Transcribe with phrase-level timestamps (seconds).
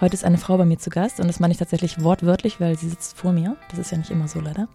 [0.00, 2.78] Heute ist eine Frau bei mir zu Gast und das meine ich tatsächlich wortwörtlich, weil
[2.78, 3.58] sie sitzt vor mir.
[3.68, 4.66] Das ist ja nicht immer so leider.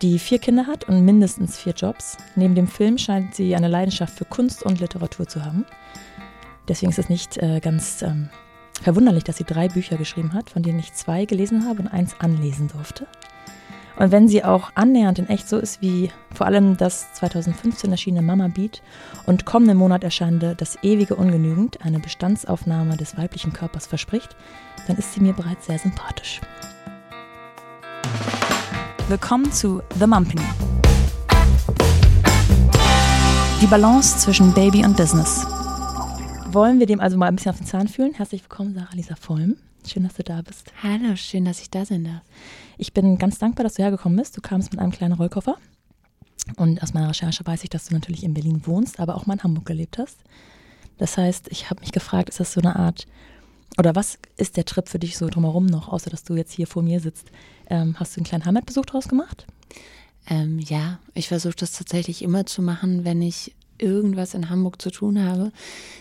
[0.00, 2.16] Die vier Kinder hat und mindestens vier Jobs.
[2.36, 5.64] Neben dem Film scheint sie eine Leidenschaft für Kunst und Literatur zu haben.
[6.68, 8.28] Deswegen ist es nicht äh, ganz ähm,
[8.80, 12.20] verwunderlich, dass sie drei Bücher geschrieben hat, von denen ich zwei gelesen habe und eins
[12.20, 13.08] anlesen durfte.
[13.96, 18.26] Und wenn sie auch annähernd in echt so ist wie vor allem das 2015 erschienene
[18.26, 18.82] Mama Beat
[19.24, 24.34] und kommenden Monat erscheinende Das ewige Ungenügend, eine Bestandsaufnahme des weiblichen Körpers verspricht,
[24.88, 26.40] dann ist sie mir bereits sehr sympathisch.
[29.08, 30.42] Willkommen zu The Mumpany.
[33.60, 35.46] Die Balance zwischen Baby und Business.
[36.50, 38.14] Wollen wir dem also mal ein bisschen auf den Zahn fühlen?
[38.14, 39.56] Herzlich willkommen, Sarah Lisa Vollm.
[39.86, 40.72] Schön, dass du da bist.
[40.82, 42.22] Hallo, schön, dass ich da sein darf.
[42.78, 44.36] Ich bin ganz dankbar, dass du hergekommen bist.
[44.36, 45.58] Du kamst mit einem kleinen Rollkoffer.
[46.56, 49.34] Und aus meiner Recherche weiß ich, dass du natürlich in Berlin wohnst, aber auch mal
[49.34, 50.18] in Hamburg gelebt hast.
[50.96, 53.06] Das heißt, ich habe mich gefragt, ist das so eine Art,
[53.78, 56.66] oder was ist der Trip für dich so drumherum noch, außer dass du jetzt hier
[56.66, 57.30] vor mir sitzt?
[57.68, 59.46] Ähm, hast du einen kleinen Heimatbesuch draus gemacht?
[60.28, 64.90] Ähm, ja, ich versuche das tatsächlich immer zu machen, wenn ich irgendwas in Hamburg zu
[64.90, 65.52] tun habe,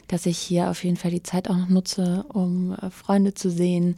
[0.08, 3.50] dass ich hier auf jeden Fall die Zeit auch noch nutze, um äh, Freunde zu
[3.50, 3.98] sehen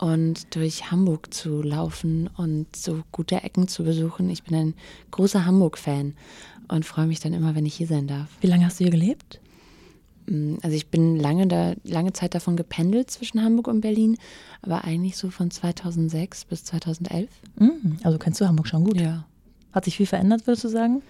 [0.00, 4.28] und durch Hamburg zu laufen und so gute Ecken zu besuchen.
[4.30, 4.74] Ich bin ein
[5.10, 6.14] großer Hamburg-Fan
[6.68, 8.28] und freue mich dann immer, wenn ich hier sein darf.
[8.40, 9.40] Wie lange hast du hier gelebt?
[10.26, 14.16] Mm, also ich bin lange da, lange Zeit davon gependelt zwischen Hamburg und Berlin,
[14.62, 17.30] aber eigentlich so von 2006 bis 2011.
[17.56, 19.00] Mm, also kennst du Hamburg schon gut?
[19.00, 19.26] Ja.
[19.72, 21.02] Hat sich viel verändert, würdest du sagen?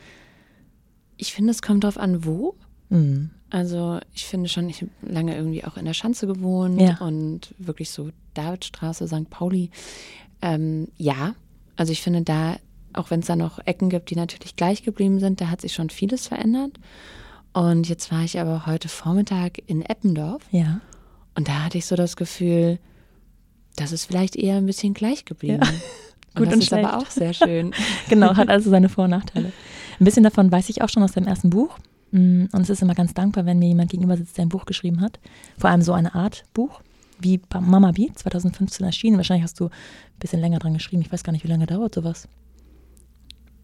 [1.23, 2.57] Ich finde, es kommt drauf an, wo.
[2.89, 3.27] Mm.
[3.49, 6.97] Also ich finde schon, ich habe lange irgendwie auch in der Schanze gewohnt Ja.
[6.99, 9.31] und wirklich so Davidstraße, St.
[9.31, 9.71] Pauli.
[10.41, 11.37] Ähm, ja,
[11.77, 12.57] also ich finde da,
[12.93, 15.75] auch wenn es da noch Ecken gibt, die natürlich gleich geblieben sind, da hat sich
[15.75, 16.73] schon vieles verändert.
[17.53, 20.81] Und jetzt war ich aber heute Vormittag in Eppendorf Ja.
[21.37, 22.79] und da hatte ich so das Gefühl,
[23.77, 25.61] das ist vielleicht eher ein bisschen gleich geblieben.
[25.63, 25.69] Ja.
[26.35, 26.95] Und Gut das und ist aber schlecht.
[27.07, 27.75] auch sehr schön.
[28.09, 29.53] Genau, hat also seine Vor- und Nachteile.
[30.03, 31.79] Ein bisschen davon weiß ich auch schon aus deinem ersten Buch.
[32.11, 34.65] Mm, Und es ist immer ganz dankbar, wenn mir jemand gegenüber sitzt, der ein Buch
[34.67, 35.21] geschrieben hat.
[35.57, 36.81] Vor allem so eine Art Buch,
[37.21, 39.17] wie Mama Beat, 2015 erschienen.
[39.17, 39.71] Wahrscheinlich hast du ein
[40.19, 41.03] bisschen länger dran geschrieben.
[41.03, 42.27] Ich weiß gar nicht, wie lange dauert sowas.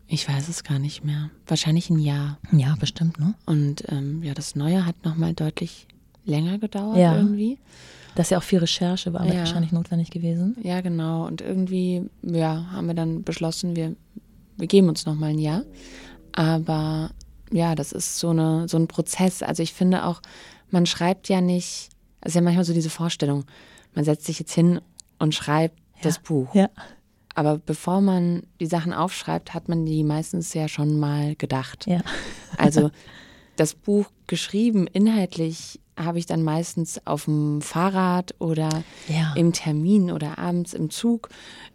[0.07, 1.31] Ich weiß es gar nicht mehr.
[1.49, 2.39] Wahrscheinlich ein Jahr.
[2.53, 3.35] Ja, bestimmt, ne?
[3.45, 5.89] Und ähm, ja, das Neue hat nochmal deutlich
[6.25, 7.17] länger gedauert Ja.
[7.17, 7.59] irgendwie.
[8.15, 9.41] Das ist ja auch viel Recherche, war Ja.
[9.41, 10.57] wahrscheinlich notwendig gewesen.
[10.63, 11.27] Ja, genau.
[11.27, 13.97] Und irgendwie, ja, haben wir dann beschlossen, wir,
[14.57, 15.63] wir geben uns nochmal ein Jahr.
[16.39, 17.11] Aber
[17.51, 19.43] ja, das ist so, eine, so ein Prozess.
[19.43, 20.21] Also ich finde auch,
[20.71, 21.89] man schreibt ja nicht,
[22.21, 23.45] es ist ja manchmal so diese Vorstellung,
[23.95, 24.81] man setzt sich jetzt hin
[25.19, 26.55] und schreibt das Buch.
[26.55, 26.69] Ja.
[27.35, 31.87] Aber bevor man die Sachen aufschreibt, hat man die meistens ja schon mal gedacht.
[31.89, 32.03] Ja.
[32.57, 32.91] Also
[33.57, 38.69] das Buch geschrieben, inhaltlich habe ich dann meistens auf dem Fahrrad oder
[39.09, 39.33] Ja.
[39.35, 41.31] im Termin oder abends im Zug,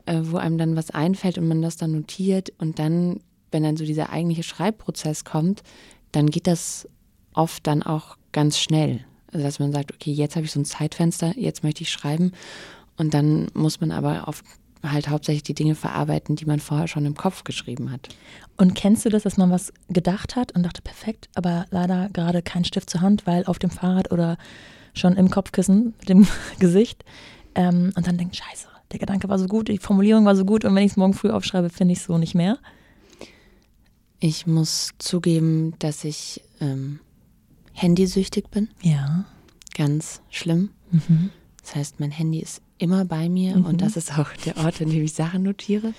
[0.06, 3.19] äh, wo einem dann was einfällt und man das dann notiert und dann,
[3.53, 5.64] wenn dann so dieser eigentliche Schreibprozess kommt,
[6.12, 6.88] dann geht das
[7.34, 9.06] oft dann auch ganz schnell.
[9.31, 12.31] Also dass man sagt, okay, jetzt habe ich so ein Zeitfenster, jetzt möchte ich schreiben
[12.97, 14.46] und dann muss man aber oft
[14.84, 18.09] halt hauptsächlich die Dinge verarbeiten, die man vorher schon im Kopf geschrieben hat.
[18.58, 22.41] Und kennst du das, dass man was gedacht hat und dachte, perfekt, aber leider gerade
[22.41, 24.38] kein Stift zur Hand, weil auf dem Fahrrad oder
[24.94, 26.28] schon im Kopfkissen mit dem
[26.59, 27.06] Gesicht
[27.56, 30.66] ähm, und dann denkt, scheiße, der Gedanke war so gut, die Formulierung war so gut
[30.66, 32.59] und wenn ich es morgen früh aufschreibe, finde ich es so nicht mehr.
[34.25, 37.01] Ich muss zugeben, dass ich ähm,
[37.73, 38.69] handysüchtig bin.
[38.81, 39.25] Ja.
[39.75, 40.69] Ganz schlimm.
[40.91, 41.29] Mhm.
[41.61, 43.66] Das heißt, mein Handy ist immer bei mir Mhm.
[43.66, 45.94] und das ist auch der Ort, an dem ich Sachen notiere.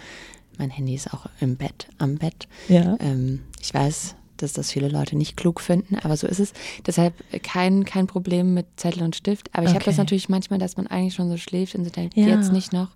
[0.56, 2.48] Mein Handy ist auch im Bett, am Bett.
[2.70, 2.96] Ja.
[3.00, 6.54] Ähm, ich weiß, dass das viele Leute nicht klug finden, aber so ist es.
[6.86, 7.12] Deshalb
[7.42, 9.50] kein, kein Problem mit Zettel und Stift.
[9.52, 10.00] Aber ich habe das Okay.
[10.00, 12.28] natürlich manchmal, dass man eigentlich schon so schläft und so denkt, Ja.
[12.28, 12.88] jetzt nicht noch.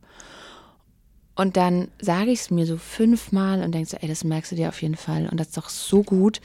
[1.38, 4.56] Und dann sage ich es mir so fünfmal und denke so, ey, das merkst du
[4.56, 5.28] dir auf jeden Fall.
[5.30, 6.40] Und das ist doch so gut.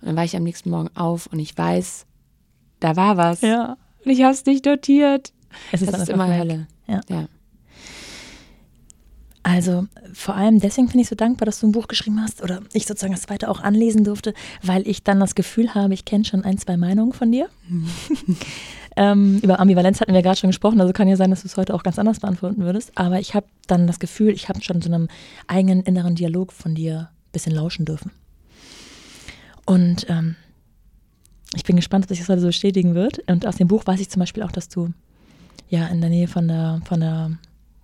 [0.00, 2.06] Und dann war ich am nächsten Morgen auf und ich weiß,
[2.80, 3.42] da war was.
[3.42, 3.76] Ja.
[4.02, 5.34] Und ich habe es nicht notiert.
[5.70, 6.38] Es ist Das ist immer weg.
[6.38, 6.66] Hölle.
[6.86, 7.02] Ja.
[7.10, 7.28] ja.
[9.42, 12.62] Also vor allem deswegen bin ich so dankbar, dass du ein Buch geschrieben hast oder
[12.72, 16.24] ich sozusagen das zweite auch anlesen durfte, weil ich dann das Gefühl habe, ich kenne
[16.24, 17.50] schon ein, zwei Meinungen von dir.
[18.98, 21.56] ähm, über Ambivalenz hatten wir gerade schon gesprochen, also kann ja sein, dass du es
[21.56, 22.90] heute auch ganz anders beantworten würdest.
[22.96, 25.06] Aber ich habe dann das Gefühl, ich habe schon so einem
[25.46, 28.10] eigenen inneren Dialog von dir ein bisschen lauschen dürfen.
[29.64, 30.34] Und ähm,
[31.54, 33.20] ich bin gespannt, ob sich das heute so bestätigen wird.
[33.30, 34.92] Und aus dem Buch weiß ich zum Beispiel auch, dass du
[35.68, 37.38] ja in der Nähe von der, von der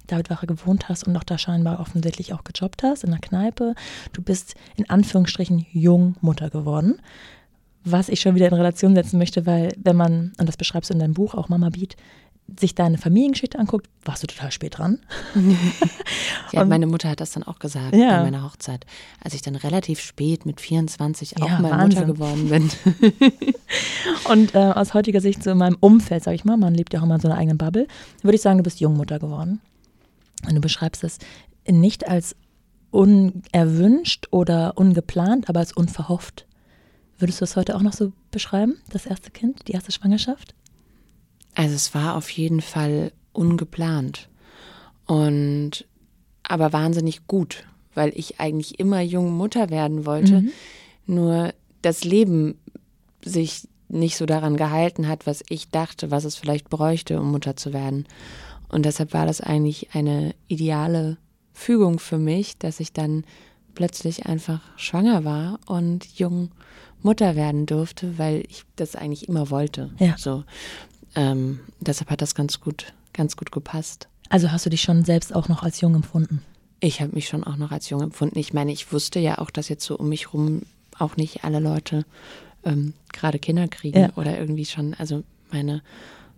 [0.08, 3.74] Davidwache gewohnt hast und auch da scheinbar offensichtlich auch gejobbt hast in der Kneipe.
[4.12, 7.00] Du bist in Anführungsstrichen jung Mutter geworden.
[7.84, 10.94] Was ich schon wieder in Relation setzen möchte, weil wenn man, und das beschreibst du
[10.94, 11.96] in deinem Buch, auch Mama Beat,
[12.60, 14.98] sich deine Familiengeschichte anguckt, warst du total spät dran.
[16.52, 18.18] ja, und, meine Mutter hat das dann auch gesagt ja.
[18.18, 18.84] bei meiner Hochzeit,
[19.22, 22.06] als ich dann relativ spät mit 24 auch ja, mal Wahnsinn.
[22.06, 22.70] Mutter geworden bin.
[24.30, 27.00] und äh, aus heutiger Sicht, so in meinem Umfeld, sage ich mal, man lebt ja
[27.00, 27.86] auch immer in so einer eigenen Bubble,
[28.22, 29.60] würde ich sagen, du bist Jungmutter geworden.
[30.46, 31.18] Und du beschreibst es
[31.66, 32.36] nicht als
[32.90, 36.46] unerwünscht oder ungeplant, aber als unverhofft.
[37.18, 40.54] Würdest du es heute auch noch so beschreiben, das erste Kind, die erste Schwangerschaft?
[41.54, 44.28] Also es war auf jeden Fall ungeplant
[45.06, 45.86] und
[46.42, 47.64] aber wahnsinnig gut,
[47.94, 50.42] weil ich eigentlich immer junge Mutter werden wollte.
[50.42, 50.52] Mhm.
[51.06, 52.58] Nur das Leben
[53.24, 57.56] sich nicht so daran gehalten hat, was ich dachte, was es vielleicht bräuchte, um Mutter
[57.56, 58.06] zu werden.
[58.68, 61.16] Und deshalb war das eigentlich eine ideale
[61.52, 63.24] Fügung für mich, dass ich dann
[63.74, 66.50] plötzlich einfach schwanger war und jung
[67.04, 69.90] Mutter werden durfte, weil ich das eigentlich immer wollte.
[69.98, 70.16] Ja.
[70.18, 70.44] So.
[71.14, 74.08] Ähm, deshalb hat das ganz gut, ganz gut gepasst.
[74.30, 76.42] Also hast du dich schon selbst auch noch als jung empfunden?
[76.80, 78.38] Ich habe mich schon auch noch als jung empfunden.
[78.38, 80.62] Ich meine, ich wusste ja auch, dass jetzt so um mich rum
[80.98, 82.04] auch nicht alle Leute
[82.64, 84.12] ähm, gerade Kinder kriegen ja.
[84.16, 85.82] oder irgendwie schon, also meine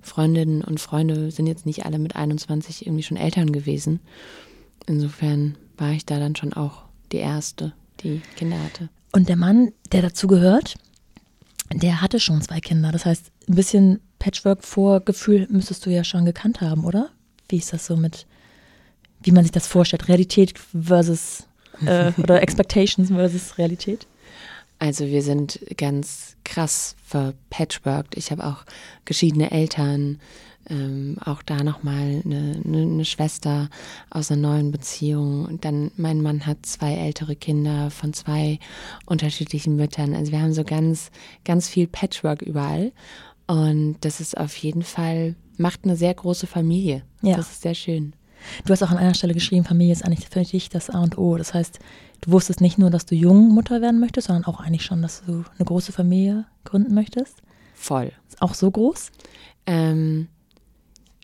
[0.02, 4.00] Freundinnen und Freunde sind jetzt nicht alle mit 21 irgendwie schon Eltern gewesen.
[4.86, 8.88] Insofern war ich da dann schon auch die Erste, die Kinder hatte.
[9.12, 10.75] Und der Mann, der dazu gehört,
[11.73, 12.93] der hatte schon zwei Kinder.
[12.93, 17.11] Das heißt, ein bisschen Patchwork-Vorgefühl müsstest du ja schon gekannt haben, oder?
[17.49, 18.26] Wie ist das so mit,
[19.23, 20.08] wie man sich das vorstellt?
[20.08, 21.47] Realität versus
[21.85, 24.06] äh, oder Expectations versus Realität?
[24.79, 28.17] Also wir sind ganz krass verpatchworked.
[28.17, 28.64] Ich habe auch
[29.05, 30.20] geschiedene Eltern,
[30.68, 33.68] ähm, auch da nochmal eine, eine, eine Schwester
[34.10, 35.44] aus einer neuen Beziehung.
[35.44, 38.58] Und dann mein Mann hat zwei ältere Kinder von zwei
[39.06, 40.14] unterschiedlichen Müttern.
[40.14, 41.10] Also wir haben so ganz,
[41.44, 42.92] ganz viel Patchwork überall.
[43.46, 47.02] Und das ist auf jeden Fall, macht eine sehr große Familie.
[47.22, 47.36] Ja.
[47.36, 48.12] Das ist sehr schön.
[48.64, 51.16] Du hast auch an einer Stelle geschrieben, Familie ist eigentlich für dich das A und
[51.19, 51.36] O.
[51.36, 51.78] Das heißt,
[52.20, 55.24] du wusstest nicht nur, dass du jung Mutter werden möchtest, sondern auch eigentlich schon, dass
[55.24, 57.42] du eine große Familie gründen möchtest.
[57.74, 58.12] Voll.
[58.28, 59.10] Ist auch so groß?
[59.66, 60.28] Ähm,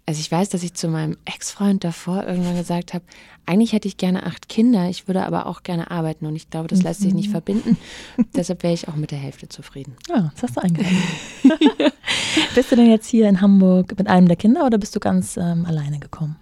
[0.05, 3.05] also ich weiß, dass ich zu meinem Ex-Freund davor irgendwann gesagt habe,
[3.47, 6.69] eigentlich hätte ich gerne acht Kinder, ich würde aber auch gerne arbeiten und ich glaube,
[6.69, 7.33] das lässt sich nicht mhm.
[7.33, 7.77] verbinden.
[8.37, 9.97] Deshalb wäre ich auch mit der Hälfte zufrieden.
[10.09, 11.03] Ja, das hast du eingeladen.
[12.55, 15.37] bist du denn jetzt hier in Hamburg mit einem der Kinder oder bist du ganz
[15.37, 16.37] ähm, alleine gekommen?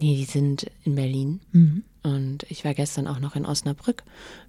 [0.00, 1.40] Nee, die sind in Berlin.
[1.52, 1.84] Mhm.
[2.02, 4.02] Und ich war gestern auch noch in Osnabrück,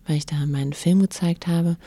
[0.07, 1.77] weil ich da meinen Film gezeigt habe.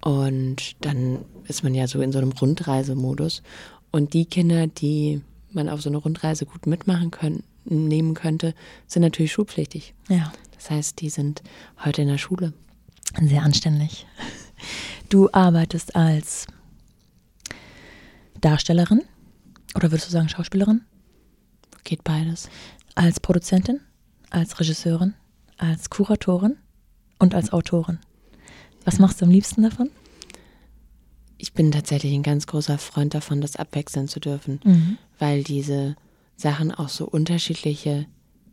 [0.00, 3.42] Und dann ist man ja so in so einem Rundreisemodus.
[3.90, 5.22] Und die Kinder, die
[5.54, 8.54] man auf so eine Rundreise gut mitmachen können, nehmen könnte,
[8.86, 9.94] sind natürlich schulpflichtig.
[10.08, 10.32] Ja.
[10.54, 11.42] Das heißt, die sind
[11.84, 12.52] heute in der Schule.
[13.20, 14.06] Sehr anständig.
[15.08, 16.46] Du arbeitest als
[18.40, 19.02] Darstellerin
[19.74, 20.82] oder würdest du sagen Schauspielerin?
[21.84, 22.48] Geht beides.
[22.94, 23.80] Als Produzentin,
[24.30, 25.14] als Regisseurin,
[25.58, 26.56] als Kuratorin
[27.18, 27.98] und als Autorin.
[28.84, 29.90] Was machst du am liebsten davon?
[31.44, 34.96] Ich bin tatsächlich ein ganz großer Freund davon, das abwechseln zu dürfen, mhm.
[35.18, 35.94] weil diese
[36.36, 38.06] Sachen auch so unterschiedliche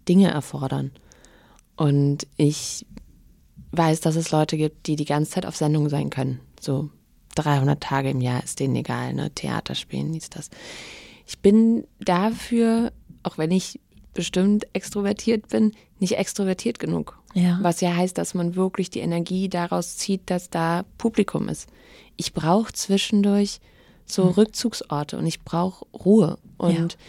[0.10, 0.92] Dinge erfordern.
[1.78, 2.86] Und ich
[3.72, 6.42] weiß, dass es Leute gibt, die die ganze Zeit auf Sendung sein können.
[6.60, 6.90] So
[7.36, 9.32] 300 Tage im Jahr ist denen egal, ne?
[9.34, 10.50] Theater spielen, ist das.
[11.26, 12.92] Ich bin dafür,
[13.24, 13.80] auch wenn ich
[14.14, 17.21] bestimmt extrovertiert bin, nicht extrovertiert genug.
[17.34, 17.60] Ja.
[17.62, 21.70] Was ja heißt, dass man wirklich die Energie daraus zieht, dass da Publikum ist
[22.22, 23.60] ich brauche zwischendurch
[24.06, 24.32] so mhm.
[24.32, 26.38] Rückzugsorte und ich brauche Ruhe.
[26.58, 27.00] Und ja.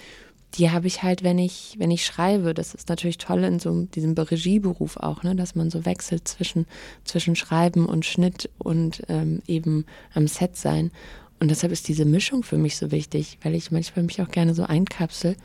[0.54, 2.54] die habe ich halt, wenn ich, wenn ich schreibe.
[2.54, 6.66] Das ist natürlich toll in so diesem Regieberuf auch, ne, dass man so wechselt zwischen,
[7.04, 10.92] zwischen Schreiben und Schnitt und ähm, eben am Set sein.
[11.40, 14.54] Und deshalb ist diese Mischung für mich so wichtig, weil ich manchmal mich auch gerne
[14.54, 15.36] so einkapsel.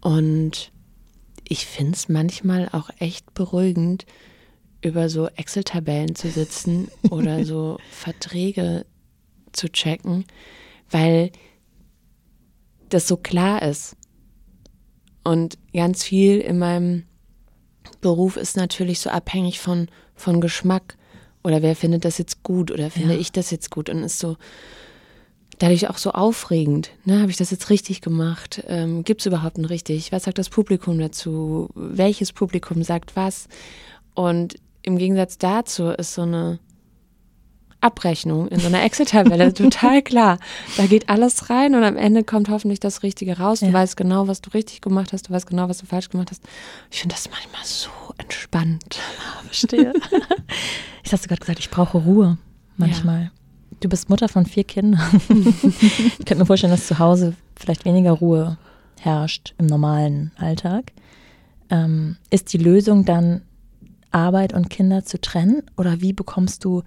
[0.00, 0.70] Und
[1.48, 4.06] ich finde es manchmal auch echt beruhigend,
[4.82, 8.84] über so Excel-Tabellen zu sitzen oder so Verträge
[9.52, 10.24] zu checken,
[10.90, 11.30] weil
[12.88, 13.96] das so klar ist.
[15.24, 17.04] Und ganz viel in meinem
[18.00, 20.96] Beruf ist natürlich so abhängig von, von Geschmack.
[21.44, 23.20] Oder wer findet das jetzt gut oder finde ja.
[23.20, 23.88] ich das jetzt gut?
[23.88, 24.36] Und ist so
[25.62, 26.90] dadurch auch so aufregend.
[27.04, 27.20] Ne?
[27.20, 28.64] Habe ich das jetzt richtig gemacht?
[28.66, 30.10] Ähm, Gibt es überhaupt ein richtig?
[30.10, 31.70] Was sagt das Publikum dazu?
[31.74, 33.48] Welches Publikum sagt was?
[34.14, 36.58] Und im Gegensatz dazu ist so eine
[37.80, 40.38] Abrechnung in so einer Excel-Tabelle total klar.
[40.76, 43.60] Da geht alles rein und am Ende kommt hoffentlich das Richtige raus.
[43.60, 43.72] Du ja.
[43.72, 46.42] weißt genau, was du richtig gemacht hast, du weißt genau, was du falsch gemacht hast.
[46.90, 48.98] Ich finde das manchmal so entspannt.
[49.46, 49.92] Verstehe.
[51.04, 52.38] ich hast du gerade gesagt, ich brauche Ruhe
[52.76, 53.24] manchmal.
[53.24, 53.41] Ja.
[53.82, 55.20] Du bist Mutter von vier Kindern.
[55.28, 58.56] ich könnte mir vorstellen, dass zu Hause vielleicht weniger Ruhe
[59.00, 60.92] herrscht im normalen Alltag.
[61.68, 63.42] Ähm, ist die Lösung dann,
[64.12, 65.64] Arbeit und Kinder zu trennen?
[65.76, 66.84] Oder wie bekommst du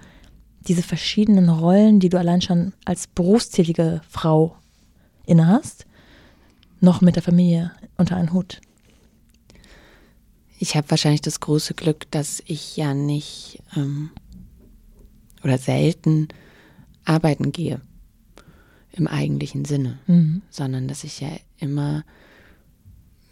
[0.69, 4.55] diese verschiedenen Rollen, die du allein schon als berufstätige Frau
[5.25, 5.85] innehast,
[6.79, 8.61] noch mit der Familie unter einen Hut?
[10.59, 14.11] Ich habe wahrscheinlich das große Glück, dass ich ja nicht ähm,
[15.43, 16.29] oder selten
[17.05, 17.81] arbeiten gehe
[18.91, 20.41] im eigentlichen Sinne, mhm.
[20.49, 22.03] sondern dass ich ja immer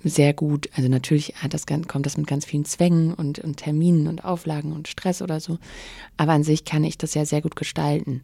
[0.04, 4.08] sehr gut, also natürlich hat das, kommt das mit ganz vielen Zwängen und, und Terminen
[4.08, 5.60] und Auflagen und Stress oder so,
[6.18, 8.24] aber an sich kann ich das ja sehr gut gestalten.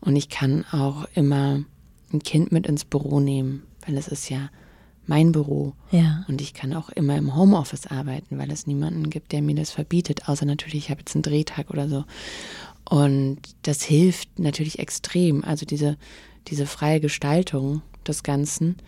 [0.00, 1.62] Und ich kann auch immer
[2.12, 4.48] ein Kind mit ins Büro nehmen, weil es ist ja
[5.06, 5.74] mein Büro.
[5.90, 6.24] Ja.
[6.28, 9.70] Und ich kann auch immer im Homeoffice arbeiten, weil es niemanden gibt, der mir das
[9.70, 12.04] verbietet, außer natürlich, ich habe jetzt einen Drehtag oder so.
[12.90, 15.44] Und das hilft natürlich extrem.
[15.44, 15.96] Also diese,
[16.48, 18.78] diese freie Gestaltung des Ganzen.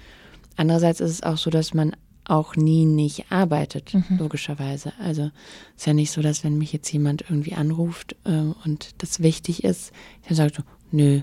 [0.56, 1.94] Andererseits ist es auch so, dass man
[2.24, 4.18] auch nie nicht arbeitet, mhm.
[4.18, 4.92] logischerweise.
[4.98, 5.30] Also
[5.76, 9.22] es ist ja nicht so, dass wenn mich jetzt jemand irgendwie anruft äh, und das
[9.22, 9.92] wichtig ist,
[10.26, 11.22] dann sagt so, nö,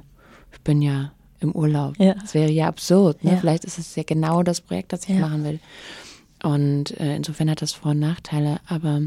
[0.54, 2.00] ich bin ja im Urlaub.
[2.00, 2.14] Ja.
[2.14, 3.26] Das wäre ja absurd.
[3.26, 3.32] Ne?
[3.32, 3.38] Ja.
[3.38, 5.20] Vielleicht ist es ja genau das Projekt, das ich ja.
[5.20, 5.60] machen will.
[6.44, 9.02] Und äh, insofern hat das Vor- und Nachteile, aber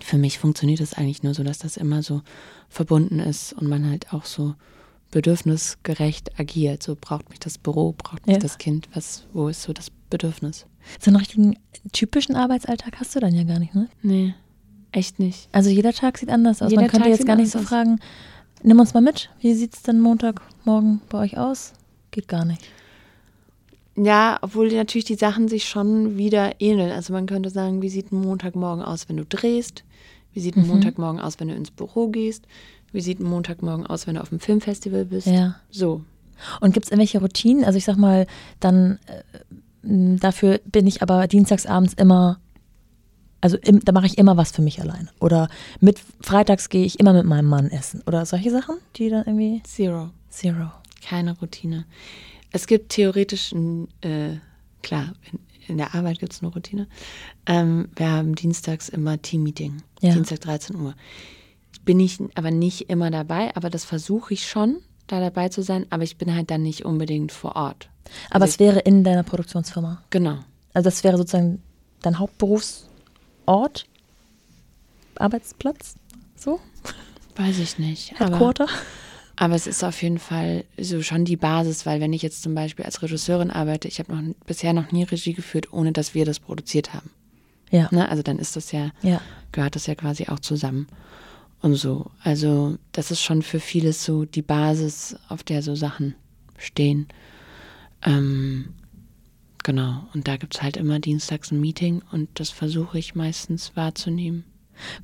[0.00, 2.22] für mich funktioniert es eigentlich nur so, dass das immer so
[2.68, 4.54] verbunden ist und man halt auch so
[5.10, 6.82] bedürfnisgerecht agiert.
[6.82, 8.40] So braucht mich das Büro, braucht mich ja.
[8.40, 10.66] das Kind, was, wo ist so das Bedürfnis?
[11.00, 11.58] So einen richtigen
[11.92, 13.88] typischen Arbeitsalltag hast du dann ja gar nicht, ne?
[14.02, 14.34] Nee,
[14.92, 15.48] echt nicht.
[15.52, 16.70] Also jeder Tag sieht anders aus.
[16.70, 18.00] Jeder Man könnte Tag jetzt gar nicht so fragen,
[18.62, 21.72] nimm uns mal mit, wie sieht es denn Montagmorgen bei euch aus?
[22.10, 22.62] Geht gar nicht.
[23.96, 26.92] Ja, obwohl natürlich die Sachen sich schon wieder ähneln.
[26.92, 29.84] Also man könnte sagen, wie sieht ein Montagmorgen aus, wenn du drehst?
[30.32, 30.68] Wie sieht ein mhm.
[30.68, 32.46] Montagmorgen aus, wenn du ins Büro gehst?
[32.92, 35.26] Wie sieht ein Montagmorgen aus, wenn du auf dem Filmfestival bist?
[35.26, 35.56] Ja.
[35.70, 36.02] So.
[36.60, 37.64] Und gibt es irgendwelche Routinen?
[37.64, 38.26] Also ich sag mal,
[38.60, 42.38] dann äh, dafür bin ich aber dienstagsabends immer,
[43.40, 45.10] also im, da mache ich immer was für mich allein.
[45.20, 45.48] Oder
[45.80, 48.02] mit freitags gehe ich immer mit meinem Mann essen.
[48.06, 49.62] Oder solche Sachen, die dann irgendwie.
[49.64, 50.10] Zero.
[50.30, 50.70] Zero.
[51.02, 51.86] Keine Routine.
[52.52, 54.36] Es gibt theoretisch, äh,
[54.82, 55.38] klar, in,
[55.68, 56.88] in, der Arbeit gibt es eine Routine.
[57.46, 59.82] Ähm, wir haben dienstags immer Teammeeting.
[60.00, 60.12] Ja.
[60.12, 60.94] Dienstag 13 Uhr
[61.84, 65.86] bin ich aber nicht immer dabei, aber das versuche ich schon, da dabei zu sein,
[65.90, 67.88] aber ich bin halt dann nicht unbedingt vor Ort.
[68.30, 70.02] Aber also es wäre in deiner Produktionsfirma?
[70.10, 70.38] Genau.
[70.72, 71.62] Also das wäre sozusagen
[72.02, 73.86] dein Hauptberufsort,
[75.16, 75.96] Arbeitsplatz,
[76.36, 76.60] so?
[77.36, 78.18] Weiß ich nicht.
[78.18, 78.64] Headquarter?
[78.64, 78.72] Aber,
[79.40, 82.54] aber es ist auf jeden Fall so schon die Basis, weil wenn ich jetzt zum
[82.54, 86.26] Beispiel als Regisseurin arbeite, ich habe noch bisher noch nie Regie geführt, ohne dass wir
[86.26, 87.08] das produziert haben.
[87.70, 87.88] Ja.
[87.90, 88.06] Ne?
[88.10, 90.88] Also dann ist das ja, ja, gehört das ja quasi auch zusammen
[91.62, 92.10] und so.
[92.22, 96.16] Also das ist schon für vieles so die Basis, auf der so Sachen
[96.58, 97.08] stehen.
[98.04, 98.74] Ähm,
[99.64, 103.74] genau, und da gibt es halt immer dienstags ein Meeting und das versuche ich meistens
[103.74, 104.44] wahrzunehmen.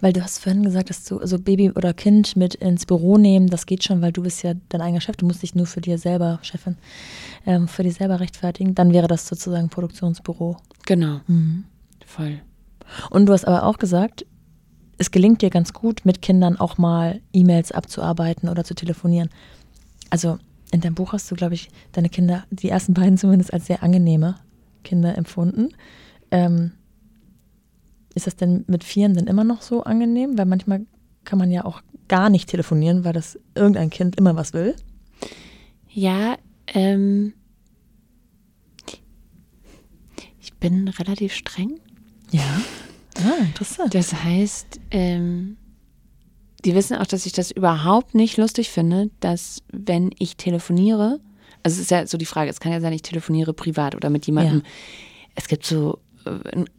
[0.00, 3.48] Weil du hast vorhin gesagt, dass du also Baby oder Kind mit ins Büro nehmen,
[3.48, 5.80] das geht schon, weil du bist ja dein eigener Chef, du musst dich nur für
[5.80, 6.76] dir selber, Chefin,
[7.46, 8.74] ähm, für dich selber rechtfertigen.
[8.74, 10.56] Dann wäre das sozusagen Produktionsbüro.
[10.86, 11.64] Genau, mhm.
[12.04, 12.40] voll.
[13.10, 14.24] Und du hast aber auch gesagt,
[14.98, 19.28] es gelingt dir ganz gut, mit Kindern auch mal E-Mails abzuarbeiten oder zu telefonieren.
[20.10, 20.38] Also
[20.72, 23.82] in deinem Buch hast du, glaube ich, deine Kinder, die ersten beiden zumindest, als sehr
[23.82, 24.36] angenehme
[24.84, 25.70] Kinder empfunden.
[26.30, 26.72] Ähm,
[28.16, 30.36] ist das denn mit Vieren denn immer noch so angenehm?
[30.36, 30.86] Weil manchmal
[31.24, 34.74] kann man ja auch gar nicht telefonieren, weil das irgendein Kind immer was will.
[35.90, 36.36] Ja,
[36.68, 37.34] ähm,
[40.40, 41.78] ich bin relativ streng.
[42.30, 42.62] Ja.
[43.18, 43.94] Ah, interessant.
[43.94, 45.56] Das heißt, ähm,
[46.64, 51.20] die wissen auch, dass ich das überhaupt nicht lustig finde, dass wenn ich telefoniere,
[51.62, 54.08] also es ist ja so die Frage, es kann ja sein, ich telefoniere privat oder
[54.10, 54.58] mit jemandem.
[54.58, 54.70] Ja.
[55.34, 55.98] Es gibt so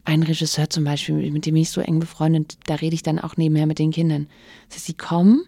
[0.04, 3.36] einen Regisseur zum Beispiel, mit dem ich so eng befreundet, da rede ich dann auch
[3.36, 4.26] nebenher mit den Kindern.
[4.68, 5.44] Das heißt, sie kommen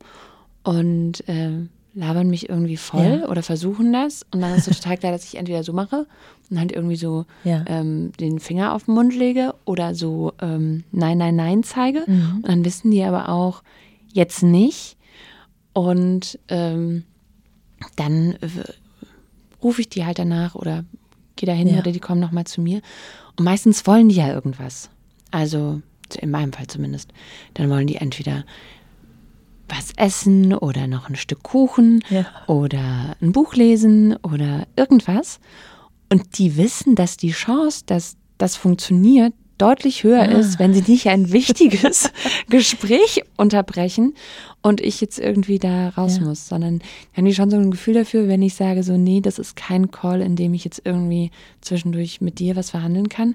[0.63, 3.29] und äh, labern mich irgendwie voll ja.
[3.29, 4.25] oder versuchen das.
[4.31, 6.07] Und dann ist es total klar, dass ich entweder so mache
[6.51, 7.65] und halt irgendwie so ja.
[7.67, 12.05] ähm, den Finger auf den Mund lege oder so ähm, Nein, Nein, Nein zeige.
[12.07, 12.37] Mhm.
[12.37, 13.63] Und dann wissen die aber auch,
[14.13, 14.97] jetzt nicht.
[15.73, 17.05] Und ähm,
[17.97, 18.49] dann äh,
[19.63, 20.85] rufe ich die halt danach oder
[21.37, 21.79] gehe dahin ja.
[21.79, 22.83] oder die kommen nochmal zu mir.
[23.41, 24.91] Und meistens wollen die ja irgendwas.
[25.31, 25.81] Also
[26.19, 27.11] in meinem Fall zumindest.
[27.55, 28.45] Dann wollen die entweder
[29.67, 32.27] was essen oder noch ein Stück Kuchen ja.
[32.49, 35.41] oder ein Buch lesen oder irgendwas.
[36.11, 40.25] Und die wissen, dass die Chance, dass das funktioniert, deutlich höher Ah.
[40.39, 42.11] ist, wenn sie nicht ein wichtiges
[42.49, 44.15] Gespräch unterbrechen
[44.63, 46.25] und ich jetzt irgendwie da raus Ja.
[46.25, 46.81] muss, sondern
[47.17, 49.91] haben die schon so ein Gefühl dafür, wenn ich sage so, nee, das ist kein
[49.91, 53.35] Call, in dem ich jetzt irgendwie zwischendurch mit dir was verhandeln kann,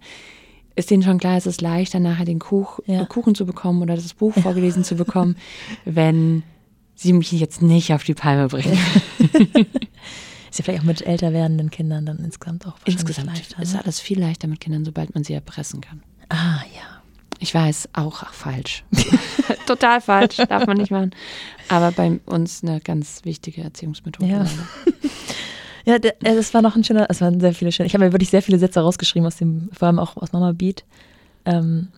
[0.75, 3.05] ist denen schon klar, es ist leichter, nachher den Kuch, Ja.
[3.05, 5.37] Kuchen zu bekommen oder das Buch vorgelesen zu bekommen,
[5.85, 6.43] wenn
[6.95, 8.77] sie mich jetzt nicht auf die Palme bringen.
[10.49, 13.61] Ist ja vielleicht auch mit älter werdenden Kindern dann insgesamt auch wahrscheinlich Insgesamt leichter.
[13.61, 13.81] ist ne?
[13.83, 16.01] alles viel leichter mit Kindern, sobald man sie erpressen kann.
[16.29, 17.01] Ah, ja.
[17.39, 18.83] Ich weiß, auch falsch.
[19.67, 21.11] Total falsch, darf man nicht machen.
[21.69, 24.29] Aber bei uns eine ganz wichtige Erziehungsmethode.
[24.29, 24.45] Ja.
[25.85, 27.85] Ja, der, äh, das war noch ein schöner, es waren sehr viele schöne.
[27.87, 30.51] Ich habe mir wirklich sehr viele Sätze rausgeschrieben aus dem, vor allem auch aus Mama
[30.51, 30.83] Beat.
[31.45, 31.89] Ähm,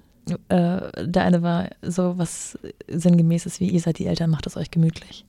[0.49, 4.71] äh, der eine war so was sinngemäßes wie, ihr seid die Eltern, macht es euch
[4.71, 5.25] gemütlich.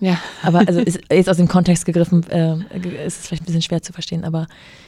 [0.00, 0.18] Ja.
[0.42, 2.56] Aber also ist jetzt aus dem Kontext gegriffen, äh,
[3.04, 4.46] ist es vielleicht ein bisschen schwer zu verstehen, aber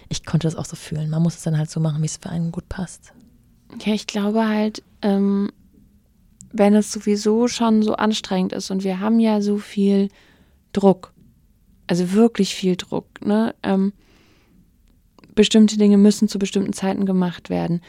[0.09, 1.11] ich konnte das auch so fühlen.
[1.11, 3.12] Man muss es dann halt so machen, wie es für einen gut passt.
[3.85, 5.50] Ja, ich glaube halt, ähm,
[6.53, 10.09] wenn es sowieso schon so anstrengend ist und wir haben ja so viel
[10.73, 11.12] Druck,
[11.87, 13.55] also wirklich viel Druck, ne?
[13.62, 13.93] Ähm,
[15.35, 17.81] bestimmte Dinge müssen zu bestimmten Zeiten gemacht werden.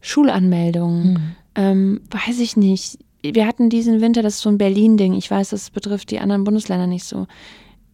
[0.00, 2.98] Schulanmeldungen, ähm, weiß ich nicht.
[3.22, 5.14] Wir hatten diesen Winter, das ist so ein Berlin-Ding.
[5.14, 7.26] Ich weiß, das betrifft die anderen Bundesländer nicht so.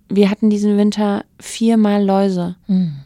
[0.09, 2.57] Wir hatten diesen Winter viermal Läuse.
[2.67, 2.97] Mhm.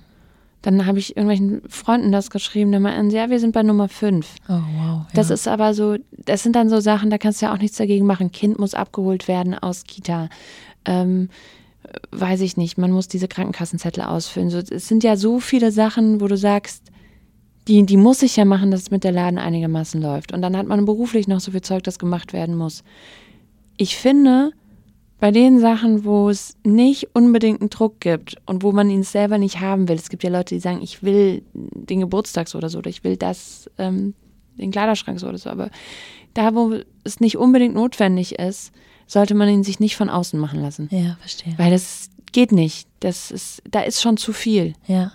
[0.66, 4.34] Dann habe ich irgendwelchen Freunden das geschrieben, die meinten, ja, wir sind bei Nummer fünf.
[4.48, 5.02] Oh, wow.
[5.14, 5.34] Das ja.
[5.34, 8.04] ist aber so, das sind dann so Sachen, da kannst du ja auch nichts dagegen
[8.04, 8.32] machen.
[8.32, 10.28] Kind muss abgeholt werden aus Kita.
[10.84, 11.28] Ähm,
[12.10, 14.50] weiß ich nicht, man muss diese Krankenkassenzettel ausfüllen.
[14.50, 16.82] So, es sind ja so viele Sachen, wo du sagst,
[17.68, 20.32] die, die muss ich ja machen, dass es mit der Laden einigermaßen läuft.
[20.32, 22.82] Und dann hat man beruflich noch so viel Zeug, das gemacht werden muss.
[23.76, 24.50] Ich finde,
[25.18, 29.38] bei den Sachen, wo es nicht unbedingt einen Druck gibt und wo man ihn selber
[29.38, 32.68] nicht haben will, es gibt ja Leute, die sagen, ich will den Geburtstag so oder
[32.68, 34.14] so, oder ich will das, ähm,
[34.58, 35.70] den Kleiderschrank so oder so, aber
[36.34, 38.72] da, wo es nicht unbedingt notwendig ist,
[39.06, 40.88] sollte man ihn sich nicht von außen machen lassen.
[40.90, 41.54] Ja, verstehe.
[41.56, 42.88] Weil das geht nicht.
[43.00, 44.74] Das ist, da ist schon zu viel.
[44.86, 45.12] Ja.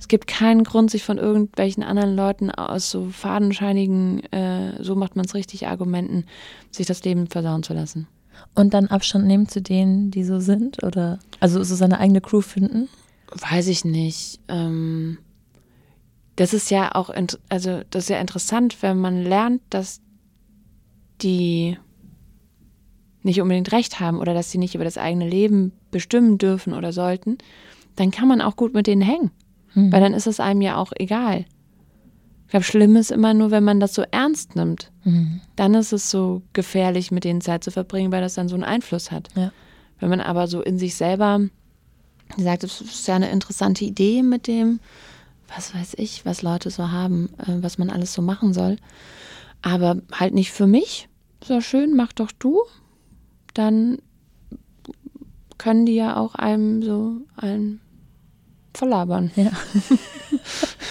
[0.00, 5.14] Es gibt keinen Grund, sich von irgendwelchen anderen Leuten aus so fadenscheinigen, äh, so macht
[5.14, 6.24] man es richtig, Argumenten,
[6.72, 8.08] sich das Leben versauen zu lassen.
[8.54, 10.82] Und dann Abstand nehmen zu denen, die so sind?
[10.82, 12.88] Oder also so seine eigene Crew finden?
[13.30, 14.40] Weiß ich nicht.
[14.48, 15.18] Ähm,
[16.36, 17.10] das ist ja auch,
[17.48, 20.00] also das ist ja interessant, wenn man lernt, dass
[21.22, 21.78] die
[23.22, 26.92] nicht unbedingt recht haben oder dass sie nicht über das eigene Leben bestimmen dürfen oder
[26.92, 27.38] sollten,
[27.96, 29.30] dann kann man auch gut mit denen hängen.
[29.74, 29.92] Hm.
[29.92, 31.44] Weil dann ist es einem ja auch egal.
[32.52, 34.92] Ich glaube, schlimm ist immer nur, wenn man das so ernst nimmt.
[35.04, 35.40] Mhm.
[35.56, 38.62] Dann ist es so gefährlich, mit denen Zeit zu verbringen, weil das dann so einen
[38.62, 39.30] Einfluss hat.
[39.34, 39.52] Ja.
[40.00, 41.40] Wenn man aber so in sich selber
[42.36, 44.80] sagt, es ist ja eine interessante Idee mit dem,
[45.48, 48.76] was weiß ich, was Leute so haben, äh, was man alles so machen soll.
[49.62, 51.08] Aber halt nicht für mich.
[51.42, 52.60] So schön, mach doch du.
[53.54, 53.96] Dann
[55.56, 57.80] können die ja auch einem so einen
[58.74, 59.30] verlabern.
[59.36, 59.50] Ja.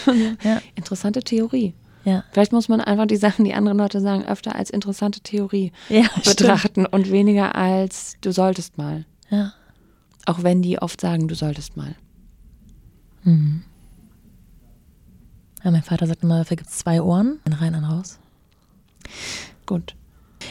[0.44, 0.62] ja.
[0.76, 1.74] Interessante Theorie.
[2.04, 2.24] Ja.
[2.32, 6.06] Vielleicht muss man einfach die Sachen, die andere Leute sagen, öfter als interessante Theorie Ja,
[6.06, 6.26] stimmt.
[6.38, 9.06] betrachten und weniger als du solltest mal.
[9.30, 9.54] Ja.
[10.26, 11.96] Auch wenn die oft sagen, du solltest mal.
[13.24, 13.64] Mhm.
[15.64, 18.18] Ja, mein Vater sagt immer, dafür gibt es zwei Ohren, ein rein, ein raus.
[19.68, 19.96] Gut.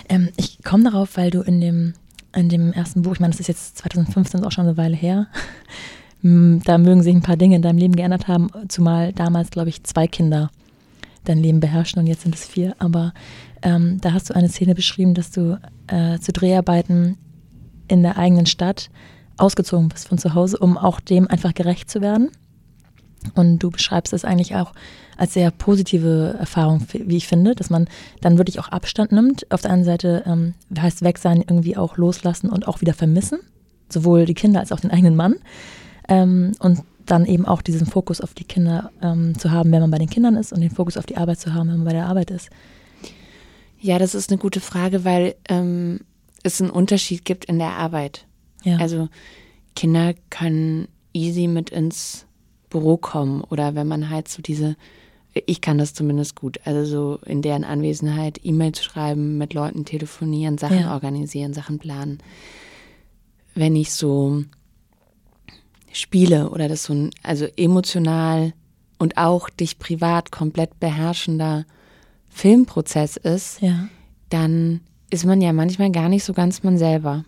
[0.08, 1.94] Ähm, ich komme darauf, weil du in dem,
[2.32, 4.94] in dem ersten Buch, ich meine, das ist jetzt 2015, ist auch schon eine Weile
[4.96, 5.26] her,
[6.22, 9.84] da mögen sich ein paar Dinge in deinem Leben geändert haben, zumal damals, glaube ich,
[9.84, 10.50] zwei Kinder
[11.24, 12.74] dein Leben beherrschen und jetzt sind es vier.
[12.78, 13.12] Aber
[13.62, 17.16] ähm, da hast du eine Szene beschrieben, dass du äh, zu Dreharbeiten
[17.88, 18.90] in der eigenen Stadt
[19.36, 22.30] ausgezogen bist von zu Hause, um auch dem einfach gerecht zu werden.
[23.34, 24.72] Und du beschreibst es eigentlich auch
[25.16, 27.86] als sehr positive Erfahrung, wie ich finde, dass man
[28.22, 29.50] dann wirklich auch Abstand nimmt.
[29.52, 33.38] Auf der einen Seite ähm, heißt weg sein irgendwie auch loslassen und auch wieder vermissen,
[33.90, 35.34] sowohl die Kinder als auch den eigenen Mann.
[36.10, 39.90] Ähm, und dann eben auch diesen Fokus auf die Kinder ähm, zu haben, wenn man
[39.90, 41.92] bei den Kindern ist und den Fokus auf die Arbeit zu haben, wenn man bei
[41.92, 42.50] der Arbeit ist.
[43.80, 46.00] Ja, das ist eine gute Frage, weil ähm,
[46.42, 48.26] es einen Unterschied gibt in der Arbeit.
[48.62, 48.76] Ja.
[48.76, 49.08] Also
[49.74, 52.26] Kinder können easy mit ins
[52.68, 54.76] Büro kommen oder wenn man halt so diese,
[55.32, 60.58] ich kann das zumindest gut, also so in deren Anwesenheit E-Mails schreiben, mit Leuten telefonieren,
[60.58, 60.92] Sachen Ja.
[60.94, 62.18] organisieren, Sachen planen.
[63.54, 64.44] Wenn ich so
[65.92, 68.52] spiele oder das so ein, also emotional
[68.98, 71.64] und auch dich privat komplett beherrschender
[72.28, 73.88] Filmprozess ist, ja.
[74.28, 77.24] dann ist man ja manchmal gar nicht so ganz man selber.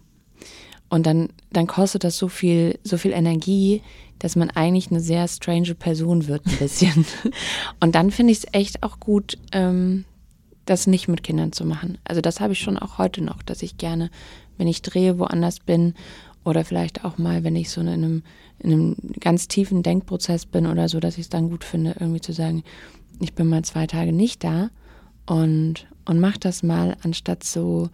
[0.88, 3.83] Und dann, dann kostet das so viel, so viel Energie,
[4.18, 7.07] dass man eigentlich eine sehr strange Person wird, ein bisschen.
[7.81, 10.05] Und dann finde ich es echt auch gut, ähm,
[10.66, 11.98] das nicht mit Kindern zu machen.
[12.05, 14.11] Also das habe ich schon auch heute noch, dass ich gerne,
[14.59, 15.94] wenn ich drehe, woanders bin
[16.45, 18.23] oder vielleicht auch mal, wenn ich so in einem,
[18.59, 22.21] in einem ganz tiefen Denkprozess bin oder so, dass ich es dann gut finde, irgendwie
[22.21, 22.63] zu sagen,
[23.21, 24.71] ich bin mal zwei Tage nicht da
[25.27, 27.91] und, und mach das mal, anstatt so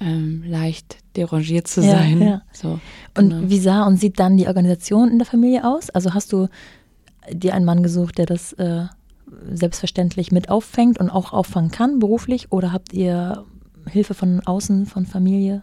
[0.00, 2.20] ähm, leicht derangiert zu sein.
[2.20, 2.42] Ja, ja.
[2.52, 2.78] So,
[3.14, 3.36] genau.
[3.36, 5.90] Und wie sah und sieht dann die Organisation in der Familie aus?
[5.90, 6.48] Also hast du
[7.32, 8.84] dir einen Mann gesucht, der das äh,
[9.52, 13.44] selbstverständlich mit auffängt und auch auffangen kann beruflich oder habt ihr
[13.88, 15.62] Hilfe von außen, von Familie?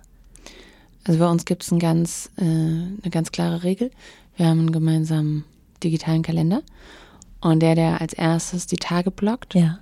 [1.08, 3.92] Also bei uns gibt es ein ganz, äh, eine ganz klare Regel.
[4.36, 5.46] Wir haben einen gemeinsamen
[5.84, 6.62] digitalen Kalender
[7.42, 9.80] und der, der als erstes die Tage blockt, ja.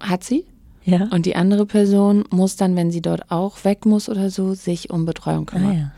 [0.00, 0.44] hat sie.
[0.84, 1.08] Ja.
[1.12, 4.90] Und die andere Person muss dann, wenn sie dort auch weg muss oder so, sich
[4.90, 5.70] um Betreuung kümmern.
[5.70, 5.92] Ah, ja.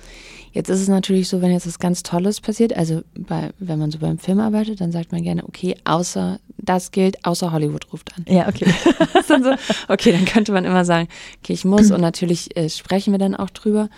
[0.57, 3.91] Jetzt ist es natürlich so, wenn jetzt was ganz Tolles passiert, also bei, wenn man
[3.91, 8.17] so beim Film arbeitet, dann sagt man gerne, okay, außer das gilt, außer Hollywood ruft
[8.17, 8.25] an.
[8.27, 8.65] Ja, okay.
[9.29, 9.51] dann so,
[9.89, 11.09] okay, dann könnte man immer sagen,
[11.43, 13.91] okay, ich muss und natürlich äh, sprechen wir dann auch drüber.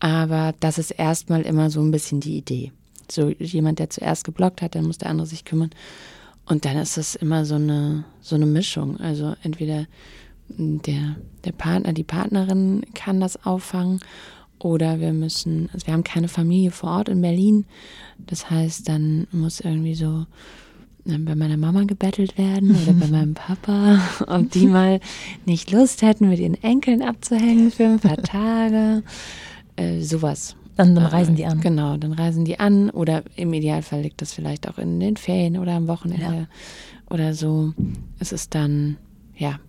[0.00, 2.72] Aber das ist erstmal immer so ein bisschen die Idee.
[3.08, 5.70] So jemand, der zuerst geblockt hat, dann muss der andere sich kümmern.
[6.44, 8.98] Und dann ist das immer so eine, so eine Mischung.
[8.98, 9.86] Also entweder
[10.48, 14.00] der, der Partner, die Partnerin kann das auffangen
[14.64, 17.66] oder wir müssen, also wir haben keine Familie vor Ort in Berlin.
[18.26, 20.24] Das heißt, dann muss irgendwie so
[21.06, 25.00] äh, bei meiner Mama gebettelt werden oder bei meinem Papa, ob die mal
[25.44, 29.02] nicht Lust hätten, mit ihren Enkeln abzuhängen für ein paar Tage.
[29.76, 30.56] Äh, sowas.
[30.76, 31.60] Dann, dann, reisen die an.
[31.60, 35.58] Genau, dann reisen die an oder im Idealfall liegt das vielleicht auch in den Ferien
[35.58, 36.46] oder am Wochenende ja.
[37.10, 37.74] oder so.
[38.18, 38.96] Es ist dann,
[39.36, 39.60] ja,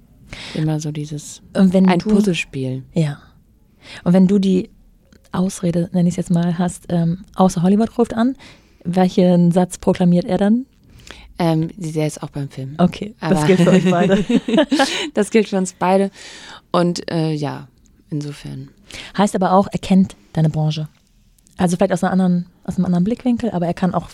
[0.53, 2.83] immer so dieses ein du, Puzzlespiel.
[2.93, 3.19] Ja.
[4.05, 4.69] Und wenn du die
[5.37, 8.35] Ausrede, nenne ich es jetzt mal, hast, ähm, außer Hollywood ruft an,
[8.83, 10.65] welchen Satz proklamiert er dann?
[11.37, 12.75] Ähm, der ist auch beim Film.
[12.77, 14.23] Okay, Aber das gilt für euch beide.
[15.13, 16.11] das gilt für uns beide.
[16.71, 17.67] Und äh, ja,
[18.09, 18.69] insofern.
[19.17, 20.87] Heißt aber auch, er kennt deine Branche.
[21.57, 24.09] Also vielleicht aus, einer anderen, aus einem anderen Blickwinkel, aber er kann auch,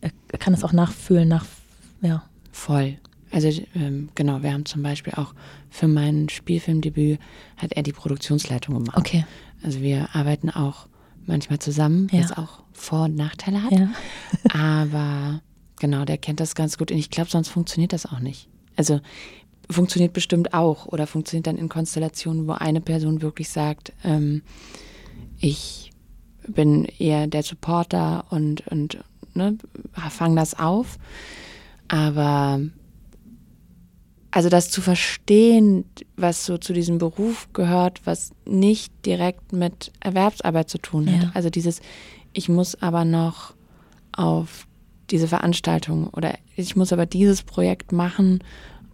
[0.00, 1.46] er kann es auch nachfühlen, nach,
[2.00, 2.22] ja.
[2.52, 2.98] Voll.
[3.32, 5.34] Also ähm, genau, wir haben zum Beispiel auch
[5.70, 7.18] für mein Spielfilmdebüt
[7.56, 8.98] hat er die Produktionsleitung gemacht.
[8.98, 9.24] Okay.
[9.62, 10.86] Also wir arbeiten auch
[11.26, 12.20] manchmal zusammen, ja.
[12.20, 13.72] was auch Vor- und Nachteile hat.
[13.72, 13.90] Ja.
[14.52, 15.40] Aber
[15.78, 18.48] genau, der kennt das ganz gut und ich glaube, sonst funktioniert das auch nicht.
[18.76, 19.00] Also
[19.70, 24.42] funktioniert bestimmt auch oder funktioniert dann in Konstellationen, wo eine Person wirklich sagt, ähm,
[25.38, 25.92] ich
[26.46, 28.98] bin eher der Supporter und, und
[29.34, 29.58] ne,
[30.10, 30.98] fang das auf.
[31.88, 32.60] Aber
[34.32, 35.84] also das zu verstehen,
[36.16, 41.22] was so zu diesem Beruf gehört, was nicht direkt mit Erwerbsarbeit zu tun hat.
[41.22, 41.30] Ja.
[41.34, 41.80] Also dieses,
[42.32, 43.54] ich muss aber noch
[44.10, 44.66] auf
[45.10, 48.42] diese Veranstaltung oder ich muss aber dieses Projekt machen,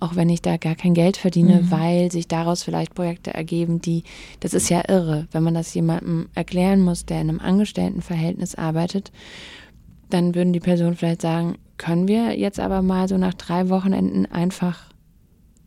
[0.01, 1.71] auch wenn ich da gar kein Geld verdiene, mhm.
[1.71, 4.03] weil sich daraus vielleicht Projekte ergeben, die,
[4.41, 9.13] das ist ja irre, wenn man das jemandem erklären muss, der in einem Angestelltenverhältnis arbeitet,
[10.11, 14.27] dann würden die Personen vielleicht sagen, können wir jetzt aber mal so nach drei Wochenenden
[14.27, 14.88] einfach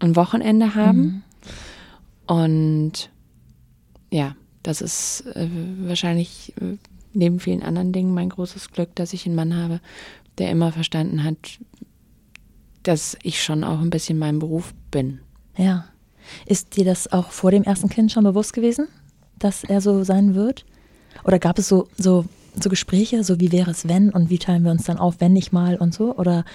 [0.01, 1.23] ein Wochenende haben.
[2.27, 2.35] Mhm.
[2.35, 3.09] Und
[4.09, 5.47] ja, das ist äh,
[5.79, 6.77] wahrscheinlich äh,
[7.13, 9.79] neben vielen anderen Dingen mein großes Glück, dass ich einen Mann habe,
[10.37, 11.59] der immer verstanden hat,
[12.83, 15.19] dass ich schon auch ein bisschen mein Beruf bin.
[15.57, 15.85] Ja.
[16.45, 18.87] Ist dir das auch vor dem ersten Kind schon bewusst gewesen,
[19.39, 20.65] dass er so sein wird?
[21.23, 22.25] Oder gab es so, so,
[22.59, 25.33] so Gespräche, so wie wäre es wenn und wie teilen wir uns dann auf, wenn
[25.33, 26.15] nicht mal und so?
[26.15, 26.45] Oder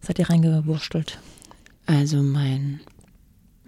[0.00, 1.18] seid ihr reingewurstelt?
[1.86, 2.80] Also mein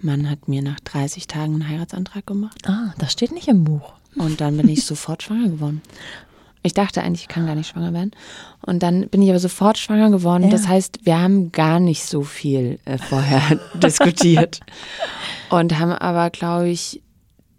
[0.01, 2.69] Mann hat mir nach 30 Tagen einen Heiratsantrag gemacht.
[2.69, 3.95] Ah, das steht nicht im Buch.
[4.17, 5.83] Und dann bin ich sofort schwanger geworden.
[6.63, 8.11] Ich dachte eigentlich, ich kann gar nicht schwanger werden.
[8.61, 10.45] Und dann bin ich aber sofort schwanger geworden.
[10.45, 10.51] Ja.
[10.51, 14.61] Das heißt, wir haben gar nicht so viel äh, vorher diskutiert.
[15.51, 17.03] Und haben aber, glaube ich,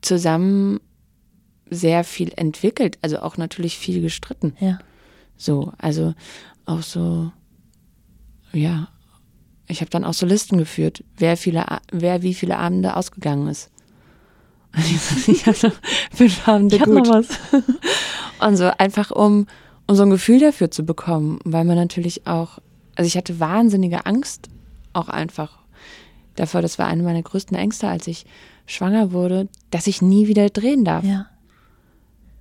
[0.01, 0.79] zusammen
[1.69, 2.97] sehr viel entwickelt.
[3.01, 4.53] Also auch natürlich viel gestritten.
[4.59, 4.79] Ja.
[5.37, 6.13] So, also
[6.65, 7.31] auch so,
[8.51, 8.89] ja,
[9.69, 13.69] ich habe dann auch so Listen geführt, wer, viele, wer wie viele Abende ausgegangen ist.
[15.27, 15.75] ich habe noch
[16.13, 17.07] fünf Abende ich gut.
[17.07, 17.29] Noch was.
[18.39, 19.47] Und so einfach, um,
[19.87, 22.59] um so ein Gefühl dafür zu bekommen, weil man natürlich auch,
[22.95, 24.49] also ich hatte wahnsinnige Angst
[24.93, 25.59] auch einfach
[26.35, 28.25] davor, das war eine meiner größten Ängste, als ich
[28.65, 31.03] schwanger wurde, dass ich nie wieder drehen darf.
[31.03, 31.27] Ja.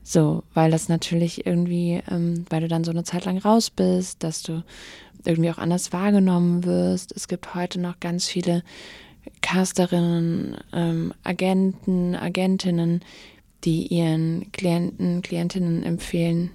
[0.03, 4.23] So, weil das natürlich irgendwie, ähm, weil du dann so eine Zeit lang raus bist,
[4.23, 4.65] dass du
[5.29, 7.13] irgendwie auch anders wahrgenommen wirst.
[7.15, 8.63] Es gibt heute noch ganz viele
[9.43, 13.03] Casterinnen, ähm, Agenten, Agentinnen,
[13.65, 16.51] die ihren Klienten, Klientinnen empfehlen,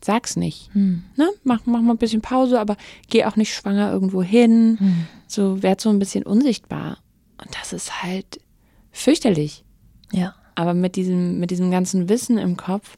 [0.00, 0.72] sag's nicht.
[0.74, 1.02] Hm.
[1.16, 1.28] Ne?
[1.42, 2.76] Mach, mach mal ein bisschen Pause, aber
[3.08, 4.76] geh auch nicht schwanger irgendwo hin.
[4.78, 5.06] Hm.
[5.26, 6.98] So, werd so ein bisschen unsichtbar.
[7.42, 8.40] Und das ist halt
[8.92, 9.64] fürchterlich.
[10.12, 10.34] Ja.
[10.54, 12.96] Aber mit diesem, mit diesem ganzen Wissen im Kopf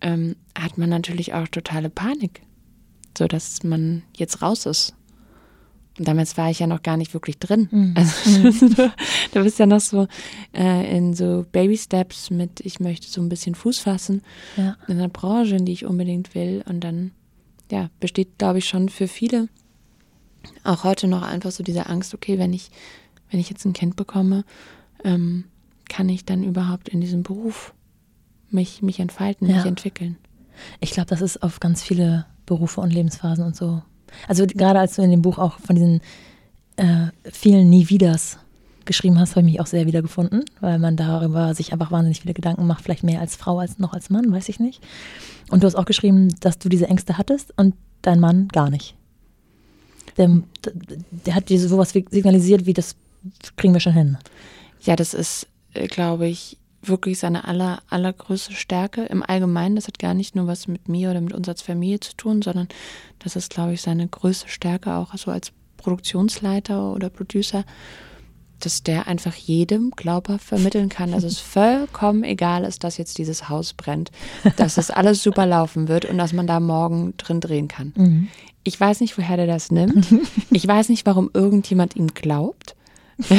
[0.00, 2.42] ähm, hat man natürlich auch totale Panik.
[3.16, 4.94] So dass man jetzt raus ist.
[5.98, 7.68] Und damals war ich ja noch gar nicht wirklich drin.
[7.70, 7.94] Mhm.
[7.96, 8.92] Also du,
[9.32, 10.06] du, bist ja noch so
[10.54, 14.22] äh, in so Baby Steps mit, ich möchte so ein bisschen Fuß fassen
[14.56, 14.76] ja.
[14.88, 16.62] in einer Branche, in die ich unbedingt will.
[16.68, 17.12] Und dann,
[17.70, 19.48] ja, besteht, glaube ich, schon für viele
[20.64, 22.70] auch heute noch einfach so diese Angst, okay, wenn ich,
[23.30, 24.44] wenn ich jetzt ein Kind bekomme,
[25.04, 25.44] ähm,
[25.88, 27.74] kann ich dann überhaupt in diesem Beruf
[28.50, 29.56] mich, mich entfalten, ja.
[29.56, 30.16] mich entwickeln?
[30.80, 33.82] Ich glaube, das ist auf ganz viele Berufe und Lebensphasen und so.
[34.28, 36.00] Also gerade als du in dem Buch auch von diesen
[36.76, 38.38] äh, vielen Nie Wieders
[38.84, 42.34] geschrieben hast, habe ich mich auch sehr wiedergefunden, weil man darüber sich einfach wahnsinnig viele
[42.34, 44.82] Gedanken macht, vielleicht mehr als Frau als noch als Mann, weiß ich nicht.
[45.50, 48.94] Und du hast auch geschrieben, dass du diese Ängste hattest und dein Mann gar nicht.
[50.16, 50.30] Der,
[51.10, 52.96] der hat dir sowas signalisiert, wie das
[53.56, 54.16] kriegen wir schon hin.
[54.82, 56.56] Ja, das ist, äh, glaube ich,
[56.88, 59.76] wirklich seine aller, allergrößte Stärke im Allgemeinen.
[59.76, 62.42] Das hat gar nicht nur was mit mir oder mit uns als Familie zu tun,
[62.42, 62.68] sondern
[63.18, 67.64] das ist, glaube ich, seine größte Stärke auch so als Produktionsleiter oder Producer,
[68.60, 73.48] dass der einfach jedem glaubhaft vermitteln kann, dass es vollkommen egal ist, dass jetzt dieses
[73.48, 74.10] Haus brennt,
[74.56, 77.92] dass es alles super laufen wird und dass man da morgen drin drehen kann.
[77.96, 78.28] Mhm.
[78.64, 80.06] Ich weiß nicht, woher der das nimmt.
[80.50, 82.75] Ich weiß nicht, warum irgendjemand ihm glaubt.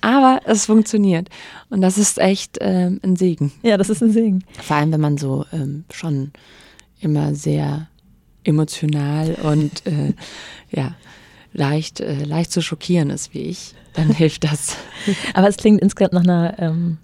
[0.00, 1.28] Aber es funktioniert.
[1.68, 3.52] Und das ist echt ähm, ein Segen.
[3.62, 4.44] Ja, das ist ein Segen.
[4.60, 6.32] Vor allem, wenn man so ähm, schon
[7.00, 7.88] immer sehr
[8.44, 10.14] emotional und äh,
[10.70, 10.94] ja,
[11.52, 14.76] leicht, äh, leicht zu schockieren ist wie ich, dann hilft das.
[15.34, 16.98] Aber es klingt insgesamt nach einer ähm,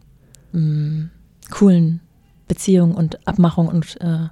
[0.53, 1.11] mh, mm,
[1.51, 2.01] coolen
[2.49, 4.29] Beziehung und Abmachung und äh,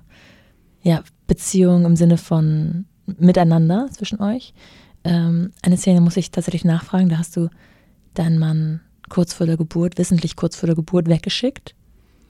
[0.83, 4.55] ja, Beziehung im Sinne von Miteinander zwischen euch.
[5.05, 7.09] Ähm, eine Szene muss ich tatsächlich nachfragen.
[7.09, 7.49] Da hast du
[8.15, 11.75] deinen Mann kurz vor der Geburt, wissentlich kurz vor der Geburt weggeschickt,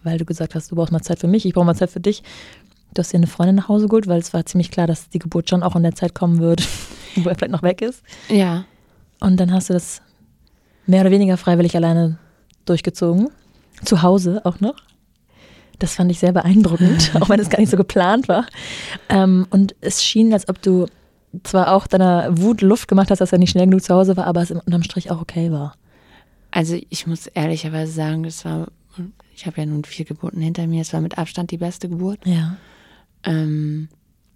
[0.03, 2.01] weil du gesagt hast, du brauchst mal Zeit für mich, ich brauche mal Zeit für
[2.01, 2.23] dich.
[2.93, 5.19] Du hast dir eine Freundin nach Hause geholt, weil es war ziemlich klar, dass die
[5.19, 6.67] Geburt schon auch in der Zeit kommen wird,
[7.17, 8.03] wo er vielleicht noch weg ist.
[8.29, 8.65] Ja.
[9.21, 10.03] Und dann hast du das
[10.87, 12.19] mehr oder weniger freiwillig alleine
[12.67, 13.31] durchgezogen.
[13.85, 14.77] Zu Hause auch noch.
[15.81, 18.47] Das fand ich sehr beeindruckend, auch wenn es gar nicht so geplant war.
[19.09, 20.87] Ähm, und es schien, als ob du
[21.42, 24.27] zwar auch deiner Wut Luft gemacht hast, dass er nicht schnell genug zu Hause war,
[24.27, 25.77] aber es unterm Strich auch okay war.
[26.51, 28.68] Also ich muss ehrlicherweise sagen, das war,
[29.35, 32.20] ich habe ja nun vier Geburten hinter mir, es war mit Abstand die beste Geburt.
[32.25, 32.57] Ja.
[33.25, 33.88] Ähm,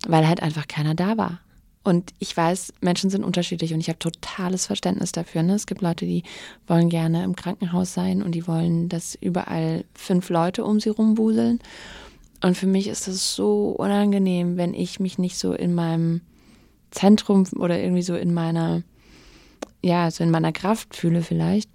[0.06, 1.40] weil halt einfach keiner da war.
[1.84, 5.42] Und ich weiß, Menschen sind unterschiedlich und ich habe totales Verständnis dafür.
[5.42, 5.54] Ne?
[5.54, 6.22] Es gibt Leute, die
[6.66, 11.60] wollen gerne im Krankenhaus sein und die wollen, dass überall fünf Leute um sie rumwuseln.
[12.42, 16.20] Und für mich ist es so unangenehm, wenn ich mich nicht so in meinem
[16.90, 18.82] Zentrum oder irgendwie so in meiner,
[19.82, 21.70] ja, so in meiner Kraft fühle vielleicht,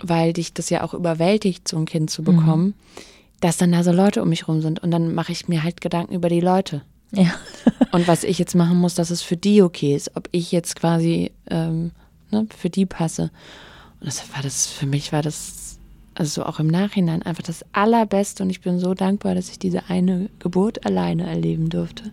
[0.00, 2.74] weil dich das ja auch überwältigt, so ein Kind zu bekommen, mhm.
[3.40, 5.80] dass dann da so Leute um mich rum sind und dann mache ich mir halt
[5.80, 6.82] Gedanken über die Leute.
[7.12, 7.32] Ja.
[7.92, 10.76] und was ich jetzt machen muss, dass es für die okay ist, ob ich jetzt
[10.76, 11.92] quasi ähm,
[12.30, 13.30] ne, für die passe.
[14.00, 15.78] Und das war das, für mich war das,
[16.14, 19.88] also auch im Nachhinein einfach das Allerbeste und ich bin so dankbar, dass ich diese
[19.88, 22.10] eine Geburt alleine erleben durfte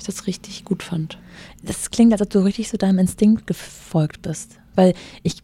[0.00, 1.18] ich das richtig gut fand.
[1.62, 4.58] Das klingt, als ob du richtig so deinem Instinkt gefolgt bist.
[4.74, 5.42] Weil ich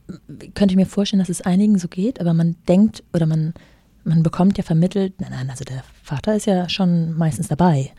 [0.55, 3.55] könnte mir vorstellen, dass es einigen so geht, aber man denkt oder man,
[4.05, 7.92] man bekommt ja vermittelt, nein, nein, also der Vater ist ja schon meistens dabei.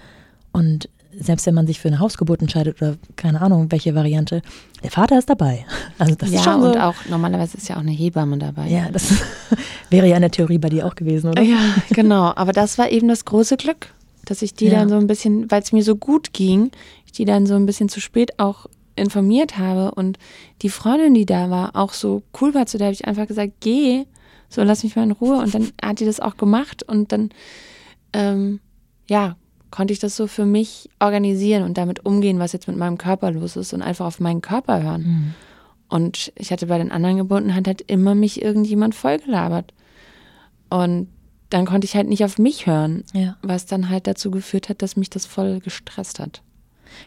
[0.52, 0.90] Und
[1.20, 4.42] selbst wenn man sich für eine Hausgeburt entscheidet oder keine Ahnung, welche Variante,
[4.84, 5.66] der Vater ist dabei.
[6.00, 6.68] Also das ja, ist schon so.
[6.68, 8.68] und auch normalerweise ist ja auch eine Hebamme dabei.
[8.68, 9.12] Ja, das
[9.90, 11.42] wäre ja in der Theorie bei dir auch gewesen, oder?
[11.42, 11.58] Ja,
[11.90, 12.34] genau.
[12.36, 13.88] Aber das war eben das große Glück
[14.30, 14.74] dass ich die ja.
[14.74, 16.72] dann so ein bisschen, weil es mir so gut ging,
[17.06, 20.18] ich die dann so ein bisschen zu spät auch informiert habe und
[20.62, 23.54] die Freundin, die da war, auch so cool war, zu der habe ich einfach gesagt,
[23.60, 24.06] geh,
[24.50, 27.30] so lass mich mal in Ruhe und dann hat die das auch gemacht und dann,
[28.14, 28.60] ähm,
[29.10, 29.36] ja,
[29.72, 33.32] konnte ich das so für mich organisieren und damit umgehen, was jetzt mit meinem Körper
[33.32, 35.02] los ist und einfach auf meinen Körper hören.
[35.02, 35.34] Mhm.
[35.90, 39.74] Und ich hatte bei den anderen Geburten halt, halt immer mich irgendjemand vollgelabert.
[40.70, 41.08] Und
[41.50, 43.38] dann konnte ich halt nicht auf mich hören, ja.
[43.42, 46.42] was dann halt dazu geführt hat, dass mich das voll gestresst hat.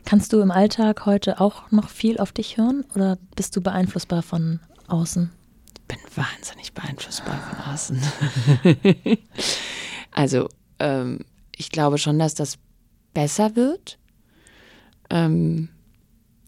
[0.05, 4.23] Kannst du im Alltag heute auch noch viel auf dich hören oder bist du beeinflussbar
[4.23, 5.31] von außen?
[5.75, 8.03] Ich bin wahnsinnig beeinflussbar von außen.
[10.13, 10.49] also
[10.79, 11.21] ähm,
[11.57, 12.59] ich glaube schon, dass das
[13.13, 13.99] besser wird.
[15.11, 15.69] Ähm,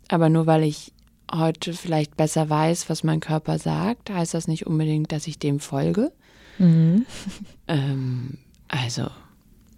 [0.08, 0.92] aber nur weil ich
[1.34, 5.60] heute vielleicht besser weiß, was mein Körper sagt, heißt das nicht unbedingt, dass ich dem
[5.60, 6.12] folge.
[6.58, 7.06] Mhm.
[7.68, 8.38] Ähm,
[8.68, 9.08] also,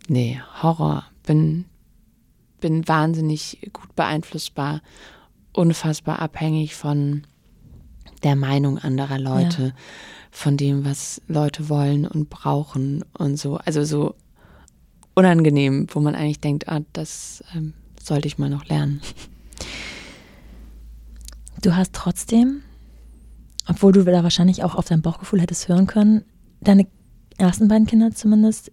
[0.09, 1.05] nee, Horror.
[1.27, 1.67] Bin,
[2.61, 4.81] bin wahnsinnig gut beeinflussbar,
[5.53, 7.27] unfassbar abhängig von
[8.25, 9.73] der Meinung anderer Leute, ja.
[10.31, 13.59] von dem, was Leute wollen und brauchen und so.
[13.59, 14.15] Also so
[15.15, 19.01] unangenehm, wo man eigentlich denkt, ah, das ähm, sollte ich mal noch lernen.
[21.63, 22.63] Du hast trotzdem,
[23.69, 26.25] obwohl du da wahrscheinlich auch auf dein Bauchgefühl hättest hören können,
[26.64, 26.87] deine
[27.38, 28.72] ersten beiden Kinder zumindest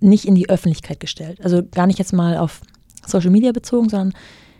[0.00, 1.40] nicht in die Öffentlichkeit gestellt.
[1.42, 2.60] Also gar nicht jetzt mal auf
[3.06, 4.12] Social Media bezogen, sondern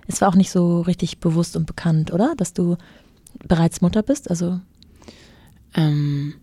[0.06, 2.34] es war auch nicht so richtig bewusst und bekannt, oder?
[2.36, 2.76] Dass du
[3.46, 4.28] bereits Mutter bist?
[4.28, 4.60] Also.
[5.74, 6.34] Ähm,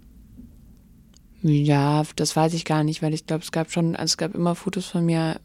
[1.44, 4.34] ja, das weiß ich gar nicht, weil ich glaube, es gab schon, also es gab
[4.34, 5.40] immer Fotos von mir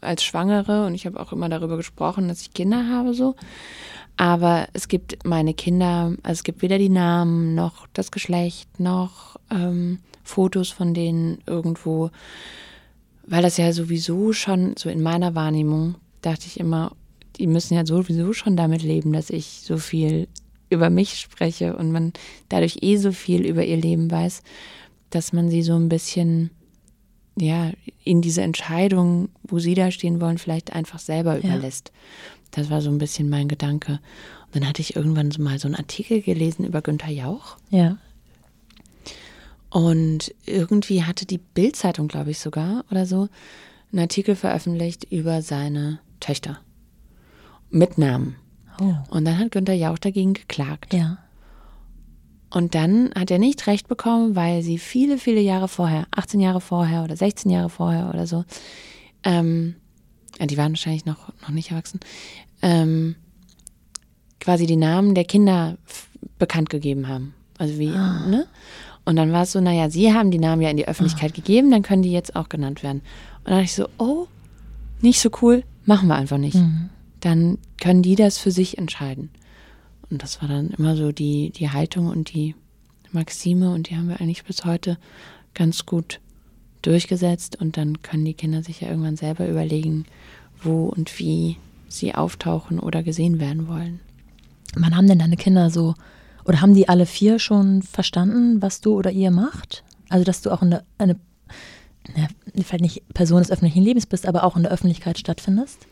[0.00, 3.34] als Schwangere und ich habe auch immer darüber gesprochen, dass ich Kinder habe so.
[4.16, 9.36] Aber es gibt meine Kinder, also es gibt weder die Namen noch das Geschlecht noch
[9.50, 12.10] ähm, Fotos von denen irgendwo,
[13.26, 16.92] weil das ja sowieso schon so in meiner Wahrnehmung dachte ich immer,
[17.36, 20.28] die müssen ja sowieso schon damit leben, dass ich so viel
[20.70, 22.12] über mich spreche und man
[22.48, 24.42] dadurch eh so viel über ihr Leben weiß,
[25.10, 26.50] dass man sie so ein bisschen
[27.38, 27.72] ja
[28.04, 31.40] in diese Entscheidung, wo sie da stehen wollen, vielleicht einfach selber ja.
[31.40, 31.92] überlässt.
[32.50, 34.00] Das war so ein bisschen mein Gedanke.
[34.46, 37.56] Und dann hatte ich irgendwann mal so einen Artikel gelesen über Günther Jauch.
[37.70, 37.98] Ja.
[39.74, 43.28] Und irgendwie hatte die Bildzeitung, glaube ich sogar oder so,
[43.90, 46.60] einen Artikel veröffentlicht über seine Töchter
[47.70, 48.36] mit Namen.
[48.80, 48.94] Oh.
[49.10, 50.94] Und dann hat Günther Jauch dagegen geklagt.
[50.94, 51.18] Ja.
[52.50, 56.60] Und dann hat er nicht recht bekommen, weil sie viele, viele Jahre vorher, 18 Jahre
[56.60, 58.44] vorher oder 16 Jahre vorher oder so,
[59.24, 59.74] ähm,
[60.40, 61.98] die waren wahrscheinlich noch, noch nicht erwachsen,
[62.62, 63.16] ähm,
[64.38, 65.78] quasi die Namen der Kinder
[66.38, 67.34] bekannt gegeben haben.
[67.58, 68.24] Also wie, ah.
[68.28, 68.46] ne?
[69.04, 71.36] Und dann war es so, naja, sie haben die Namen ja in die Öffentlichkeit ah.
[71.36, 73.02] gegeben, dann können die jetzt auch genannt werden.
[73.44, 74.26] Und dann dachte ich so, oh,
[75.00, 76.56] nicht so cool, machen wir einfach nicht.
[76.56, 76.88] Mhm.
[77.20, 79.30] Dann können die das für sich entscheiden.
[80.10, 82.54] Und das war dann immer so die, die Haltung und die
[83.12, 84.98] Maxime und die haben wir eigentlich bis heute
[85.54, 86.20] ganz gut
[86.82, 90.04] durchgesetzt und dann können die Kinder sich ja irgendwann selber überlegen,
[90.62, 91.56] wo und wie
[91.88, 94.00] sie auftauchen oder gesehen werden wollen.
[94.76, 95.94] Wann haben denn deine Kinder so,
[96.44, 99.84] oder haben die alle vier schon verstanden, was du oder ihr macht?
[100.08, 101.16] Also, dass du auch eine, eine
[102.14, 105.86] ja, vielleicht nicht Person des öffentlichen Lebens bist, aber auch in der Öffentlichkeit stattfindest?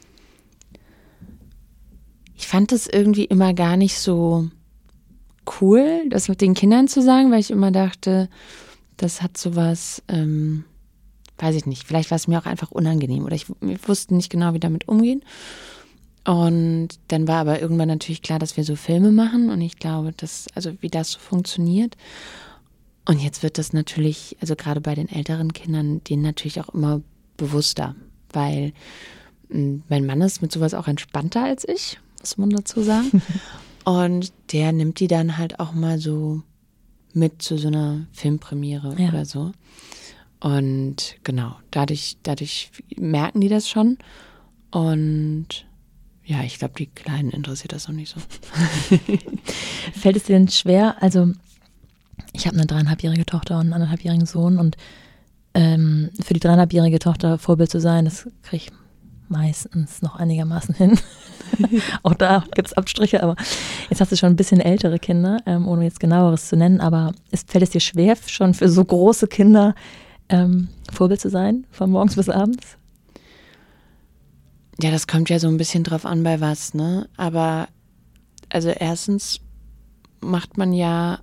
[2.34, 4.48] Ich fand es irgendwie immer gar nicht so
[5.60, 8.28] cool, das mit den Kindern zu sagen, weil ich immer dachte,
[8.96, 10.64] das hat sowas, ähm,
[11.38, 14.30] weiß ich nicht, vielleicht war es mir auch einfach unangenehm oder ich, ich wusste nicht
[14.30, 15.22] genau, wie damit umgehen.
[16.24, 20.12] Und dann war aber irgendwann natürlich klar, dass wir so Filme machen und ich glaube,
[20.12, 21.96] dass, also wie das so funktioniert.
[23.04, 27.00] Und jetzt wird das natürlich, also gerade bei den älteren Kindern, denen natürlich auch immer
[27.36, 27.96] bewusster,
[28.32, 28.72] weil
[29.50, 33.20] hm, mein Mann ist mit sowas auch entspannter als ich, muss man dazu sagen.
[33.84, 36.42] und der nimmt die dann halt auch mal so
[37.12, 39.08] mit zu so einer Filmpremiere ja.
[39.08, 39.52] oder so.
[40.38, 43.98] Und genau, dadurch, dadurch merken die das schon.
[44.70, 45.66] Und
[46.24, 48.20] ja, ich glaube, die Kleinen interessiert das noch nicht so.
[49.92, 50.96] Fällt es dir denn schwer?
[51.00, 51.32] Also,
[52.32, 54.76] ich habe eine dreieinhalbjährige Tochter und einen anderthalbjährigen Sohn und
[55.54, 58.72] ähm, für die dreieinhalbjährige Tochter Vorbild zu sein, das kriege ich
[59.28, 60.98] meistens noch einigermaßen hin.
[62.02, 63.36] Auch da gibt es Abstriche, aber
[63.90, 66.80] jetzt hast du schon ein bisschen ältere Kinder, ähm, ohne jetzt genaueres zu nennen.
[66.80, 69.74] Aber ist, fällt es dir schwer, schon für so große Kinder
[70.28, 72.78] ähm, Vorbild zu sein, von morgens bis abends?
[74.82, 77.08] Ja, das kommt ja so ein bisschen drauf an, bei was, ne?
[77.16, 77.68] Aber
[78.48, 79.40] also erstens
[80.20, 81.20] macht man ja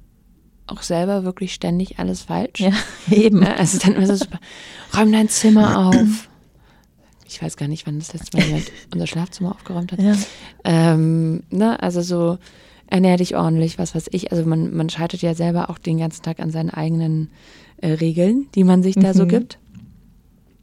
[0.67, 2.59] auch selber wirklich ständig alles falsch.
[2.59, 2.71] Ja,
[3.11, 3.41] eben.
[3.41, 4.39] Ja, also dann ist es super.
[4.95, 6.29] Räum dein Zimmer auf.
[7.25, 10.01] Ich weiß gar nicht, wann das letzte Mal jemand unser Schlafzimmer aufgeräumt hat.
[10.01, 10.15] Ja.
[10.63, 12.37] Ähm, ne, also so
[12.87, 14.31] ernähr dich ordentlich, was weiß ich.
[14.31, 17.29] Also man, man scheitert ja selber auch den ganzen Tag an seinen eigenen
[17.77, 19.17] äh, Regeln, die man sich da mhm.
[19.17, 19.59] so gibt.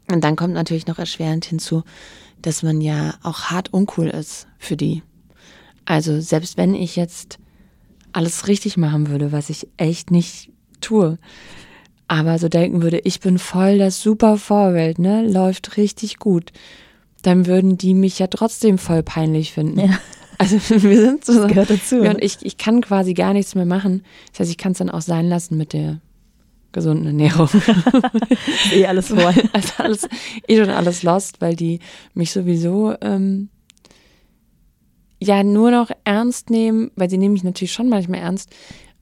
[0.08, 1.82] Und dann kommt natürlich noch erschwerend hinzu,
[2.46, 5.02] dass man ja auch hart uncool ist für die.
[5.84, 7.38] Also selbst wenn ich jetzt
[8.12, 10.50] alles richtig machen würde, was ich echt nicht
[10.80, 11.18] tue,
[12.06, 16.52] aber so denken würde, ich bin voll das super Vorbild, ne, läuft richtig gut,
[17.22, 19.80] dann würden die mich ja trotzdem voll peinlich finden.
[19.80, 19.98] Ja.
[20.38, 21.32] Also wir sind so.
[21.32, 22.04] Das gehört dazu.
[22.04, 24.02] Ja, und ich, ich kann quasi gar nichts mehr machen.
[24.32, 26.02] Das heißt, ich kann es dann auch sein lassen mit der
[26.72, 27.48] gesunden Ernährung.
[28.72, 29.34] eh alles voll.
[29.52, 30.08] Also alles,
[30.46, 31.80] eh schon alles lost, weil die
[32.14, 33.48] mich sowieso ähm,
[35.20, 38.54] ja nur noch ernst nehmen, weil sie nehmen mich natürlich schon manchmal ernst,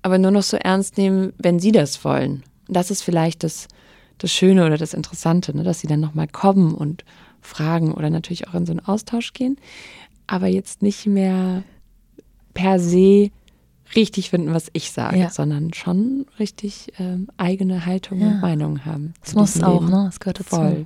[0.03, 2.45] aber nur noch so ernst nehmen, wenn sie das wollen.
[2.69, 3.69] Und das ist vielleicht das,
[4.19, 5.65] das Schöne oder das Interessante, ne?
[5.65, 7.05] dass sie dann nochmal kommen und
[7.41, 9.57] fragen oder natürlich auch in so einen Austausch gehen,
[10.27, 11.63] aber jetzt nicht mehr
[12.55, 13.31] per se
[13.97, 15.31] richtig finden, was ich sage, ja.
[15.31, 18.29] sondern schon richtig ähm, eigene Haltung ja.
[18.29, 19.15] und Meinung haben.
[19.23, 19.93] Das muss auch, Leben.
[19.93, 20.05] ne?
[20.07, 20.57] Das gehört dazu.
[20.57, 20.85] Voll.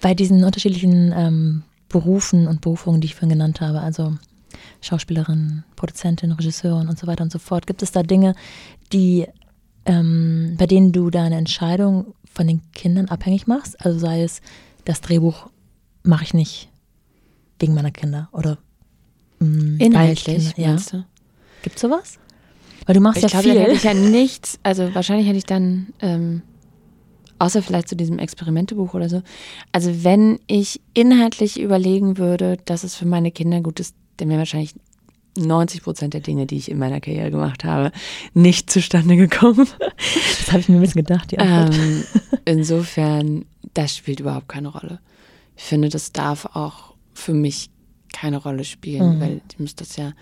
[0.00, 4.14] Bei diesen unterschiedlichen ähm, Berufen und Berufungen, die ich vorhin genannt habe, also
[4.80, 8.34] Schauspielerin, Produzentin, Regisseurin und so weiter und so fort, gibt es da Dinge,
[8.92, 9.26] die
[9.84, 13.84] ähm, bei denen du deine Entscheidung von den Kindern abhängig machst?
[13.84, 14.40] Also sei es,
[14.84, 15.48] das Drehbuch
[16.02, 16.68] mache ich nicht
[17.58, 18.58] wegen meiner Kinder oder
[19.40, 20.76] mh, Inhaltlich, ja.
[21.68, 22.18] Gibt es sowas?
[22.86, 23.54] Weil du machst ich ja glaube, viel.
[23.54, 26.40] Dann hätte ich ja nichts, also wahrscheinlich hätte ich dann, ähm,
[27.38, 29.20] außer vielleicht zu diesem Experimentebuch oder so,
[29.72, 34.38] also wenn ich inhaltlich überlegen würde, dass es für meine Kinder gut ist, dann wäre
[34.38, 34.74] wahrscheinlich
[35.36, 37.92] 90 Prozent der Dinge, die ich in meiner Karriere gemacht habe,
[38.32, 39.68] nicht zustande gekommen.
[40.38, 41.66] Das habe ich mir ein bisschen gedacht, ja.
[41.66, 42.04] Ähm,
[42.46, 43.44] insofern,
[43.74, 45.00] das spielt überhaupt keine Rolle.
[45.58, 47.68] Ich finde, das darf auch für mich
[48.20, 49.20] keine Rolle spielen, mhm.
[49.20, 50.12] weil ich muss das ja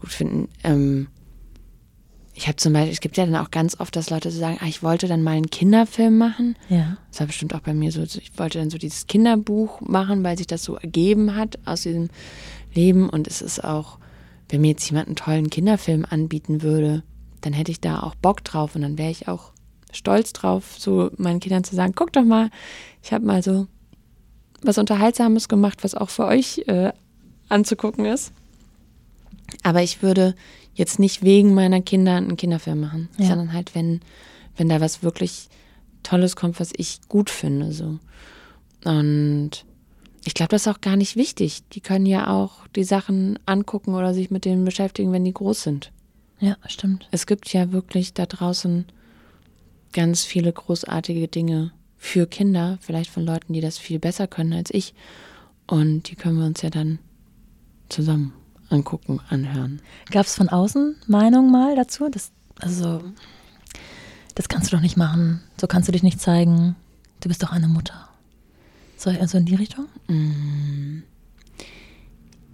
[0.00, 0.48] gut finden.
[0.64, 1.08] Ähm,
[2.34, 4.58] ich habe zum Beispiel, es gibt ja dann auch ganz oft, dass Leute so sagen,
[4.62, 6.56] ah, ich wollte dann mal einen Kinderfilm machen.
[6.70, 6.96] Ja.
[7.10, 8.02] Das war bestimmt auch bei mir so.
[8.02, 12.08] Ich wollte dann so dieses Kinderbuch machen, weil sich das so ergeben hat aus diesem
[12.72, 13.10] Leben.
[13.10, 13.98] Und es ist auch,
[14.48, 17.02] wenn mir jetzt jemand einen tollen Kinderfilm anbieten würde,
[17.42, 19.52] dann hätte ich da auch Bock drauf und dann wäre ich auch
[19.92, 22.48] stolz drauf, so meinen Kindern zu sagen, guck doch mal,
[23.02, 23.66] ich habe mal so
[24.62, 26.92] was Unterhaltsames gemacht, was auch für euch äh,
[27.52, 28.32] anzugucken ist.
[29.62, 30.34] Aber ich würde
[30.74, 33.26] jetzt nicht wegen meiner Kinder einen Kinderfilm machen, ja.
[33.26, 34.00] sondern halt, wenn,
[34.56, 35.48] wenn da was wirklich
[36.02, 37.72] Tolles kommt, was ich gut finde.
[37.72, 37.98] So.
[38.84, 39.64] Und
[40.24, 41.62] ich glaube, das ist auch gar nicht wichtig.
[41.72, 45.62] Die können ja auch die Sachen angucken oder sich mit denen beschäftigen, wenn die groß
[45.62, 45.92] sind.
[46.40, 47.08] Ja, stimmt.
[47.10, 48.86] Es gibt ja wirklich da draußen
[49.92, 54.70] ganz viele großartige Dinge für Kinder, vielleicht von Leuten, die das viel besser können als
[54.72, 54.94] ich.
[55.66, 56.98] Und die können wir uns ja dann
[57.92, 58.32] zusammen
[58.72, 59.80] angucken, anhören.
[60.10, 62.08] Gab es von außen Meinung mal dazu?
[62.08, 63.02] Das, also,
[64.34, 65.42] das kannst du doch nicht machen.
[65.60, 66.74] So kannst du dich nicht zeigen.
[67.20, 68.08] Du bist doch eine Mutter.
[68.96, 69.86] So, also in die Richtung?
[70.08, 71.02] Mm.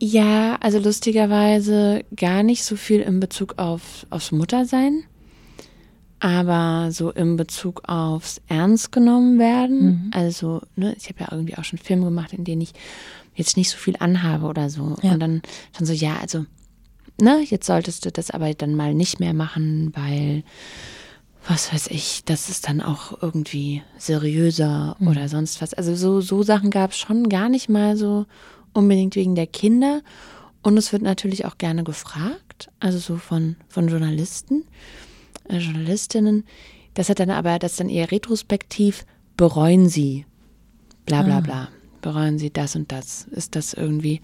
[0.00, 5.02] Ja, also lustigerweise gar nicht so viel in Bezug auf, aufs Muttersein,
[6.20, 9.84] aber so in Bezug aufs Ernst genommen werden.
[9.84, 10.10] Mhm.
[10.14, 12.74] Also, ne, ich habe ja irgendwie auch schon Filme gemacht, in denen ich
[13.38, 14.96] jetzt nicht so viel anhabe oder so.
[15.02, 15.12] Ja.
[15.12, 15.42] Und dann
[15.76, 16.44] schon so, ja, also,
[17.20, 20.42] ne, jetzt solltest du das aber dann mal nicht mehr machen, weil,
[21.46, 25.08] was weiß ich, das ist dann auch irgendwie seriöser mhm.
[25.08, 25.72] oder sonst was.
[25.72, 28.26] Also so, so Sachen gab es schon gar nicht mal so
[28.74, 30.02] unbedingt wegen der Kinder.
[30.62, 34.64] Und es wird natürlich auch gerne gefragt, also so von, von Journalisten,
[35.48, 36.44] äh, Journalistinnen.
[36.94, 40.26] Das hat dann aber, das dann eher retrospektiv, bereuen sie,
[41.06, 41.40] bla bla ah.
[41.40, 41.68] bla
[42.00, 43.26] bereuen Sie das und das?
[43.30, 44.20] Ist das irgendwie,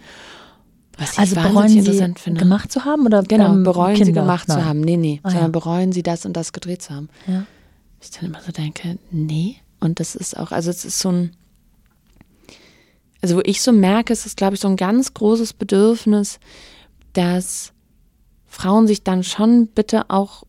[0.99, 2.41] was ich also bereuen Sie interessant finde?
[2.41, 4.07] gemacht zu haben oder genau ähm, bereuen Kinder?
[4.07, 4.59] Sie gemacht Nein.
[4.59, 4.81] zu haben?
[4.81, 5.59] Nee, nee, ah, sondern ja.
[5.59, 7.09] bereuen Sie das und das gedreht zu haben.
[7.27, 7.47] Ja.
[8.01, 9.57] Ich dann immer so denke, nee.
[9.81, 11.31] Und das ist auch, also es ist so ein,
[13.23, 16.39] also wo ich so merke, es ist glaube ich so ein ganz großes Bedürfnis,
[17.15, 17.73] dass
[18.47, 20.45] Frauen sich dann schon bitte auch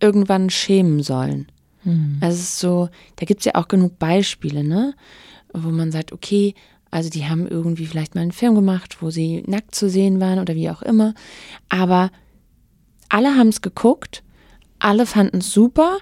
[0.00, 1.48] irgendwann schämen sollen.
[1.84, 2.18] Mhm.
[2.20, 4.94] Also es ist so, da gibt es ja auch genug Beispiele, ne?
[5.52, 6.54] Wo man sagt, okay,
[6.90, 10.38] also die haben irgendwie vielleicht mal einen Film gemacht, wo sie nackt zu sehen waren
[10.38, 11.14] oder wie auch immer.
[11.68, 12.10] Aber
[13.08, 14.22] alle haben es geguckt,
[14.78, 15.98] alle fanden es super.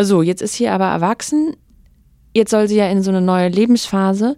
[0.00, 1.56] So, jetzt ist sie aber erwachsen.
[2.34, 4.36] Jetzt soll sie ja in so eine neue Lebensphase.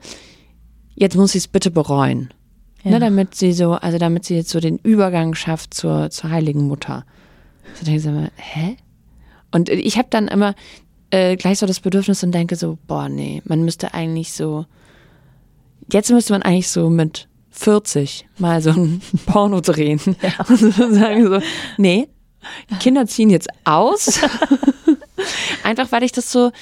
[0.95, 2.33] Jetzt muss sie es bitte bereuen.
[2.85, 2.93] Ja.
[2.93, 6.69] Ne, damit sie so, also damit sie jetzt so den Übergang schafft zur, zur heiligen
[6.69, 7.05] Mutter.
[7.75, 8.77] So denke ich immer, hä?
[9.51, 10.55] Und ich habe dann immer,
[11.17, 14.67] äh, gleich so das Bedürfnis und denke so, boah, nee, man müsste eigentlich so,
[15.91, 20.45] jetzt müsste man eigentlich so mit 40 mal so ein Porno drehen ja.
[20.49, 21.41] und so sagen so,
[21.79, 22.09] nee,
[22.81, 24.21] Kinder ziehen jetzt aus.
[25.65, 26.53] Einfach weil ich das so,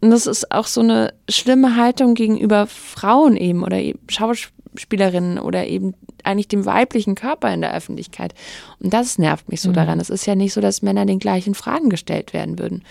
[0.00, 5.66] und das ist auch so eine schlimme Haltung gegenüber Frauen eben oder eben Schauspielerinnen oder
[5.66, 8.32] eben eigentlich dem weiblichen Körper in der Öffentlichkeit.
[8.80, 9.74] Und das nervt mich so mhm.
[9.74, 10.00] daran.
[10.00, 12.82] Es ist ja nicht so, dass Männer den gleichen Fragen gestellt werden würden.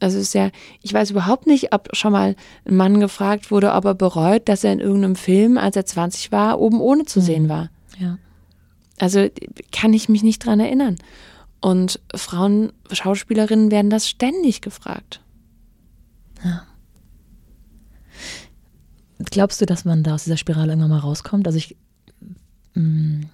[0.00, 0.50] Also es ist ja,
[0.82, 2.34] ich weiß überhaupt nicht, ob schon mal
[2.64, 6.32] ein Mann gefragt wurde, ob er bereut, dass er in irgendeinem Film, als er 20
[6.32, 7.48] war, oben ohne zu sehen mhm.
[7.48, 7.70] war.
[7.98, 8.18] Ja.
[8.98, 9.28] Also
[9.72, 10.96] kann ich mich nicht dran erinnern.
[11.60, 15.20] Und Frauen, Schauspielerinnen werden das ständig gefragt.
[16.42, 16.62] Ja.
[19.30, 21.46] Glaubst du, dass man da aus dieser Spirale irgendwann mal rauskommt?
[21.46, 21.76] Also ich
[22.74, 23.30] mh, mm,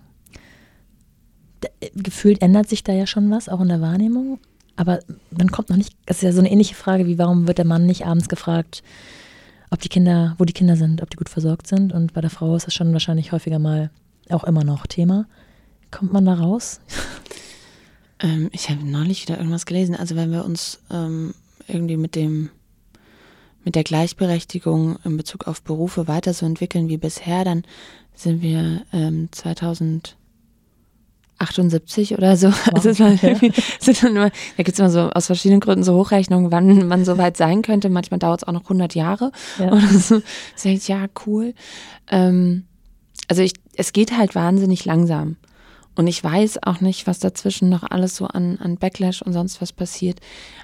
[1.94, 4.38] gefühlt ändert sich da ja schon was, auch in der Wahrnehmung.
[4.76, 5.00] Aber
[5.30, 7.64] man kommt noch nicht, das ist ja so eine ähnliche Frage wie, warum wird der
[7.64, 8.82] Mann nicht abends gefragt,
[9.70, 11.92] ob die Kinder, wo die Kinder sind, ob die gut versorgt sind.
[11.92, 13.90] Und bei der Frau ist das schon wahrscheinlich häufiger mal
[14.30, 15.26] auch immer noch Thema.
[15.90, 16.80] Kommt man da raus?
[18.18, 19.94] Ähm, ich habe neulich wieder irgendwas gelesen.
[19.94, 21.34] Also wenn wir uns ähm,
[21.68, 22.48] irgendwie mit dem
[23.62, 27.64] mit der Gleichberechtigung in Bezug auf Berufe weiter so entwickeln wie bisher, dann
[28.14, 29.28] sind wir ähm,
[31.38, 32.48] 2078 oder so.
[32.66, 36.50] Wow, also sind dann immer, da gibt es immer so aus verschiedenen Gründen so Hochrechnungen,
[36.50, 37.88] wann man so weit sein könnte.
[37.88, 39.66] Manchmal dauert es auch noch 100 Jahre ja.
[39.72, 40.22] oder so.
[40.54, 41.54] Sag ich, ja, cool.
[42.10, 42.64] Ähm,
[43.28, 45.36] also ich, es geht halt wahnsinnig langsam.
[45.96, 49.62] Und ich weiß auch nicht, was dazwischen noch alles so an, an Backlash und sonst
[49.62, 50.20] was passiert.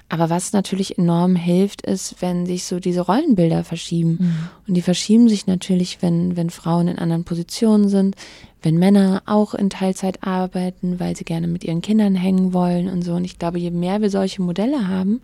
[0.07, 4.17] Aber was natürlich enorm hilft, ist, wenn sich so diese Rollenbilder verschieben.
[4.19, 4.35] Mhm.
[4.67, 8.15] Und die verschieben sich natürlich, wenn, wenn Frauen in anderen Positionen sind,
[8.63, 13.03] wenn Männer auch in Teilzeit arbeiten, weil sie gerne mit ihren Kindern hängen wollen und
[13.03, 13.13] so.
[13.13, 15.21] Und ich glaube, je mehr wir solche Modelle haben,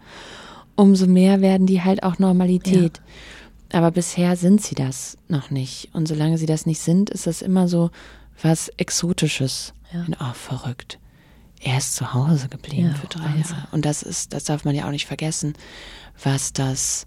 [0.75, 2.97] umso mehr werden die halt auch Normalität.
[3.71, 3.79] Ja.
[3.79, 5.89] Aber bisher sind sie das noch nicht.
[5.93, 7.91] Und solange sie das nicht sind, ist das immer so
[8.41, 9.73] was Exotisches.
[9.93, 10.01] Ja.
[10.01, 10.99] Und, oh, verrückt.
[11.61, 13.23] Er ist zu Hause geblieben ja, für drei.
[13.23, 13.67] Jahre.
[13.71, 15.53] Und das ist, das darf man ja auch nicht vergessen,
[16.21, 17.05] was das,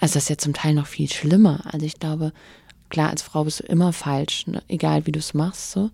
[0.00, 1.60] also das ist ja zum Teil noch viel schlimmer.
[1.64, 2.32] Also ich glaube,
[2.94, 4.62] klar, als Frau bist du immer falsch, ne?
[4.68, 5.90] egal wie du es machst, so.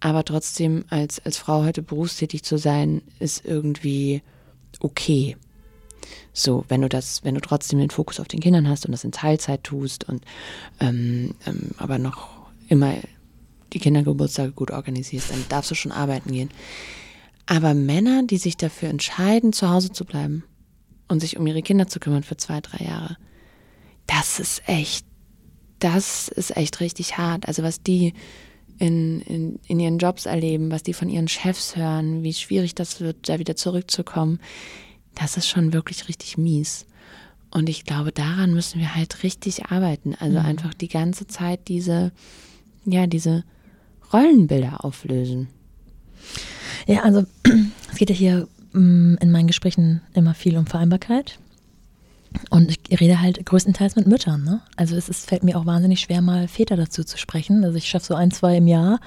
[0.00, 4.22] Aber trotzdem, als, als Frau heute berufstätig zu sein, ist irgendwie
[4.80, 5.38] okay.
[6.34, 9.04] So, wenn du das, wenn du trotzdem den Fokus auf den Kindern hast und das
[9.04, 10.22] in Teilzeit tust und
[10.78, 12.28] ähm, ähm, aber noch
[12.68, 12.92] immer
[13.72, 16.50] die Kindergeburtstage gut organisierst, dann darfst du schon arbeiten gehen.
[17.46, 20.44] Aber Männer, die sich dafür entscheiden, zu Hause zu bleiben
[21.08, 23.16] und sich um ihre Kinder zu kümmern für zwei, drei Jahre,
[24.06, 25.06] das ist echt,
[25.78, 27.46] das ist echt richtig hart.
[27.48, 28.14] Also was die
[28.78, 33.00] in, in, in ihren Jobs erleben, was die von ihren Chefs hören, wie schwierig das
[33.00, 34.40] wird, da wieder zurückzukommen,
[35.14, 36.86] das ist schon wirklich richtig mies.
[37.50, 40.14] Und ich glaube, daran müssen wir halt richtig arbeiten.
[40.18, 40.44] Also mhm.
[40.44, 42.12] einfach die ganze Zeit diese,
[42.84, 43.44] ja, diese
[44.12, 45.48] Rollenbilder auflösen?
[46.86, 47.24] Ja, also
[47.92, 51.38] es geht ja hier mm, in meinen Gesprächen immer viel um Vereinbarkeit.
[52.50, 54.44] Und ich rede halt größtenteils mit Müttern.
[54.44, 54.60] Ne?
[54.76, 57.64] Also es ist, fällt mir auch wahnsinnig schwer, mal Väter dazu zu sprechen.
[57.64, 59.00] Also ich schaffe so ein, zwei im Jahr,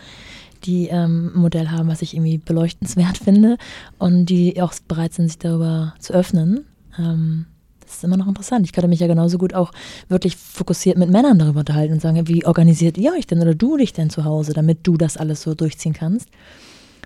[0.63, 3.57] die ähm, ein Modell haben, was ich irgendwie beleuchtenswert finde
[3.97, 6.65] und die auch bereit sind, sich darüber zu öffnen.
[6.97, 7.45] Ähm,
[7.81, 8.65] das ist immer noch interessant.
[8.67, 9.71] Ich könnte mich ja genauso gut auch
[10.09, 13.77] wirklich fokussiert mit Männern darüber unterhalten und sagen, wie organisiert ihr euch denn oder du
[13.77, 16.29] dich denn zu Hause, damit du das alles so durchziehen kannst.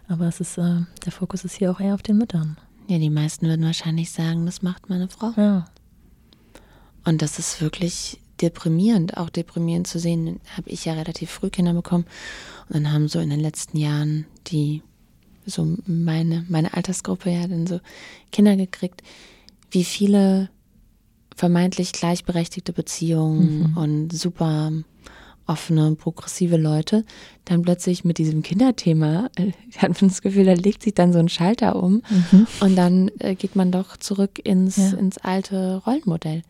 [0.10, 2.58] Aber es ist, äh, der Fokus ist hier auch eher auf den Müttern.
[2.88, 5.32] Ja, die meisten würden wahrscheinlich sagen, das macht meine Frau.
[5.38, 5.66] Ja.
[7.06, 10.40] Und das ist wirklich deprimierend, auch deprimierend zu sehen.
[10.58, 12.06] Habe ich ja relativ früh Kinder bekommen
[12.68, 14.82] und dann haben so in den letzten Jahren die
[15.46, 17.80] so meine meine Altersgruppe ja dann so
[18.32, 19.04] Kinder gekriegt,
[19.72, 20.50] wie viele
[21.36, 23.78] vermeintlich gleichberechtigte Beziehungen mhm.
[23.78, 24.72] und super
[25.48, 27.06] offene, progressive Leute,
[27.46, 31.20] dann plötzlich mit diesem Kinderthema, äh, hat man das Gefühl, da legt sich dann so
[31.20, 32.48] ein Schalter um mhm.
[32.62, 34.98] und dann äh, geht man doch zurück ins, ja.
[34.98, 36.44] ins alte Rollenmodell.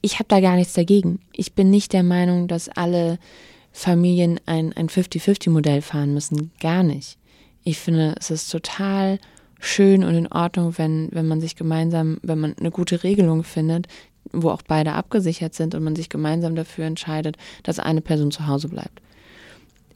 [0.00, 1.20] Ich habe da gar nichts dagegen.
[1.32, 3.18] Ich bin nicht der Meinung, dass alle
[3.70, 6.50] Familien ein, ein 50-50-Modell fahren müssen.
[6.60, 7.18] Gar nicht.
[7.64, 9.18] Ich finde, es ist total
[9.60, 13.86] schön und in Ordnung, wenn, wenn man sich gemeinsam, wenn man eine gute Regelung findet,
[14.32, 18.46] wo auch beide abgesichert sind und man sich gemeinsam dafür entscheidet, dass eine Person zu
[18.46, 19.00] Hause bleibt.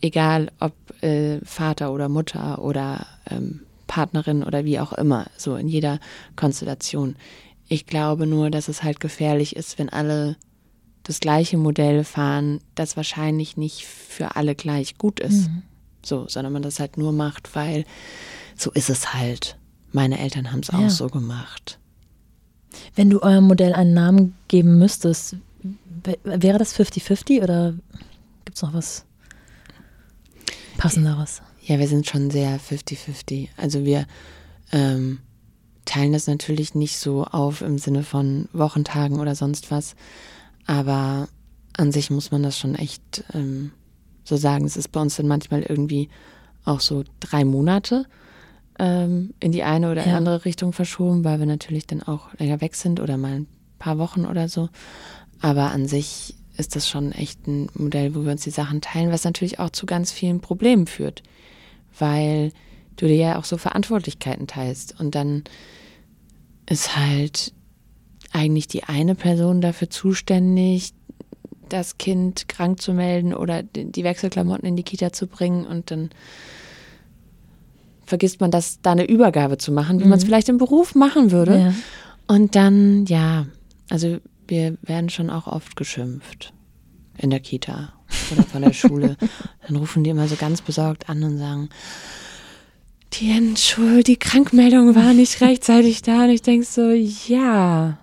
[0.00, 5.68] Egal ob äh, Vater oder Mutter oder ähm, Partnerin oder wie auch immer, so in
[5.68, 6.00] jeder
[6.34, 7.16] Konstellation.
[7.68, 10.36] Ich glaube nur, dass es halt gefährlich ist, wenn alle
[11.02, 15.48] das gleiche Modell fahren, das wahrscheinlich nicht für alle gleich gut ist.
[15.48, 15.62] Mhm.
[16.04, 17.84] So, sondern man das halt nur macht, weil
[18.56, 19.56] so ist es halt.
[19.92, 20.78] Meine Eltern haben es ja.
[20.78, 21.78] auch so gemacht.
[22.94, 25.36] Wenn du eurem Modell einen Namen geben müsstest,
[26.24, 27.74] wäre das 50-50 oder
[28.44, 29.04] gibt es noch was
[30.78, 31.42] Passenderes?
[31.62, 33.48] Ja, wir sind schon sehr 50-50.
[33.56, 34.06] Also wir
[34.72, 35.18] ähm,
[35.84, 39.96] teilen das natürlich nicht so auf im Sinne von Wochentagen oder sonst was.
[40.66, 41.28] Aber
[41.76, 43.72] an sich muss man das schon echt ähm,
[44.24, 44.64] so sagen.
[44.64, 46.08] Es ist bei uns dann manchmal irgendwie
[46.64, 48.06] auch so drei Monate
[48.78, 50.16] ähm, in die eine oder ja.
[50.16, 53.46] andere Richtung verschoben, weil wir natürlich dann auch länger weg sind oder mal ein
[53.78, 54.68] paar Wochen oder so.
[55.40, 59.12] Aber an sich ist das schon echt ein Modell, wo wir uns die Sachen teilen,
[59.12, 61.22] was natürlich auch zu ganz vielen Problemen führt,
[61.98, 62.52] weil
[62.96, 65.44] du dir ja auch so Verantwortlichkeiten teilst und dann
[66.68, 67.52] ist halt
[68.32, 70.92] eigentlich die eine Person dafür zuständig,
[71.68, 76.10] das Kind krank zu melden oder die Wechselklamotten in die Kita zu bringen und dann
[78.06, 80.10] vergisst man das, da eine Übergabe zu machen, wie mhm.
[80.10, 81.58] man es vielleicht im Beruf machen würde.
[81.58, 81.74] Ja.
[82.26, 83.46] Und dann, ja,
[83.90, 86.52] also wir werden schon auch oft geschimpft
[87.18, 87.92] in der Kita
[88.32, 89.16] oder von der Schule.
[89.66, 91.68] Dann rufen die immer so ganz besorgt an und sagen,
[93.14, 96.24] die Entschuld, die Krankmeldung war nicht rechtzeitig da.
[96.24, 97.98] Und ich denke so, ja.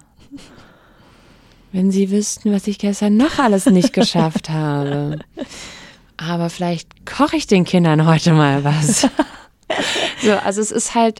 [1.71, 5.19] Wenn sie wüssten, was ich gestern noch alles nicht geschafft habe.
[6.17, 9.07] Aber vielleicht koche ich den Kindern heute mal was.
[10.21, 11.19] so, also es ist halt,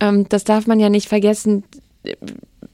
[0.00, 1.64] ähm, das darf man ja nicht vergessen,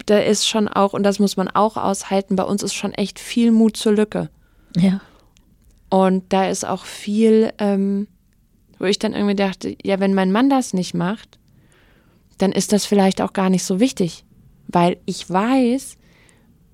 [0.07, 3.19] da ist schon auch, und das muss man auch aushalten, bei uns ist schon echt
[3.19, 4.31] viel Mut zur Lücke.
[4.77, 5.01] Ja.
[5.89, 8.09] Und da ist auch viel, ähm,
[8.79, 11.39] wo ich dann irgendwie dachte, ja, wenn mein Mann das nicht macht,
[12.39, 14.25] dann ist das vielleicht auch gar nicht so wichtig.
[14.69, 15.97] Weil ich weiß,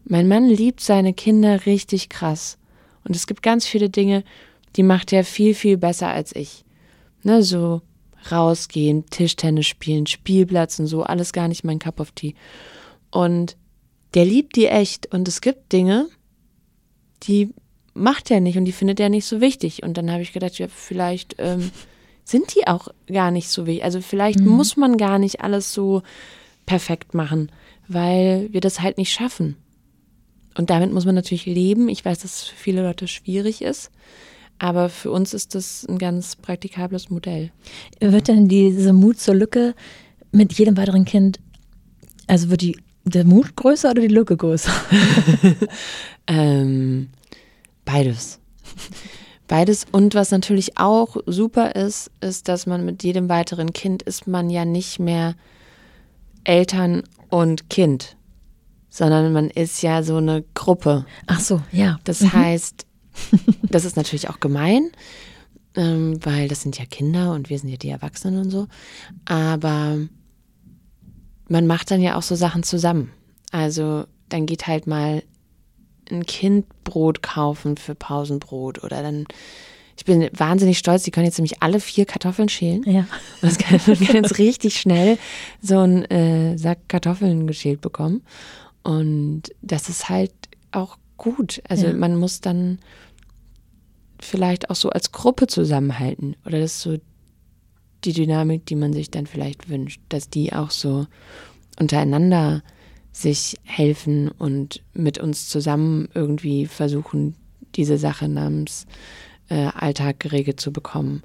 [0.05, 2.59] mein Mann liebt seine Kinder richtig krass.
[3.05, 4.25] Und es gibt ganz viele Dinge,
[4.77, 6.65] die macht er viel, viel besser als ich.
[7.23, 7.83] Ne, so
[8.31, 12.35] rausgehen, Tischtennis spielen, Spielplatz und so, alles gar nicht mein Cup of Tea.
[13.11, 13.57] Und
[14.15, 15.13] der liebt die echt.
[15.13, 16.09] Und es gibt Dinge,
[17.25, 17.55] die
[17.95, 19.83] macht er nicht und die findet er nicht so wichtig.
[19.83, 21.71] Und dann habe ich gedacht, ja, vielleicht ähm,
[22.25, 23.85] sind die auch gar nicht so wichtig.
[23.85, 24.49] Also vielleicht mhm.
[24.49, 26.03] muss man gar nicht alles so
[26.67, 27.51] perfekt machen,
[27.89, 29.57] weil wir das halt nicht schaffen.
[30.57, 31.89] Und damit muss man natürlich leben.
[31.89, 33.91] Ich weiß, dass es für viele Leute schwierig ist.
[34.63, 37.51] Aber für uns ist das ein ganz praktikables Modell.
[37.99, 39.75] Wird denn diese Mut zur Lücke
[40.31, 41.41] mit jedem weiteren Kind,
[42.29, 44.71] also wird die, der Mut größer oder die Lücke größer?
[46.29, 47.09] ähm,
[47.85, 48.39] beides.
[49.49, 49.85] Beides.
[49.91, 54.49] Und was natürlich auch super ist, ist, dass man mit jedem weiteren Kind ist man
[54.49, 55.35] ja nicht mehr
[56.45, 58.17] Eltern und Kind,
[58.91, 61.05] sondern man ist ja so eine Gruppe.
[61.27, 61.99] Ach so, ja.
[62.05, 62.33] Das mhm.
[62.33, 62.87] heißt,
[63.63, 64.91] das ist natürlich auch gemein,
[65.75, 68.69] ähm, weil das sind ja Kinder und wir sind ja die Erwachsenen und so.
[69.25, 69.99] Aber
[71.49, 73.13] man macht dann ja auch so Sachen zusammen.
[73.51, 75.23] Also dann geht halt mal
[76.11, 79.27] ein Kind Brot kaufen für Pausenbrot oder dann
[79.97, 82.83] ich bin wahnsinnig stolz, die können jetzt nämlich alle vier Kartoffeln schälen.
[82.85, 83.01] Ja.
[83.01, 83.09] Und
[83.43, 85.19] das kann, man kann jetzt richtig schnell
[85.61, 88.23] so einen äh, Sack Kartoffeln geschält bekommen.
[88.83, 90.33] Und das ist halt
[90.73, 91.63] auch gut.
[91.69, 91.93] Also ja.
[91.95, 92.79] man muss dann
[94.21, 96.37] vielleicht auch so als Gruppe zusammenhalten.
[96.45, 96.99] Oder das ist so
[98.05, 101.07] die Dynamik, die man sich dann vielleicht wünscht, dass die auch so
[101.79, 102.63] untereinander
[103.13, 107.37] sich helfen und mit uns zusammen irgendwie versuchen,
[107.77, 108.87] diese Sache namens
[109.49, 111.23] äh, Alltag geregelt zu bekommen.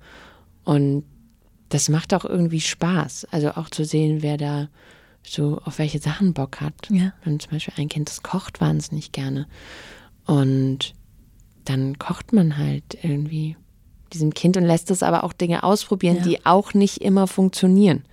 [0.64, 1.06] Und
[1.70, 3.28] das macht auch irgendwie Spaß.
[3.32, 4.70] Also auch zu sehen, wer da
[5.30, 6.74] so auf welche Sachen Bock hat.
[6.90, 7.14] Ja.
[7.24, 9.48] Wenn zum Beispiel ein Kind, das kocht wahnsinnig gerne.
[10.26, 10.94] Und
[11.66, 13.56] dann kocht man halt irgendwie
[14.14, 16.24] diesem Kind und lässt es aber auch Dinge ausprobieren, ja.
[16.24, 18.04] die auch nicht immer funktionieren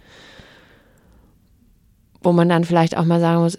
[2.24, 3.58] wo man dann vielleicht auch mal sagen muss,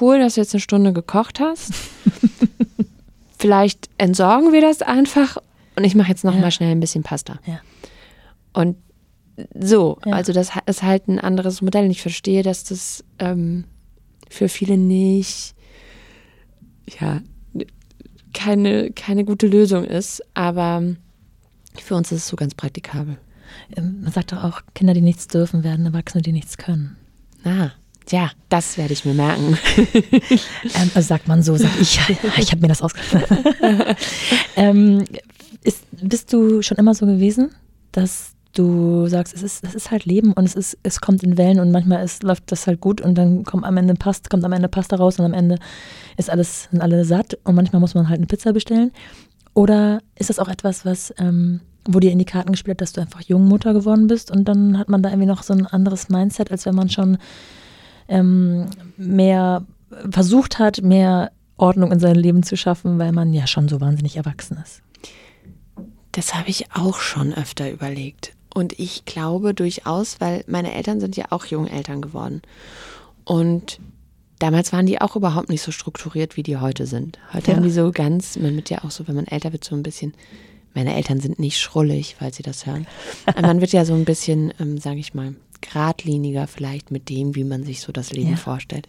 [0.00, 1.72] cool, dass du jetzt eine Stunde gekocht hast.
[3.38, 5.36] vielleicht entsorgen wir das einfach
[5.76, 6.40] und ich mache jetzt noch ja.
[6.40, 7.38] mal schnell ein bisschen Pasta.
[7.44, 7.60] Ja.
[8.52, 8.76] Und
[9.58, 10.12] so, ja.
[10.12, 11.84] also das ist halt ein anderes Modell.
[11.84, 13.64] Und ich verstehe, dass das ähm,
[14.28, 15.54] für viele nicht,
[17.00, 17.20] ja,
[18.32, 20.82] keine, keine gute Lösung ist, aber
[21.80, 23.16] für uns ist es so ganz praktikabel.
[23.76, 26.96] Ähm, man sagt doch auch, Kinder, die nichts dürfen, werden Erwachsene, die nichts können.
[27.44, 27.70] Ah,
[28.10, 29.56] ja, das werde ich mir merken.
[29.76, 31.98] ähm, also sagt man so, sag ich.
[32.38, 33.26] Ich habe mir das ausgedacht.
[34.56, 35.04] ähm,
[35.62, 37.54] ist, bist du schon immer so gewesen,
[37.92, 41.36] dass du sagst, es ist, es ist halt Leben und es ist, es kommt in
[41.36, 44.44] Wellen und manchmal ist, läuft das halt gut und dann kommt am Ende Pasta, kommt
[44.44, 45.58] am Ende Pasta raus und am Ende
[46.16, 48.92] ist alles, sind alle satt und manchmal muss man halt eine Pizza bestellen.
[49.54, 52.92] Oder ist das auch etwas, was, ähm, wo dir in die Karten gespielt hat, dass
[52.92, 56.08] du einfach Jungmutter geworden bist und dann hat man da irgendwie noch so ein anderes
[56.08, 57.18] Mindset, als wenn man schon
[58.08, 59.64] ähm, mehr
[60.10, 64.16] versucht hat, mehr Ordnung in sein Leben zu schaffen, weil man ja schon so wahnsinnig
[64.16, 64.82] erwachsen ist.
[66.12, 68.33] Das habe ich auch schon öfter überlegt.
[68.54, 72.40] Und ich glaube durchaus, weil meine Eltern sind ja auch Jungeltern geworden.
[73.24, 73.80] Und
[74.38, 77.18] damals waren die auch überhaupt nicht so strukturiert, wie die heute sind.
[77.32, 77.56] Heute ja.
[77.56, 79.82] haben die so ganz, man wird ja auch so, wenn man älter wird, so ein
[79.82, 80.14] bisschen,
[80.72, 82.86] meine Eltern sind nicht schrullig, falls sie das hören.
[83.40, 87.44] man wird ja so ein bisschen, ähm, sage ich mal, geradliniger vielleicht mit dem, wie
[87.44, 88.36] man sich so das Leben ja.
[88.36, 88.88] vorstellt.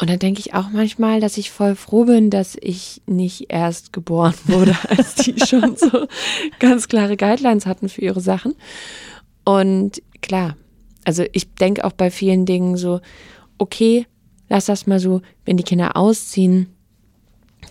[0.00, 3.92] Und dann denke ich auch manchmal, dass ich voll froh bin, dass ich nicht erst
[3.92, 6.06] geboren wurde, als die schon so
[6.58, 8.54] ganz klare Guidelines hatten für ihre Sachen.
[9.44, 10.56] Und klar,
[11.04, 13.00] also ich denke auch bei vielen Dingen so,
[13.58, 14.06] okay,
[14.48, 16.68] lass das mal so, wenn die Kinder ausziehen,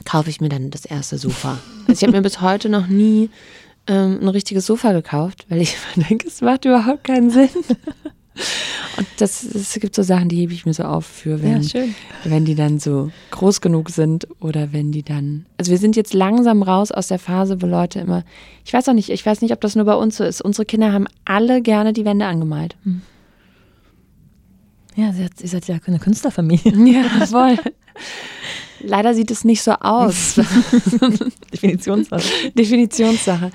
[0.06, 1.58] kaufe ich mir dann das erste Sofa.
[1.88, 3.32] Also ich habe mir bis heute noch nie
[3.88, 7.50] ähm, ein richtiges Sofa gekauft, weil ich denke, es macht überhaupt keinen Sinn.
[8.98, 11.84] Und das, es gibt so Sachen, die hebe ich mir so auf für, wenn, Ja,
[12.24, 15.46] wenn die dann so groß genug sind oder wenn die dann.
[15.58, 18.24] Also wir sind jetzt langsam raus aus der Phase, wo Leute immer.
[18.66, 20.42] Ich weiß auch nicht, ich weiß nicht, ob das nur bei uns so ist.
[20.42, 22.76] Unsere Kinder haben alle gerne die Wände angemalt.
[24.96, 26.74] Ja, sie hat, ihr seid ja eine Künstlerfamilie.
[26.94, 27.58] Ja, voll.
[28.82, 30.36] Leider sieht es nicht so aus.
[31.54, 32.24] Definitionssache.
[32.58, 33.52] Definitionssache.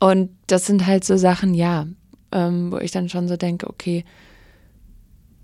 [0.00, 1.86] Und das sind halt so Sachen, ja,
[2.32, 4.04] ähm, wo ich dann schon so denke, okay,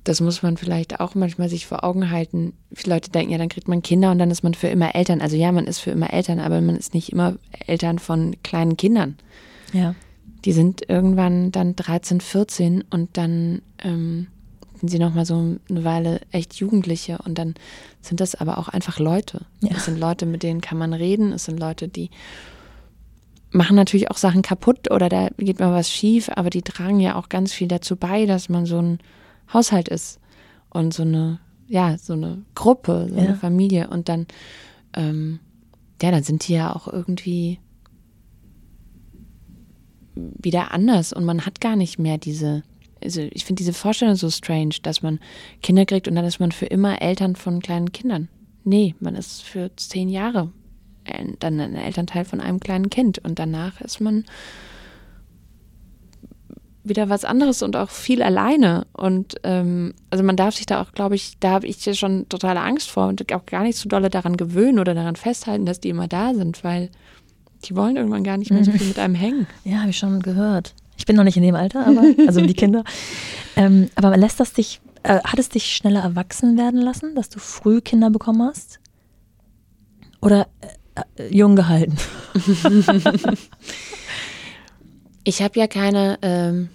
[0.05, 2.53] das muss man vielleicht auch manchmal sich vor Augen halten.
[2.75, 5.23] Viele Leute denken, ja, dann kriegt man Kinder und dann ist man für immer Eltern.
[5.23, 8.77] Also ja, man ist für immer Eltern, aber man ist nicht immer Eltern von kleinen
[8.77, 9.17] Kindern.
[9.73, 9.95] Ja.
[10.45, 14.27] Die sind irgendwann dann 13, 14 und dann ähm,
[14.79, 17.55] sind sie nochmal so eine Weile echt Jugendliche und dann
[18.03, 19.47] sind das aber auch einfach Leute.
[19.63, 19.71] Ja.
[19.75, 21.33] Es sind Leute, mit denen kann man reden.
[21.33, 22.11] Es sind Leute, die
[23.55, 27.15] machen natürlich auch Sachen kaputt oder da geht mal was schief, aber die tragen ja
[27.15, 28.99] auch ganz viel dazu bei, dass man so ein
[29.53, 30.19] Haushalt ist
[30.71, 31.39] und so eine,
[31.69, 33.23] ja, so eine Gruppe, so Ja.
[33.23, 34.27] eine Familie und dann,
[34.95, 35.39] ähm,
[36.03, 37.61] ja, dann sind die ja auch irgendwie
[40.17, 42.63] wieder anders und man hat gar nicht mehr diese,
[43.03, 45.21] also ich finde diese Vorstellung so strange, dass man
[45.63, 48.29] Kinder kriegt und dann ist man für immer Eltern von kleinen Kindern.
[48.65, 50.51] Nee, man ist für zehn Jahre
[51.39, 54.25] dann ein Elternteil von einem kleinen Kind und danach ist man
[56.85, 58.87] wieder was anderes und auch viel alleine.
[58.93, 62.29] Und ähm, also man darf sich da auch, glaube ich, da habe ich ja schon
[62.29, 65.81] totale Angst vor und auch gar nicht so dolle daran gewöhnen oder daran festhalten, dass
[65.81, 66.91] die immer da sind, weil
[67.65, 69.47] die wollen irgendwann gar nicht mehr so viel mit einem hängen.
[69.65, 70.75] Ja, habe ich schon gehört.
[70.97, 72.85] Ich bin noch nicht in dem Alter, aber also die Kinder.
[73.57, 77.39] Ähm, aber lässt das dich, äh, hat es dich schneller erwachsen werden lassen, dass du
[77.39, 78.81] früh Kinder bekommen hast?
[80.21, 80.67] Oder äh,
[81.31, 81.97] jung gehalten?
[85.27, 86.69] Ich habe ja keine ähm,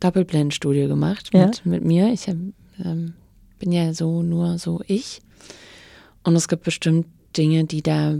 [0.00, 1.46] Doppelblindstudie gemacht Ja.
[1.46, 2.12] mit, mit mir.
[2.12, 2.36] Ich hab,
[2.82, 3.12] ähm,
[3.58, 5.20] bin ja so nur so ich.
[6.22, 8.14] Und es gibt bestimmt Dinge, die da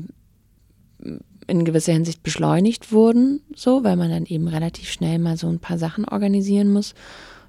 [1.47, 5.59] in gewisser Hinsicht beschleunigt wurden, so, weil man dann eben relativ schnell mal so ein
[5.59, 6.95] paar Sachen organisieren muss,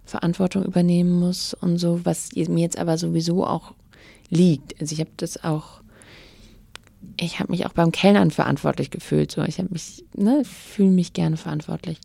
[0.05, 3.73] Verantwortung übernehmen muss und so, was mir jetzt aber sowieso auch
[4.29, 4.79] liegt.
[4.79, 5.81] Also ich habe das auch,
[7.17, 11.13] ich habe mich auch beim Kellnern verantwortlich gefühlt, so, ich habe mich, ne, fühle mich
[11.13, 11.99] gerne verantwortlich.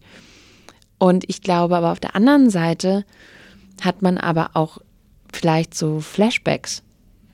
[0.98, 3.04] Und ich glaube aber auf der anderen Seite
[3.80, 4.78] hat man aber auch
[5.32, 6.82] vielleicht so Flashbacks,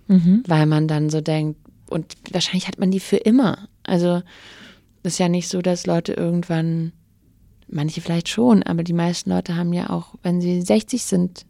[0.09, 0.45] Mhm.
[0.47, 1.59] weil man dann so denkt,
[1.91, 3.69] und wahrscheinlich hat man die für immer.
[3.83, 4.23] Also
[5.03, 6.93] ist ja nicht so, dass Leute irgendwann,
[7.69, 11.47] manche vielleicht schon, aber die meisten Leute haben ja auch, wenn sie 60 sind,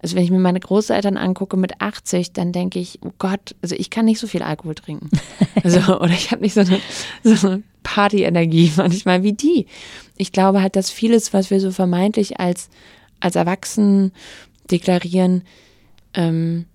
[0.00, 3.74] also wenn ich mir meine Großeltern angucke mit 80, dann denke ich, oh Gott, also
[3.74, 5.10] ich kann nicht so viel Alkohol trinken.
[5.64, 6.78] Also, oder ich habe nicht so eine,
[7.24, 9.66] so eine Party-Energie manchmal wie die.
[10.16, 12.70] Ich glaube halt, dass vieles, was wir so vermeintlich als,
[13.18, 14.12] als Erwachsen
[14.70, 15.42] deklarieren,
[16.14, 16.66] ähm,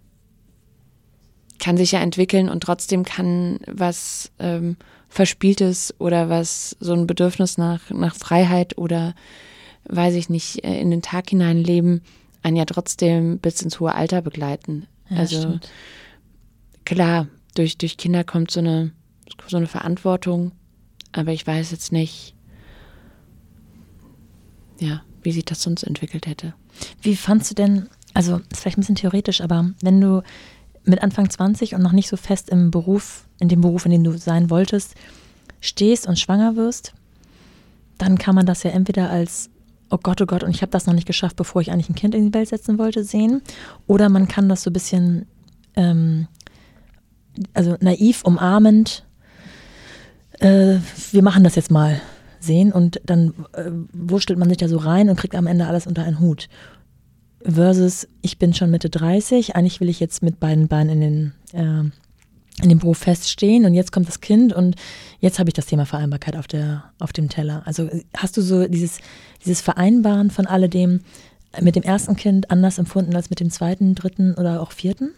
[1.59, 4.75] kann sich ja entwickeln und trotzdem kann was ähm,
[5.07, 9.15] Verspieltes oder was so ein Bedürfnis nach, nach Freiheit oder
[9.85, 12.01] weiß ich nicht, äh, in den Tag hinein leben,
[12.43, 14.87] einen ja trotzdem bis ins hohe Alter begleiten.
[15.09, 15.69] Ja, also stimmt.
[16.85, 18.91] klar, durch, durch Kinder kommt so eine,
[19.47, 20.51] so eine Verantwortung,
[21.11, 22.35] aber ich weiß jetzt nicht,
[24.79, 26.53] ja, wie sich das sonst entwickelt hätte.
[27.01, 30.21] Wie fandst du denn, also ist vielleicht ein bisschen theoretisch, aber wenn du
[30.83, 34.03] mit Anfang 20 und noch nicht so fest im Beruf, in dem Beruf, in dem
[34.03, 34.95] du sein wolltest,
[35.61, 36.93] stehst und schwanger wirst,
[37.97, 39.49] dann kann man das ja entweder als
[39.93, 41.95] oh Gott, oh Gott, und ich habe das noch nicht geschafft, bevor ich eigentlich ein
[41.95, 43.43] Kind in die Welt setzen wollte, sehen.
[43.85, 45.27] Oder man kann das so ein bisschen,
[45.75, 46.27] ähm,
[47.53, 49.05] also naiv, umarmend,
[50.39, 50.77] äh,
[51.11, 52.01] wir machen das jetzt mal
[52.39, 55.85] sehen und dann äh, wurstelt man sich da so rein und kriegt am Ende alles
[55.85, 56.49] unter einen Hut.
[57.45, 61.33] Versus, ich bin schon Mitte 30, eigentlich will ich jetzt mit beiden Beinen in den,
[61.53, 61.91] äh,
[62.61, 64.75] in dem Beruf feststehen und jetzt kommt das Kind und
[65.19, 67.63] jetzt habe ich das Thema Vereinbarkeit auf, der, auf dem Teller.
[67.65, 68.99] Also hast du so dieses,
[69.43, 71.01] dieses Vereinbaren von alledem
[71.61, 75.11] mit dem ersten Kind anders empfunden als mit dem zweiten, dritten oder auch vierten?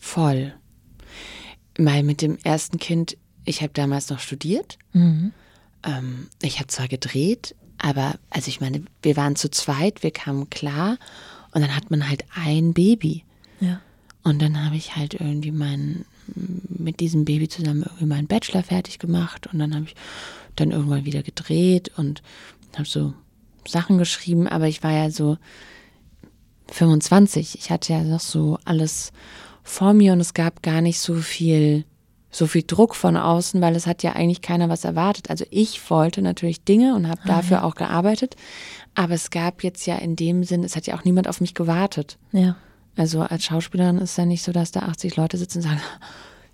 [0.00, 0.54] Voll.
[1.76, 4.78] Weil mit dem ersten Kind, ich habe damals noch studiert.
[4.92, 5.32] Mhm.
[5.84, 10.50] Ähm, ich habe zwar gedreht, aber also ich meine, wir waren zu zweit, wir kamen
[10.50, 10.98] klar
[11.52, 13.24] und dann hat man halt ein Baby.
[13.60, 13.80] Ja.
[14.22, 16.04] Und dann habe ich halt irgendwie mein,
[16.68, 19.94] mit diesem Baby zusammen irgendwie meinen Bachelor fertig gemacht und dann habe ich
[20.56, 22.22] dann irgendwann wieder gedreht und
[22.74, 23.14] habe so
[23.66, 25.36] Sachen geschrieben, aber ich war ja so
[26.70, 27.58] 25.
[27.58, 29.12] Ich hatte ja noch so alles
[29.62, 31.84] vor mir und es gab gar nicht so viel
[32.30, 35.30] so viel Druck von außen, weil es hat ja eigentlich keiner was erwartet.
[35.30, 37.62] Also ich wollte natürlich Dinge und habe ah, dafür ja.
[37.62, 38.36] auch gearbeitet,
[38.94, 41.54] aber es gab jetzt ja in dem Sinn, es hat ja auch niemand auf mich
[41.54, 42.18] gewartet.
[42.32, 42.56] Ja.
[42.98, 45.80] Also als Schauspielerin ist es ja nicht so, dass da 80 Leute sitzen und sagen,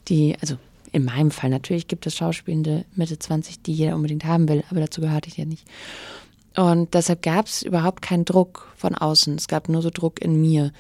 [0.09, 0.57] die, also
[0.93, 4.81] in meinem Fall natürlich gibt es Schauspielende Mitte 20, die jeder unbedingt haben will, aber
[4.81, 5.67] dazu gehörte ich ja nicht.
[6.55, 9.37] Und deshalb gab es überhaupt keinen Druck von außen.
[9.37, 10.71] Es gab nur so Druck in mir.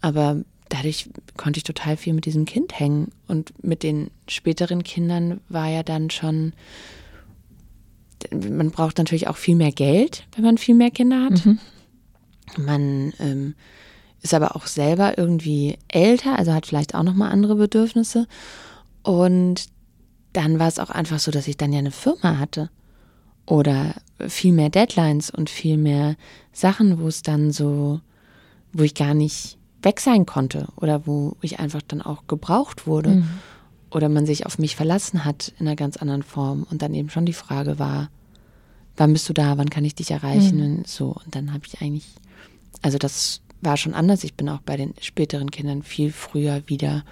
[0.00, 3.12] Aber dadurch konnte ich total viel mit diesem Kind hängen.
[3.28, 6.52] Und mit den späteren Kindern war ja dann schon,
[8.32, 11.46] man braucht natürlich auch viel mehr Geld, wenn man viel mehr Kinder hat.
[11.46, 11.58] Mhm.
[12.56, 13.54] Man ähm,
[14.24, 18.26] ist aber auch selber irgendwie älter, also hat vielleicht auch nochmal andere Bedürfnisse.
[19.02, 19.66] Und
[20.32, 22.70] dann war es auch einfach so, dass ich dann ja eine Firma hatte.
[23.46, 23.94] Oder
[24.26, 26.16] viel mehr Deadlines und viel mehr
[26.52, 28.00] Sachen, wo es dann so,
[28.72, 33.16] wo ich gar nicht weg sein konnte oder wo ich einfach dann auch gebraucht wurde
[33.16, 33.28] mhm.
[33.90, 37.10] oder man sich auf mich verlassen hat in einer ganz anderen Form und dann eben
[37.10, 38.08] schon die Frage war,
[38.96, 40.78] wann bist du da, wann kann ich dich erreichen mhm.
[40.78, 42.06] und so und dann habe ich eigentlich,
[42.80, 44.24] also das war schon anders.
[44.24, 47.04] Ich bin auch bei den späteren Kindern viel früher wieder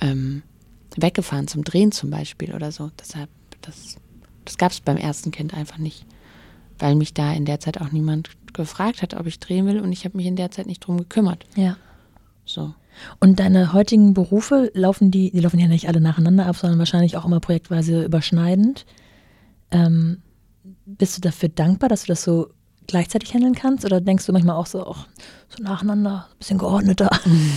[0.00, 0.42] ähm,
[0.96, 2.90] weggefahren zum Drehen zum Beispiel oder so.
[3.00, 3.30] Deshalb,
[3.60, 3.96] das,
[4.44, 6.06] das gab es beim ersten Kind einfach nicht,
[6.78, 9.92] weil mich da in der Zeit auch niemand gefragt hat, ob ich drehen will und
[9.92, 11.46] ich habe mich in der Zeit nicht drum gekümmert.
[11.56, 11.76] Ja.
[12.44, 12.74] So.
[13.20, 17.16] Und deine heutigen Berufe, laufen die, die laufen ja nicht alle nacheinander ab, sondern wahrscheinlich
[17.16, 18.84] auch immer projektweise überschneidend.
[19.70, 20.18] Ähm,
[20.84, 22.50] bist du dafür dankbar, dass du das so
[22.86, 23.84] gleichzeitig handeln kannst?
[23.84, 24.96] Oder denkst du manchmal auch so, oh,
[25.48, 27.10] so nacheinander, ein bisschen geordneter?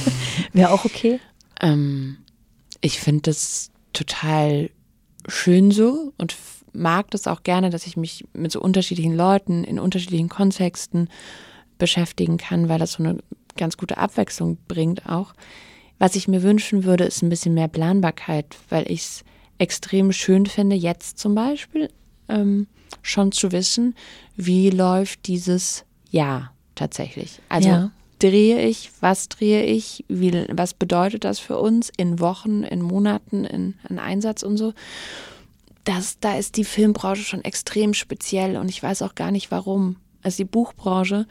[0.54, 1.20] Wäre auch okay?
[1.62, 2.18] Ähm,
[2.82, 4.70] ich finde das total
[5.28, 6.36] schön so und
[6.74, 11.10] mag das auch gerne, dass ich mich mit so unterschiedlichen Leuten in unterschiedlichen Kontexten
[11.78, 13.18] beschäftigen kann, weil das so eine
[13.58, 15.34] ganz gute Abwechslung bringt auch.
[15.98, 19.24] Was ich mir wünschen würde, ist ein bisschen mehr Planbarkeit, weil ich es
[19.58, 21.90] extrem schön finde, jetzt zum Beispiel
[22.28, 22.68] ähm,
[23.02, 23.96] schon zu wissen,
[24.36, 27.40] wie läuft dieses Jahr tatsächlich.
[27.50, 27.92] Also ja.
[28.20, 33.46] drehe ich, was drehe ich, wie, was bedeutet das für uns in Wochen, in Monaten,
[33.46, 34.74] in, in Einsatz und so.
[35.84, 39.98] Das, da ist die Filmbranche schon extrem speziell und ich weiß auch gar nicht warum.
[40.24, 41.28] Also die Buchbranche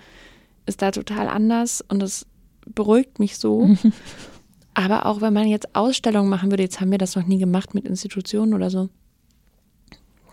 [0.67, 2.27] ist da total anders und es
[2.67, 3.77] beruhigt mich so.
[4.75, 7.75] Aber auch wenn man jetzt Ausstellungen machen würde, jetzt haben wir das noch nie gemacht
[7.75, 8.89] mit Institutionen oder so.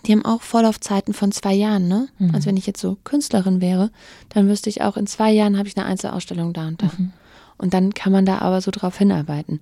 [0.05, 2.07] Die haben auch Vorlaufzeiten von zwei Jahren, ne?
[2.17, 2.33] Mhm.
[2.33, 3.91] Also wenn ich jetzt so Künstlerin wäre,
[4.29, 6.91] dann wüsste ich auch, in zwei Jahren habe ich eine Einzelausstellung da und da.
[6.97, 7.13] Mhm.
[7.57, 9.61] Und dann kann man da aber so drauf hinarbeiten.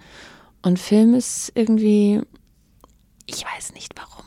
[0.61, 2.21] Und Film ist irgendwie,
[3.25, 4.25] ich weiß nicht warum,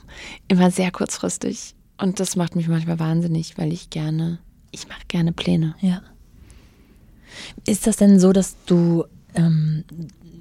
[0.49, 1.75] immer sehr kurzfristig.
[1.99, 4.39] Und das macht mich manchmal wahnsinnig, weil ich gerne,
[4.71, 5.75] ich mache gerne Pläne.
[5.81, 6.03] Ja.
[7.67, 9.05] Ist das denn so, dass du
[9.35, 9.85] ähm,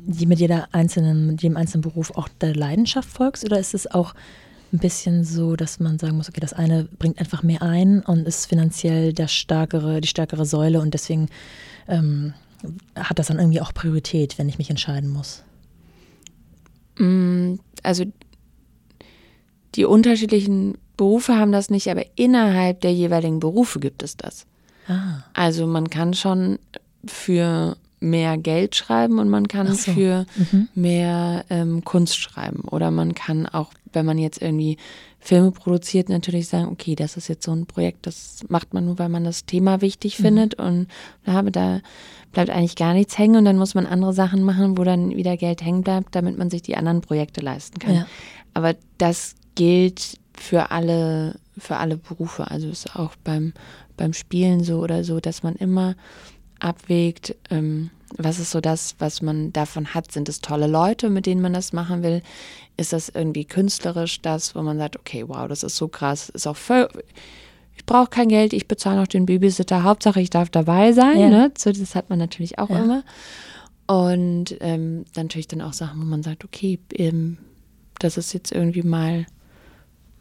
[0.05, 3.45] die mit jeder einzelnen, mit jedem einzelnen Beruf auch der Leidenschaft folgst?
[3.45, 4.13] Oder ist es auch
[4.73, 8.27] ein bisschen so, dass man sagen muss, okay, das eine bringt einfach mehr ein und
[8.27, 11.27] ist finanziell der stärkere, die stärkere Säule und deswegen
[11.87, 12.33] ähm,
[12.95, 15.43] hat das dann irgendwie auch Priorität, wenn ich mich entscheiden muss?
[16.97, 18.05] Mm, also
[19.75, 24.45] die unterschiedlichen Berufe haben das nicht, aber innerhalb der jeweiligen Berufe gibt es das.
[24.87, 25.23] Ah.
[25.33, 26.59] Also man kann schon
[27.05, 29.93] für mehr Geld schreiben und man kann so.
[29.93, 30.67] für mhm.
[30.75, 32.61] mehr ähm, Kunst schreiben.
[32.69, 34.77] Oder man kann auch, wenn man jetzt irgendwie
[35.19, 38.99] Filme produziert, natürlich sagen, okay, das ist jetzt so ein Projekt, das macht man nur,
[38.99, 40.23] weil man das Thema wichtig mhm.
[40.23, 40.87] findet und
[41.25, 41.81] da, da
[42.31, 45.37] bleibt eigentlich gar nichts hängen und dann muss man andere Sachen machen, wo dann wieder
[45.37, 47.95] Geld hängen bleibt, damit man sich die anderen Projekte leisten kann.
[47.95, 48.07] Ja.
[48.53, 52.49] Aber das gilt für alle, für alle Berufe.
[52.49, 53.53] Also ist auch beim,
[53.97, 55.95] beim Spielen so oder so, dass man immer
[56.59, 60.11] abwägt, ähm, was ist so das, was man davon hat?
[60.11, 62.21] Sind es tolle Leute, mit denen man das machen will?
[62.77, 66.47] Ist das irgendwie künstlerisch das, wo man sagt, okay, wow, das ist so krass, ist
[66.47, 66.87] auch voll,
[67.75, 71.19] ich brauche kein Geld, ich bezahle noch den Babysitter, Hauptsache ich darf dabei sein.
[71.19, 71.29] Ja.
[71.29, 71.51] Ne?
[71.57, 72.83] So, das hat man natürlich auch ja.
[72.83, 73.03] immer.
[73.87, 77.37] Und ähm, natürlich dann auch Sachen, wo man sagt, okay, ähm,
[77.99, 79.25] das ist jetzt irgendwie mal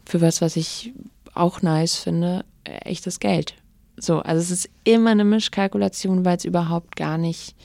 [0.05, 0.93] für was, was ich
[1.33, 3.55] auch nice finde, echtes Geld.
[3.97, 7.55] So, also es ist immer eine Mischkalkulation, weil es überhaupt gar nicht,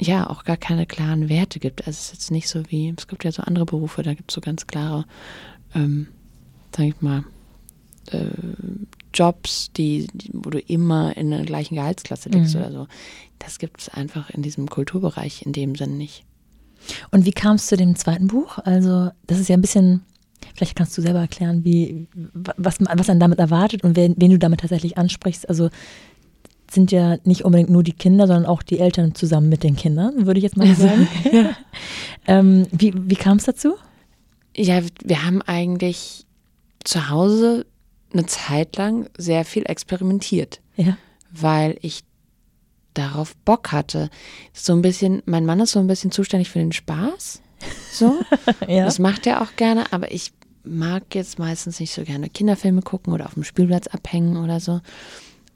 [0.00, 1.86] ja, auch gar keine klaren Werte gibt.
[1.86, 4.30] Also es ist jetzt nicht so wie, es gibt ja so andere Berufe, da gibt
[4.30, 5.04] es so ganz klare,
[5.74, 6.08] ähm,
[6.76, 7.24] sag ich mal,
[8.10, 8.26] äh,
[9.12, 12.60] Jobs, die, die, wo du immer in der gleichen Gehaltsklasse liegst mhm.
[12.60, 12.88] oder so.
[13.38, 16.24] Das gibt es einfach in diesem Kulturbereich in dem Sinn nicht.
[17.10, 18.58] Und wie kam es zu dem zweiten Buch?
[18.58, 20.02] Also, das ist ja ein bisschen
[20.54, 24.38] Vielleicht kannst du selber erklären, wie, was, was einen damit erwartet und wen, wen du
[24.38, 25.48] damit tatsächlich ansprichst.
[25.48, 25.70] Also
[26.74, 30.26] sind ja nicht unbedingt nur die Kinder, sondern auch die Eltern zusammen mit den Kindern,
[30.26, 31.08] würde ich jetzt mal sagen.
[32.26, 33.74] ähm, wie wie kam es dazu?
[34.56, 36.26] Ja, wir haben eigentlich
[36.84, 37.66] zu Hause
[38.12, 40.60] eine Zeit lang sehr viel experimentiert.
[40.76, 40.96] Ja.
[41.30, 42.04] Weil ich
[42.94, 44.08] darauf Bock hatte.
[44.52, 47.42] So ein bisschen, mein Mann ist so ein bisschen zuständig für den Spaß.
[47.92, 48.20] So.
[48.68, 48.84] ja.
[48.84, 53.12] Das macht er auch gerne, aber ich mag jetzt meistens nicht so gerne Kinderfilme gucken
[53.12, 54.80] oder auf dem Spielplatz abhängen oder so.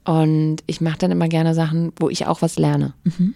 [0.09, 2.95] Und ich mache dann immer gerne Sachen, wo ich auch was lerne.
[3.03, 3.35] Mhm.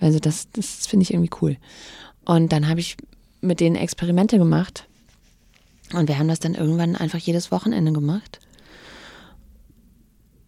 [0.00, 1.56] Also das, das finde ich irgendwie cool.
[2.24, 2.96] Und dann habe ich
[3.40, 4.88] mit denen Experimente gemacht.
[5.92, 8.40] Und wir haben das dann irgendwann einfach jedes Wochenende gemacht.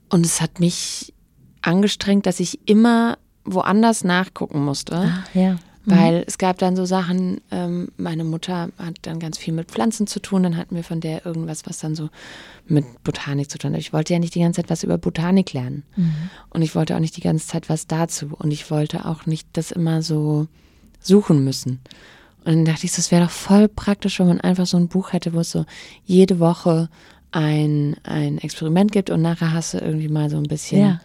[0.09, 1.15] Und es hat mich
[1.63, 4.97] angestrengt, dass ich immer woanders nachgucken musste.
[4.97, 5.57] Ah, ja.
[5.91, 10.07] Weil es gab dann so Sachen, ähm, meine Mutter hat dann ganz viel mit Pflanzen
[10.07, 12.09] zu tun, dann hatten wir von der irgendwas, was dann so
[12.67, 13.81] mit Botanik zu tun hat.
[13.81, 15.85] Ich wollte ja nicht die ganze Zeit was über Botanik lernen.
[15.97, 16.13] Mhm.
[16.51, 18.31] Und ich wollte auch nicht die ganze Zeit was dazu.
[18.39, 20.47] Und ich wollte auch nicht das immer so
[21.01, 21.81] suchen müssen.
[22.45, 25.13] Und dann dachte ich, das wäre doch voll praktisch, wenn man einfach so ein Buch
[25.13, 25.67] hätte, wo es so
[26.05, 26.89] jede Woche
[27.33, 31.01] ein, ein Experiment gibt und nachher hast du irgendwie mal so ein bisschen Ja.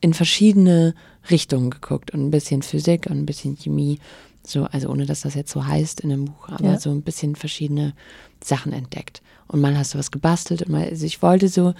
[0.00, 0.94] In verschiedene
[1.30, 3.98] Richtungen geguckt und ein bisschen Physik und ein bisschen Chemie.
[4.44, 6.80] So, also ohne dass das jetzt so heißt in dem Buch, aber Ja.
[6.80, 7.94] so ein bisschen verschiedene
[8.42, 9.22] Sachen entdeckt.
[9.46, 11.74] Und mal hast du was gebastelt und mal, also ich wollte so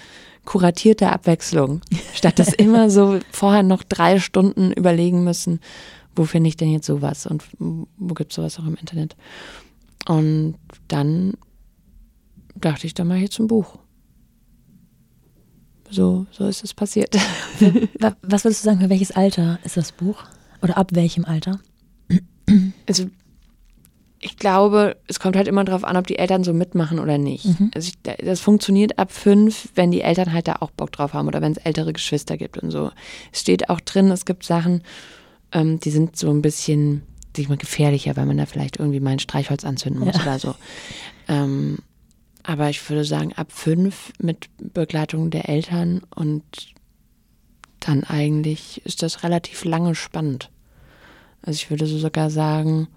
[0.45, 1.81] kuratierte Abwechslung,
[2.13, 5.59] statt das immer so vorher noch drei Stunden überlegen müssen,
[6.15, 9.15] wo finde ich denn jetzt sowas und wo gibt es sowas auch im Internet.
[10.07, 10.55] Und
[10.87, 11.33] dann
[12.55, 13.77] dachte ich, dann mache ich jetzt ein Buch.
[15.93, 17.15] So, so ist es passiert.
[17.99, 20.23] Wa- Was würdest du sagen, für welches Alter ist das Buch?
[20.63, 21.59] Oder ab welchem Alter?
[22.87, 23.05] Also
[24.19, 27.45] ich glaube, es kommt halt immer darauf an, ob die Eltern so mitmachen oder nicht.
[27.75, 31.27] Also ich, das funktioniert ab fünf, wenn die Eltern halt da auch Bock drauf haben
[31.27, 32.89] oder wenn es ältere Geschwister gibt und so.
[33.33, 34.81] Es steht auch drin, es gibt Sachen,
[35.51, 37.03] ähm, die sind so ein bisschen,
[37.35, 40.21] sag ich mal, gefährlicher, weil man da vielleicht irgendwie mal ein Streichholz anzünden muss Ja.
[40.23, 40.55] oder so.
[41.27, 41.79] Ähm,
[42.43, 46.43] aber ich würde sagen, ab fünf mit Begleitung der Eltern und
[47.79, 50.49] dann eigentlich ist das relativ lange spannend.
[51.41, 52.87] Also ich würde so sogar sagen,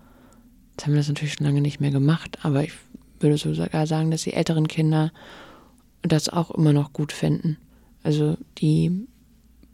[0.72, 2.72] jetzt haben wir das natürlich schon lange nicht mehr gemacht, aber ich
[3.20, 5.12] würde so sogar sagen, dass die älteren Kinder
[6.02, 7.56] das auch immer noch gut finden.
[8.02, 9.06] Also die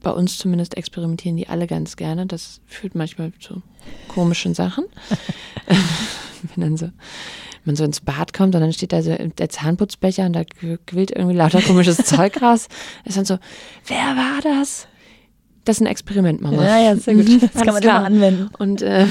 [0.03, 2.27] bei uns zumindest experimentieren die alle ganz gerne.
[2.27, 3.63] Das führt manchmal zu
[4.09, 4.85] komischen Sachen.
[6.55, 6.91] Wenn dann so,
[7.65, 11.13] man so ins Bad kommt und dann steht da so der Zahnputzbecher und da quillt
[11.13, 12.69] irgendwie lauter komisches Zeug raus.
[13.05, 13.39] Ist dann so,
[13.87, 14.87] wer war das?
[15.65, 16.65] Das ist ein Experiment, Mama.
[16.65, 17.27] Ja, ja, sehr gut.
[17.41, 17.99] Das kann man klar.
[17.99, 18.51] immer anwenden.
[18.59, 19.07] Und äh,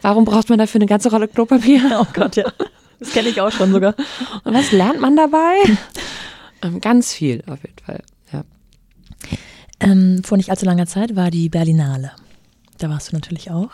[0.00, 2.00] warum braucht man dafür eine ganze Rolle Klopapier?
[2.00, 2.50] Oh Gott, ja.
[2.98, 3.94] Das kenne ich auch schon sogar.
[4.44, 5.54] Und was lernt man dabei?
[6.62, 8.02] ähm, ganz viel auf jeden Fall.
[9.82, 12.12] Ähm, vor nicht allzu langer Zeit war die Berlinale.
[12.78, 13.70] Da warst du natürlich auch.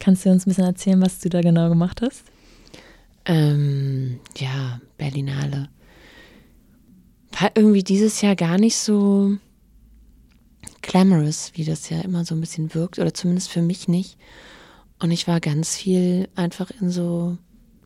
[0.00, 2.24] Kannst du uns ein bisschen erzählen, was du da genau gemacht hast?
[3.26, 5.68] Ähm, ja, Berlinale.
[7.38, 9.36] War irgendwie dieses Jahr gar nicht so
[10.80, 14.16] glamorous, wie das ja immer so ein bisschen wirkt, oder zumindest für mich nicht.
[14.98, 17.36] Und ich war ganz viel einfach in so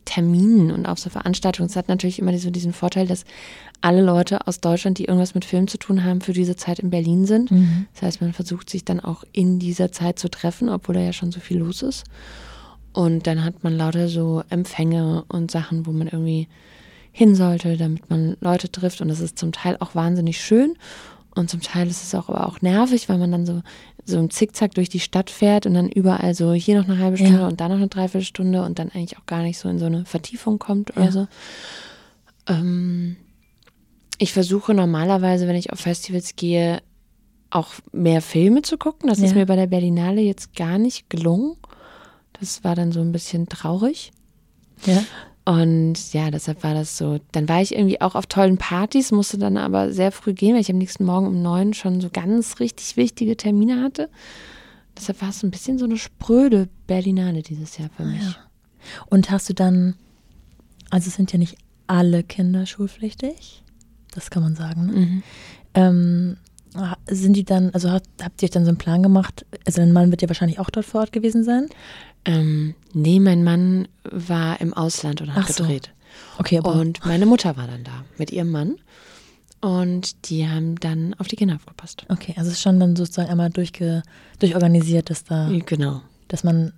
[0.09, 1.69] Terminen und auf so Veranstaltungen.
[1.69, 3.25] Es hat natürlich immer so diesen Vorteil, dass
[3.81, 6.89] alle Leute aus Deutschland, die irgendwas mit Film zu tun haben, für diese Zeit in
[6.89, 7.51] Berlin sind.
[7.93, 11.13] Das heißt, man versucht sich dann auch in dieser Zeit zu treffen, obwohl da ja
[11.13, 12.05] schon so viel los ist.
[12.91, 16.47] Und dann hat man lauter so Empfänge und Sachen, wo man irgendwie
[17.11, 19.01] hin sollte, damit man Leute trifft.
[19.01, 20.73] Und das ist zum Teil auch wahnsinnig schön.
[21.39, 23.61] Und zum Teil ist es auch aber auch nervig, weil man dann so,
[24.05, 27.17] so im Zickzack durch die Stadt fährt und dann überall so hier noch eine halbe
[27.17, 27.47] Stunde Ja.
[27.47, 30.05] und da noch eine Dreiviertelstunde und dann eigentlich auch gar nicht so in so eine
[30.05, 31.11] Vertiefung kommt oder Ja.
[31.11, 31.27] so.
[32.47, 33.15] Ähm,
[34.17, 36.81] ich versuche normalerweise, wenn ich auf Festivals gehe,
[37.51, 39.09] auch mehr Filme zu gucken.
[39.09, 39.37] Das ist Ja.
[39.37, 41.55] mir bei der Berlinale jetzt gar nicht gelungen.
[42.39, 44.11] Das war dann so ein bisschen traurig.
[44.85, 45.03] Ja.
[45.49, 47.19] Und ja, deshalb war das so.
[47.31, 50.61] Dann war ich irgendwie auch auf tollen Partys, musste dann aber sehr früh gehen, weil
[50.61, 54.09] ich am nächsten Morgen um neun schon so ganz richtig wichtige Termine hatte.
[54.95, 58.21] Deshalb war es so ein bisschen so eine spröde Berlinale dieses Jahr für mich.
[58.21, 58.35] ja.
[59.07, 59.95] Und hast du dann,
[60.91, 63.63] also es sind ja nicht alle Kinder schulpflichtig,
[64.11, 64.85] das kann man sagen.
[64.85, 64.91] Ne?
[64.93, 65.23] Mhm.
[65.73, 66.37] Ähm,
[67.07, 69.47] sind die dann, also habt, habt ihr euch dann so einen Plan gemacht?
[69.65, 71.69] Also dein Mann wird ja wahrscheinlich auch dort vor Ort gewesen sein.
[72.25, 75.63] Ähm, nee, mein Mann war im Ausland und hat Ach so.
[75.63, 75.91] gedreht.
[76.37, 78.75] Okay, aber Und meine Mutter war dann da mit ihrem Mann.
[79.61, 82.05] Und die haben dann auf die Kinder aufgepasst.
[82.09, 84.03] okay, also es ist schon dann sozusagen einmal durchge,
[84.39, 86.01] durchorganisiert, dass da, Genau.
[86.29, 86.71] dass man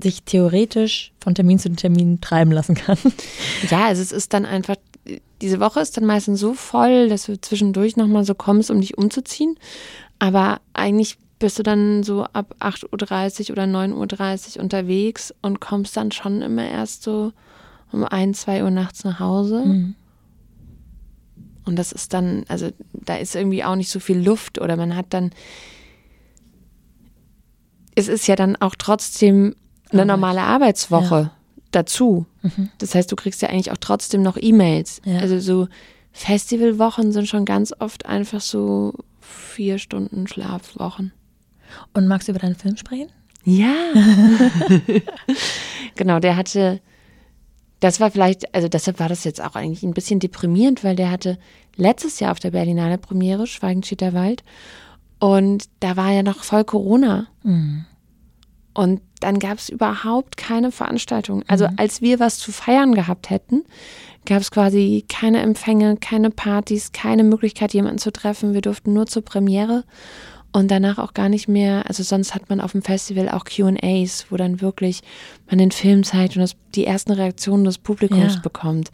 [0.00, 2.98] sich theoretisch von Termin zu Termin treiben lassen kann.
[3.70, 4.76] Ja, also es ist dann einfach,
[5.40, 8.96] diese Woche ist dann meistens so voll, dass du zwischendurch nochmal so kommst, um dich
[8.98, 9.56] umzuziehen.
[10.20, 15.94] Aber eigentlich bist du dann so ab 8.30 Uhr oder 9.30 Uhr unterwegs und kommst
[15.94, 17.34] dann schon immer erst so
[17.92, 19.62] um 1, 2 Uhr nachts nach Hause.
[19.62, 19.94] Mhm.
[21.66, 24.96] Und das ist dann, also da ist irgendwie auch nicht so viel Luft oder man
[24.96, 25.32] hat dann,
[27.94, 29.54] es ist ja dann auch trotzdem
[29.90, 30.06] eine Arbeit.
[30.06, 31.32] normale Arbeitswoche ja.
[31.72, 32.24] dazu.
[32.40, 32.70] Mhm.
[32.78, 35.02] Das heißt, du kriegst ja eigentlich auch trotzdem noch E-Mails.
[35.04, 35.18] Ja.
[35.18, 35.68] Also so
[36.10, 41.12] Festivalwochen sind schon ganz oft einfach so vier Stunden Schlafwochen.
[41.92, 43.08] Und magst du über deinen Film sprechen?
[43.44, 43.74] Ja.
[45.96, 46.80] genau, der hatte,
[47.80, 51.10] das war vielleicht, also deshalb war das jetzt auch eigentlich ein bisschen deprimierend, weil der
[51.10, 51.38] hatte
[51.76, 54.42] letztes Jahr auf der Berlinale Premiere, Schweigend steht der Wald.
[55.18, 57.28] Und da war ja noch voll Corona.
[57.42, 57.84] Mhm.
[58.74, 61.44] Und dann gab es überhaupt keine Veranstaltung.
[61.46, 61.74] Also mhm.
[61.76, 63.64] als wir was zu feiern gehabt hätten,
[64.26, 68.54] gab es quasi keine Empfänge, keine Partys, keine Möglichkeit, jemanden zu treffen.
[68.54, 69.84] Wir durften nur zur Premiere
[70.54, 71.84] und danach auch gar nicht mehr.
[71.88, 75.00] Also sonst hat man auf dem Festival auch QAs, wo dann wirklich
[75.48, 78.40] man den Film zeigt und das, die ersten Reaktionen des Publikums ja.
[78.40, 78.92] bekommt.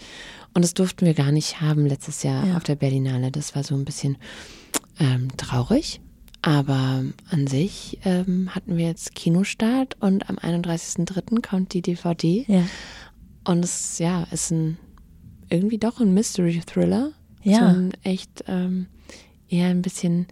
[0.55, 2.57] Und das durften wir gar nicht haben letztes Jahr ja.
[2.57, 3.31] auf der Berlinale.
[3.31, 4.17] Das war so ein bisschen
[4.99, 6.01] ähm, traurig.
[6.41, 11.47] Aber an sich ähm, hatten wir jetzt Kinostart und am 31.03.
[11.47, 12.47] kommt die DVD.
[12.49, 12.63] Ja.
[13.45, 14.79] Und es ja, ist ein
[15.51, 17.13] irgendwie doch ein Mystery-Thriller.
[17.43, 17.59] Ja.
[17.59, 18.87] So ein echt ähm,
[19.51, 20.27] eher ein bisschen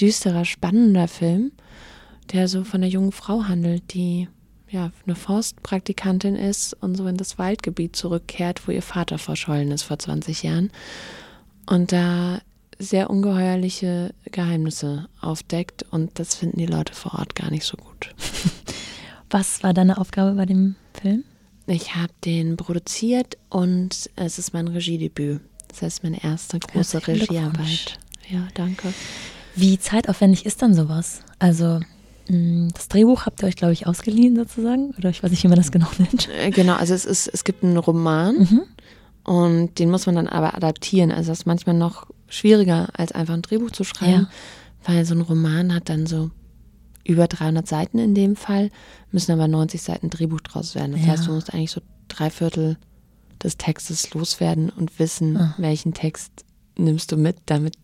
[0.00, 1.52] düsterer, spannender Film,
[2.32, 4.28] der so von einer jungen Frau handelt, die
[4.68, 9.84] ja eine Forstpraktikantin ist und so in das Waldgebiet zurückkehrt, wo ihr Vater verschollen ist
[9.84, 10.70] vor 20 Jahren.
[11.66, 12.40] Und da
[12.78, 18.14] sehr ungeheuerliche Geheimnisse aufdeckt und das finden die Leute vor Ort gar nicht so gut.
[19.30, 21.24] Was war deine Aufgabe bei dem Film?
[21.66, 25.40] Ich habe den produziert und es ist mein Regiedebüt.
[25.68, 27.98] Das heißt, meine erste große Regiearbeit.
[28.28, 28.92] Ja, danke.
[29.56, 31.22] Wie zeitaufwendig ist dann sowas?
[31.38, 31.80] Also
[32.28, 34.90] mm, das Drehbuch habt ihr euch, glaube ich, ausgeliehen sozusagen?
[34.98, 36.28] Oder ich weiß nicht, wie man das genau nennt.
[36.28, 38.62] Äh, genau, also es, ist, es gibt einen Roman mhm.
[39.24, 41.10] und den muss man dann aber adaptieren.
[41.10, 44.92] Also das ist manchmal noch schwieriger, als einfach ein Drehbuch zu schreiben, ja.
[44.92, 46.30] weil so ein Roman hat dann so
[47.04, 48.70] über 300 Seiten in dem Fall,
[49.12, 50.92] müssen aber 90 Seiten Drehbuch draus werden.
[50.92, 51.08] Das ja.
[51.08, 52.76] heißt, du musst eigentlich so drei Viertel
[53.42, 55.54] des Textes loswerden und wissen, ah.
[55.58, 56.44] welchen Text
[56.76, 57.74] nimmst du mit, damit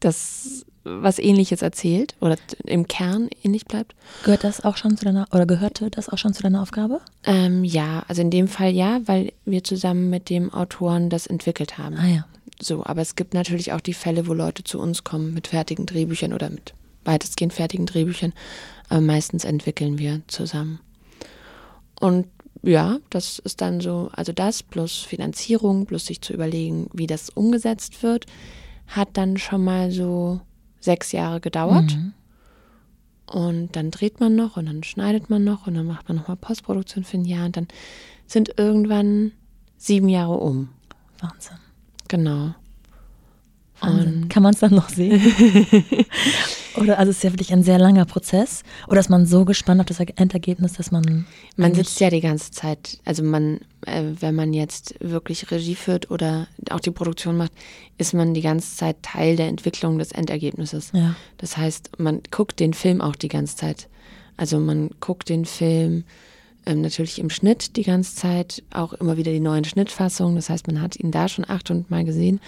[0.00, 3.94] das was ähnliches erzählt oder im Kern ähnlich bleibt.
[4.24, 7.00] Gehört das auch schon zu deiner oder gehörte das auch schon zu deiner Aufgabe?
[7.24, 11.78] Ähm, ja, also in dem Fall ja, weil wir zusammen mit dem Autoren das entwickelt
[11.78, 11.96] haben.
[11.96, 12.26] Ah ja.
[12.62, 15.86] So, aber es gibt natürlich auch die Fälle, wo Leute zu uns kommen mit fertigen
[15.86, 16.74] Drehbüchern oder mit
[17.04, 18.32] weitestgehend fertigen Drehbüchern.
[18.88, 20.80] Aber meistens entwickeln wir zusammen.
[21.98, 22.26] Und
[22.62, 27.30] ja, das ist dann so, also das plus Finanzierung, plus sich zu überlegen, wie das
[27.30, 28.26] umgesetzt wird,
[28.86, 30.40] hat dann schon mal so
[30.80, 31.96] sechs Jahre gedauert.
[31.96, 32.12] Mhm.
[33.26, 36.36] Und dann dreht man noch und dann schneidet man noch und dann macht man nochmal
[36.36, 37.68] Postproduktion für ein Jahr und dann
[38.26, 39.32] sind irgendwann
[39.76, 40.70] sieben Jahre um.
[41.20, 41.58] Wahnsinn.
[42.08, 42.54] Genau.
[43.80, 44.28] Wahnsinn.
[44.28, 45.20] Kann man es dann noch sehen?
[46.76, 48.62] Oder also es ist ja wirklich ein sehr langer Prozess.
[48.88, 51.26] Oder ist man so gespannt auf das Endergebnis, dass man.
[51.56, 56.10] Man sitzt ja die ganze Zeit, also man, äh, wenn man jetzt wirklich Regie führt
[56.10, 57.52] oder auch die Produktion macht,
[57.98, 60.92] ist man die ganze Zeit Teil der Entwicklung des Endergebnisses.
[60.94, 61.16] Ja.
[61.38, 63.88] Das heißt, man guckt den Film auch die ganze Zeit.
[64.36, 66.04] Also man guckt den Film
[66.70, 70.36] ähm, natürlich im Schnitt die ganze Zeit, auch immer wieder die neuen Schnittfassungen.
[70.36, 72.40] Das heißt, man hat ihn da schon 800 Mal gesehen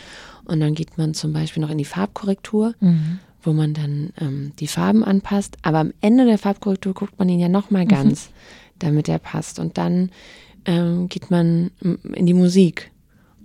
[0.45, 3.19] und dann geht man zum Beispiel noch in die Farbkorrektur, mhm.
[3.43, 5.57] wo man dann ähm, die Farben anpasst.
[5.63, 7.89] Aber am Ende der Farbkorrektur guckt man ihn ja nochmal mhm.
[7.89, 8.33] ganz, mhm.
[8.79, 9.59] damit er passt.
[9.59, 10.11] Und dann
[10.65, 12.93] ähm, geht man in die Musik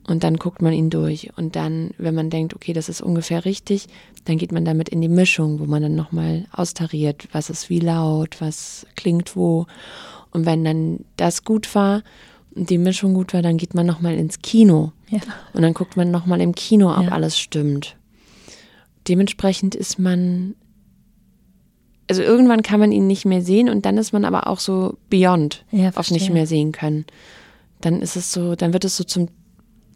[0.08, 1.32] und dann guckt man ihn durch.
[1.36, 3.88] Und dann, wenn man denkt, okay, das ist ungefähr richtig,
[4.26, 7.80] dann geht man damit in die Mischung, wo man dann nochmal austariert, was ist wie
[7.80, 9.66] laut, was klingt wo.
[10.38, 12.04] Und wenn dann das gut war
[12.54, 14.92] und die Mischung gut war, dann geht man nochmal ins Kino.
[15.10, 15.18] Ja.
[15.54, 17.12] Und dann guckt man nochmal im Kino, ob ja.
[17.12, 17.96] alles stimmt.
[19.08, 20.54] Dementsprechend ist man,
[22.08, 25.00] also irgendwann kann man ihn nicht mehr sehen und dann ist man aber auch so
[25.10, 27.06] beyond ja, auf nicht mehr sehen können.
[27.82, 29.30] Dann ist es so, dann wird es so zum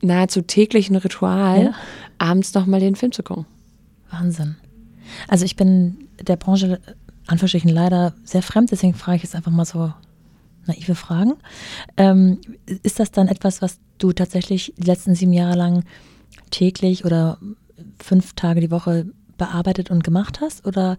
[0.02, 1.74] nahezu täglichen Ritual, ja.
[2.18, 3.46] abends nochmal den Film zu gucken.
[4.10, 4.56] Wahnsinn.
[5.28, 6.80] Also ich bin der Branche
[7.28, 9.94] Anführungsstrichen leider sehr fremd, deswegen frage ich jetzt einfach mal so
[10.66, 11.34] naive Fragen.
[11.98, 12.40] Ähm,
[12.84, 15.84] ist das dann etwas, was du tatsächlich die letzten sieben Jahre lang
[16.50, 17.38] täglich oder
[18.00, 19.08] fünf Tage die Woche
[19.38, 20.66] bearbeitet und gemacht hast?
[20.66, 20.98] Oder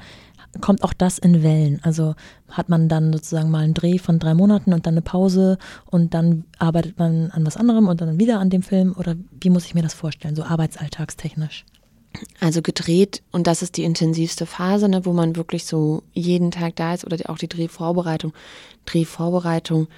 [0.61, 1.81] kommt auch das in Wellen?
[1.83, 2.15] Also
[2.51, 6.15] hat man dann sozusagen mal einen Dreh von drei Monaten und dann eine Pause und
[6.15, 8.95] dann arbeitet man an was anderem und dann wieder an dem Film?
[8.99, 11.65] Oder wie muss ich mir das vorstellen, so arbeitsalltagstechnisch?
[12.41, 16.77] Also gedreht, und das ist die intensivste Phase, ne, wo man wirklich so jeden Tag
[16.77, 18.33] da ist oder auch die Drehvorbereitung.
[18.85, 19.89] Drehvorbereitung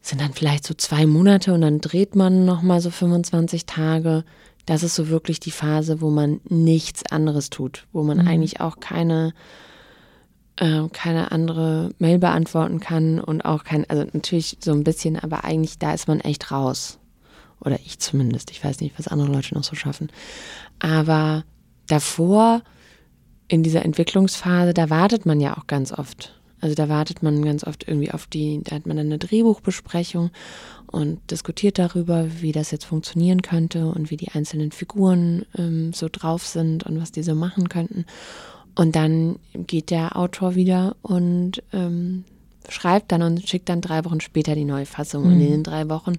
[0.00, 4.24] sind dann vielleicht so zwei Monate und dann dreht man nochmal so 25 Tage.
[4.66, 8.28] Das ist so wirklich die Phase, wo man nichts anderes tut, wo man mhm.
[8.28, 9.32] eigentlich auch keine,
[10.56, 15.44] äh, keine andere Mail beantworten kann und auch kein, also natürlich so ein bisschen, aber
[15.44, 16.98] eigentlich da ist man echt raus.
[17.64, 18.50] Oder ich zumindest.
[18.50, 20.10] Ich weiß nicht, was andere Leute noch so schaffen.
[20.78, 21.44] Aber
[21.86, 22.62] davor,
[23.48, 26.34] in dieser Entwicklungsphase, da wartet man ja auch ganz oft.
[26.60, 30.30] Also da wartet man ganz oft irgendwie auf die, da hat man dann eine Drehbuchbesprechung
[30.86, 36.08] und diskutiert darüber, wie das jetzt funktionieren könnte und wie die einzelnen Figuren ähm, so
[36.10, 38.06] drauf sind und was die so machen könnten.
[38.74, 42.24] Und dann geht der Autor wieder und ähm,
[42.68, 45.24] schreibt dann und schickt dann drei Wochen später die neue Fassung.
[45.24, 45.32] Mhm.
[45.32, 46.14] Und in den drei Wochen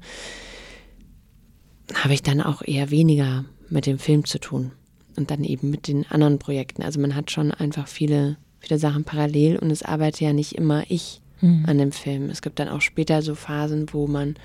[1.94, 4.72] habe ich dann auch eher weniger mit dem Film zu tun
[5.16, 6.84] und dann eben mit den anderen Projekten.
[6.84, 10.84] Also man hat schon einfach viele, viele Sachen parallel und es arbeitet ja nicht immer
[10.90, 11.66] ich mhm.
[11.68, 12.30] an dem Film.
[12.30, 14.36] Es gibt dann auch später so Phasen, wo man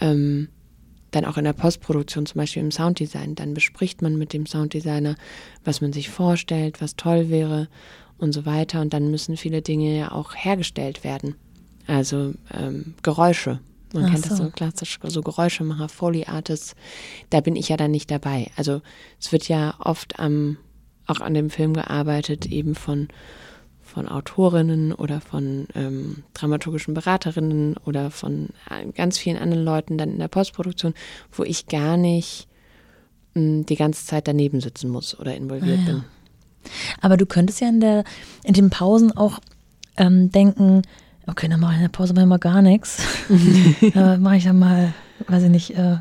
[0.00, 0.48] ähm,
[1.10, 5.14] dann auch in der Postproduktion, zum Beispiel im Sounddesign, dann bespricht man mit dem Sounddesigner,
[5.64, 7.68] was man sich vorstellt, was toll wäre
[8.18, 8.80] und so weiter.
[8.80, 11.34] Und dann müssen viele Dinge ja auch hergestellt werden.
[11.86, 13.60] Also ähm, Geräusche
[13.94, 14.30] man Ach kennt so.
[14.30, 16.74] das so klassisch, so Geräuschemacher, Foley Artists.
[17.30, 18.50] Da bin ich ja dann nicht dabei.
[18.56, 18.82] Also
[19.20, 20.56] es wird ja oft am,
[21.06, 23.08] auch an dem Film gearbeitet, eben von,
[23.82, 30.12] von Autorinnen oder von ähm, dramaturgischen Beraterinnen oder von äh, ganz vielen anderen Leuten dann
[30.12, 30.94] in der Postproduktion,
[31.32, 32.48] wo ich gar nicht
[33.34, 35.92] mh, hm, die ganze Zeit daneben sitzen muss oder involviert ah, ja.
[35.92, 36.04] bin.
[37.00, 38.04] Aber du könntest ja in, der,
[38.44, 39.40] in den Pausen auch
[39.96, 40.82] ähm, denken,
[41.26, 43.02] okay, dann mache ich in der Pause mal gar nichts.
[43.94, 44.92] dann mache ich dann mal,
[45.28, 45.96] weiß ich nicht, äh,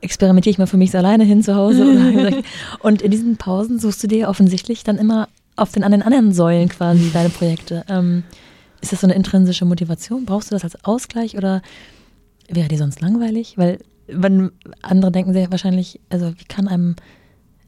[0.00, 2.42] experimentiere ich mal für mich alleine hin zu Hause.
[2.80, 6.32] und in diesen Pausen suchst du dir offensichtlich dann immer auf den, an den anderen
[6.32, 7.84] Säulen quasi deine Projekte.
[7.88, 8.24] Ähm,
[8.80, 10.24] ist das so eine intrinsische Motivation?
[10.24, 11.62] Brauchst du das als Ausgleich oder
[12.48, 13.56] wäre die sonst langweilig?
[13.56, 13.78] Weil
[14.08, 14.50] wenn
[14.82, 16.96] andere denken sich wahrscheinlich, also wie kann einem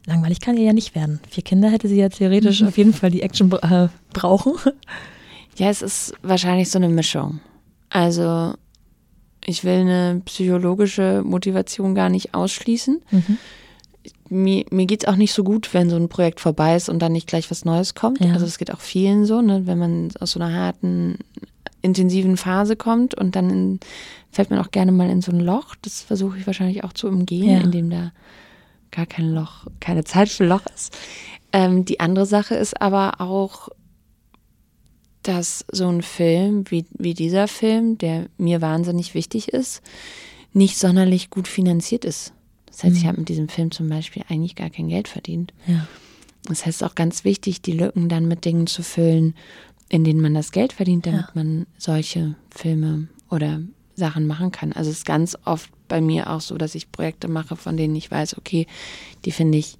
[0.05, 1.19] langweilig kann ihr ja nicht werden.
[1.29, 4.53] Vier Kinder hätte sie ja theoretisch auf jeden Fall die Action äh, brauchen.
[5.55, 7.39] Ja, es ist wahrscheinlich so eine Mischung.
[7.89, 8.53] Also
[9.45, 13.01] ich will eine psychologische Motivation gar nicht ausschließen.
[13.11, 13.37] Mhm.
[14.27, 16.99] Mir, mir geht es auch nicht so gut, wenn so ein Projekt vorbei ist und
[16.99, 18.19] dann nicht gleich was Neues kommt.
[18.21, 18.33] Ja.
[18.33, 19.67] Also es geht auch vielen so, ne?
[19.67, 21.19] wenn man aus so einer harten,
[21.81, 23.79] intensiven Phase kommt und dann in,
[24.31, 25.75] fällt man auch gerne mal in so ein Loch.
[25.83, 27.61] Das versuche ich wahrscheinlich auch zu umgehen, ja.
[27.61, 28.11] indem da
[28.91, 30.97] gar kein Loch, keine Zeit für Loch ist.
[31.53, 33.69] Ähm, die andere Sache ist aber auch,
[35.27, 39.81] dass so ein Film wie, wie dieser Film, der mir wahnsinnig wichtig ist,
[40.53, 42.33] nicht sonderlich gut finanziert ist.
[42.67, 43.01] Das heißt, mhm.
[43.01, 45.53] ich habe mit diesem Film zum Beispiel eigentlich gar kein Geld verdient.
[45.65, 45.87] Ja.
[46.43, 49.33] Das heißt, auch ganz wichtig, die Lücken dann mit Dingen zu füllen,
[49.89, 51.31] in denen man das Geld verdient, damit ja.
[51.33, 53.61] man solche Filme oder
[53.95, 54.73] Sachen machen kann.
[54.73, 57.95] Also es ist ganz oft bei mir auch so, dass ich Projekte mache, von denen
[57.95, 58.67] ich weiß, okay,
[59.25, 59.77] die finde ich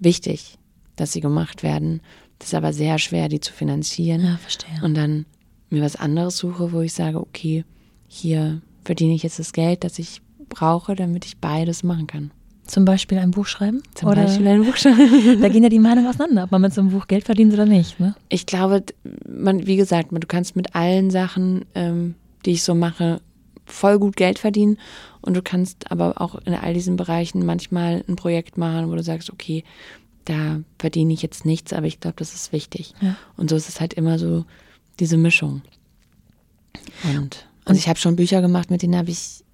[0.00, 0.58] wichtig,
[0.96, 2.00] dass sie gemacht werden.
[2.42, 4.24] Das ist aber sehr schwer, die zu finanzieren.
[4.24, 4.82] Ja, verstehe.
[4.82, 5.26] Und dann
[5.70, 7.64] mir was anderes suche, wo ich sage, okay,
[8.08, 12.32] hier verdiene ich jetzt das Geld, das ich brauche, damit ich beides machen kann.
[12.66, 13.80] Zum Beispiel ein Buch schreiben?
[13.94, 15.40] Zum oder Beispiel ein Buch schreiben.
[15.40, 17.64] da gehen ja die Meinungen auseinander, ob man mit so einem Buch Geld verdient oder
[17.64, 18.00] nicht.
[18.00, 18.16] Ne?
[18.28, 18.82] Ich glaube,
[19.28, 23.20] man, wie gesagt, du kannst mit allen Sachen, ähm, die ich so mache,
[23.66, 24.78] voll gut Geld verdienen.
[25.20, 29.02] Und du kannst aber auch in all diesen Bereichen manchmal ein Projekt machen, wo du
[29.04, 29.62] sagst, okay,
[30.24, 32.94] da verdiene ich jetzt nichts, aber ich glaube, das ist wichtig.
[33.00, 33.16] Ja.
[33.36, 34.44] Und so ist es halt immer so
[35.00, 35.62] diese Mischung.
[37.14, 39.44] Und, und ich habe schon Bücher gemacht, mit denen habe ich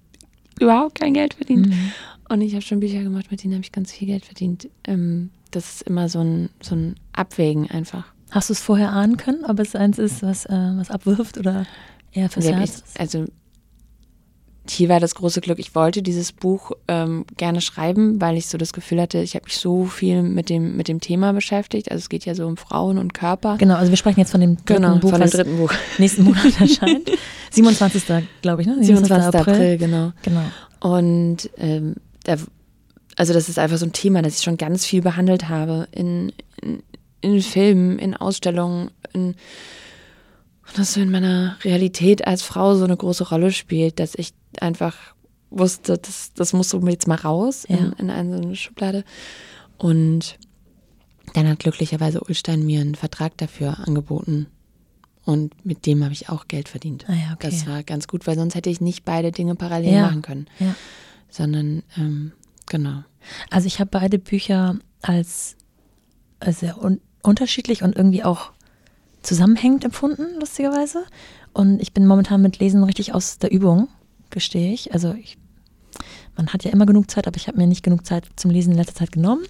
[0.59, 1.67] überhaupt kein Geld verdient.
[1.67, 1.91] Mhm.
[2.29, 4.69] Und ich habe schon Bücher gemacht, mit denen habe ich ganz viel Geld verdient.
[4.85, 8.05] Ähm, das ist immer so ein, so ein Abwägen einfach.
[8.31, 11.65] Hast du es vorher ahnen können, ob es eins ist, was, äh, was abwirft oder
[12.11, 12.83] eher fürs Herz?
[12.97, 13.25] Also
[14.69, 18.57] hier war das große Glück, ich wollte dieses Buch ähm, gerne schreiben, weil ich so
[18.57, 21.91] das Gefühl hatte, ich habe mich so viel mit dem, mit dem Thema beschäftigt.
[21.91, 23.57] Also es geht ja so um Frauen und Körper.
[23.57, 25.73] Genau, also wir sprechen jetzt von dem dritten genau, Buch, von dem dritten Buch.
[25.97, 27.09] nächsten Monat erscheint.
[27.51, 28.03] 27.
[28.41, 28.77] glaube ich, ne?
[28.83, 29.35] 27.
[29.35, 29.53] April.
[29.53, 30.11] April, genau.
[30.21, 30.43] genau.
[30.79, 32.35] Und ähm, da,
[33.15, 36.31] also das ist einfach so ein Thema, das ich schon ganz viel behandelt habe in,
[36.61, 36.83] in,
[37.21, 39.35] in Filmen, in Ausstellungen, in
[40.69, 44.33] und das so in meiner Realität als Frau so eine große Rolle spielt, dass ich
[44.59, 44.95] einfach
[45.49, 47.77] wusste, das, das muss so jetzt mal raus ja.
[47.77, 49.03] in, in eine, so eine Schublade.
[49.77, 50.37] Und
[51.33, 54.47] dann hat glücklicherweise Ulstein mir einen Vertrag dafür angeboten.
[55.25, 57.05] Und mit dem habe ich auch Geld verdient.
[57.07, 57.49] Ah ja, okay.
[57.49, 60.47] Das war ganz gut, weil sonst hätte ich nicht beide Dinge parallel ja, machen können.
[60.59, 60.75] Ja.
[61.29, 62.31] Sondern, ähm,
[62.65, 63.03] genau.
[63.49, 65.55] Also ich habe beide Bücher als
[66.39, 68.53] äh, sehr un unterschiedlich und irgendwie auch
[69.21, 71.03] zusammenhängend empfunden, lustigerweise.
[71.53, 73.89] Und ich bin momentan mit Lesen richtig aus der Übung,
[74.29, 74.93] gestehe ich.
[74.93, 75.37] Also ich,
[76.35, 78.71] man hat ja immer genug Zeit, aber ich habe mir nicht genug Zeit zum Lesen
[78.71, 79.43] in letzter Zeit genommen.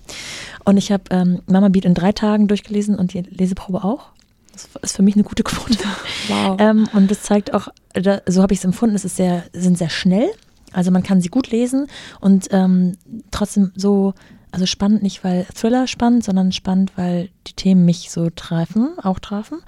[0.66, 4.10] Und ich habe ähm, Mama Beat in drei Tagen durchgelesen und die Leseprobe auch.
[4.52, 5.84] Das ist für mich eine gute Quote.
[6.28, 6.58] Wow.
[6.60, 9.78] Ähm, und das zeigt auch, da, so habe ich es empfunden, es ist sehr, sind
[9.78, 10.30] sehr schnell.
[10.72, 11.88] Also man kann sie gut lesen
[12.20, 12.98] und ähm,
[13.32, 14.14] trotzdem so,
[14.52, 19.20] also spannend nicht, weil Thriller spannend, sondern spannend, weil die Themen mich so treffen, auch
[19.20, 19.60] trafen,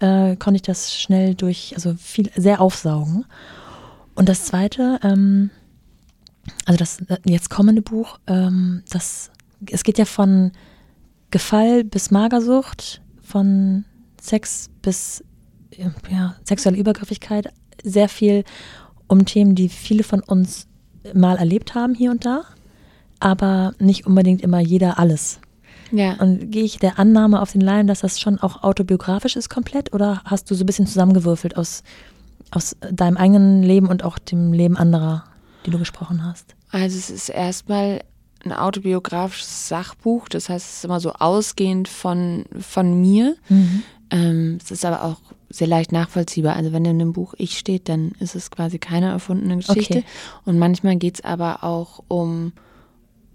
[0.00, 3.24] äh, konnte ich das schnell durch, also viel, sehr aufsaugen.
[4.14, 5.50] Und das zweite, ähm,
[6.66, 9.30] also das äh, jetzt kommende Buch, ähm, das,
[9.70, 10.52] es geht ja von
[11.30, 13.84] Gefall bis Magersucht, von
[14.20, 15.24] Sex bis
[16.10, 17.52] ja, sexuelle Übergriffigkeit,
[17.82, 18.44] sehr viel
[19.06, 20.66] um Themen, die viele von uns
[21.14, 22.44] mal erlebt haben hier und da,
[23.20, 25.40] aber nicht unbedingt immer jeder alles.
[25.90, 26.14] Ja.
[26.14, 29.92] Und gehe ich der Annahme auf den Leim, dass das schon auch autobiografisch ist komplett
[29.92, 31.82] oder hast du so ein bisschen zusammengewürfelt aus,
[32.52, 35.24] aus deinem eigenen Leben und auch dem Leben anderer,
[35.66, 36.54] die du gesprochen hast?
[36.70, 38.02] Also es ist erstmal
[38.44, 43.36] ein autobiografisches Sachbuch, das heißt, es ist immer so ausgehend von, von mir.
[43.48, 43.82] Mhm.
[44.10, 46.56] Ähm, es ist aber auch sehr leicht nachvollziehbar.
[46.56, 49.98] Also wenn in einem Buch ich steht, dann ist es quasi keine erfundene Geschichte.
[49.98, 50.06] Okay.
[50.44, 52.52] Und manchmal geht es aber auch um,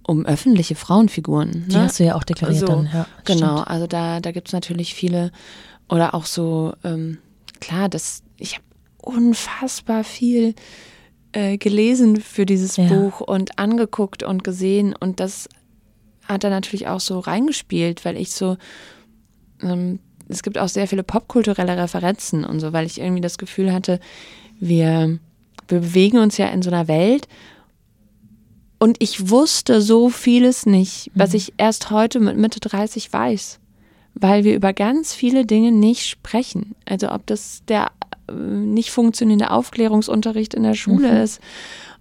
[0.04, 1.66] um öffentliche Frauenfiguren.
[1.68, 1.84] Die ne?
[1.84, 3.08] hast du ja auch deklariert so, dann, ja.
[3.24, 3.70] Genau, stimmt.
[3.70, 5.32] also da, da gibt es natürlich viele
[5.90, 7.20] oder auch so, ähm,
[7.60, 8.64] klar, das, ich habe
[9.08, 10.54] unfassbar viel
[11.32, 12.88] äh, gelesen für dieses Ja.
[12.88, 15.50] Buch und angeguckt und gesehen und das
[16.28, 18.58] hat da natürlich auch so reingespielt, weil ich so,
[19.62, 23.72] ähm, es gibt auch sehr viele popkulturelle Referenzen und so, weil ich irgendwie das Gefühl
[23.72, 24.00] hatte,
[24.60, 25.20] wir,
[25.70, 27.28] wir bewegen uns ja in so einer Welt
[28.80, 33.60] und ich wusste so vieles nicht, was ich erst heute mit Mitte 30 weiß,
[34.14, 36.76] weil wir über ganz viele Dinge nicht sprechen.
[36.86, 37.92] Also ob das der
[38.32, 41.18] nicht funktionierende Aufklärungsunterricht in der Schule Mhm.
[41.24, 41.42] ist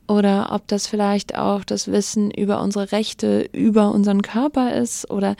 [0.08, 5.34] oder ob das vielleicht auch das Wissen über unsere Rechte, über unseren Körper ist oder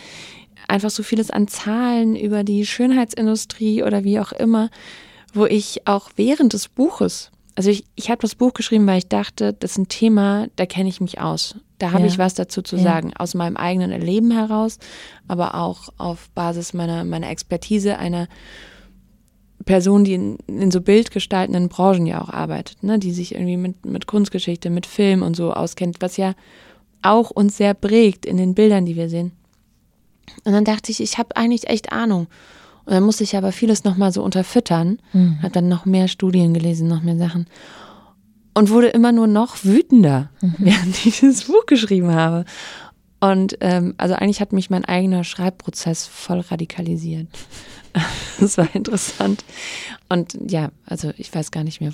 [0.68, 4.68] einfach so vieles an Zahlen über die Schönheitsindustrie oder wie auch immer,
[5.32, 9.08] wo ich auch während des Buches, also ich, ich habe das Buch geschrieben, weil ich
[9.08, 11.54] dachte, das ist ein Thema, da kenne ich mich aus.
[11.78, 12.06] Da habe Ja.
[12.08, 12.82] ich was dazu zu Ja.
[12.82, 14.78] sagen, aus meinem eigenen Erleben heraus,
[15.28, 18.28] aber auch auf Basis meiner, meiner Expertise einer
[19.66, 22.98] Person, die in, in so bildgestaltenden Branchen ja auch arbeitet, ne?
[22.98, 26.32] die sich irgendwie mit, mit Kunstgeschichte, mit Film und so auskennt, was ja
[27.02, 29.32] auch uns sehr prägt in den Bildern, die wir sehen.
[30.44, 32.28] Und dann dachte ich, ich habe eigentlich echt Ahnung.
[32.84, 35.42] Und dann musste ich aber vieles nochmal so unterfüttern, Mhm.
[35.42, 37.46] habe dann noch mehr Studien gelesen, noch mehr Sachen
[38.54, 42.44] und wurde immer nur noch wütender, während ich dieses Buch geschrieben habe.
[43.18, 47.26] Und ähm, also eigentlich hat mich mein eigener Schreibprozess voll radikalisiert.
[48.40, 49.44] Das war interessant.
[50.08, 51.92] Und ja, also ich weiß gar nicht mehr,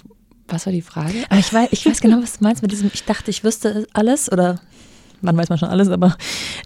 [0.48, 1.14] was war die Frage?
[1.30, 3.86] Aber ich weiß, ich weiß genau, was du meinst mit diesem, ich dachte, ich wüsste
[3.92, 4.60] alles oder
[5.22, 6.16] wann weiß man schon alles, aber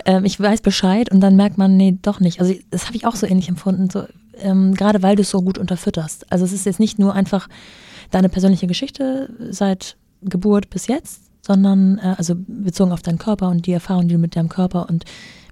[0.07, 2.41] ähm, ich weiß Bescheid und dann merkt man, nee, doch nicht.
[2.41, 4.05] Also das habe ich auch so ähnlich empfunden, so,
[4.39, 6.31] ähm, gerade weil du es so gut unterfütterst.
[6.33, 7.49] Also es ist jetzt nicht nur einfach
[8.11, 13.67] deine persönliche Geschichte seit Geburt bis jetzt, sondern äh, also bezogen auf deinen Körper und
[13.67, 15.05] die Erfahrung, die du mit deinem Körper und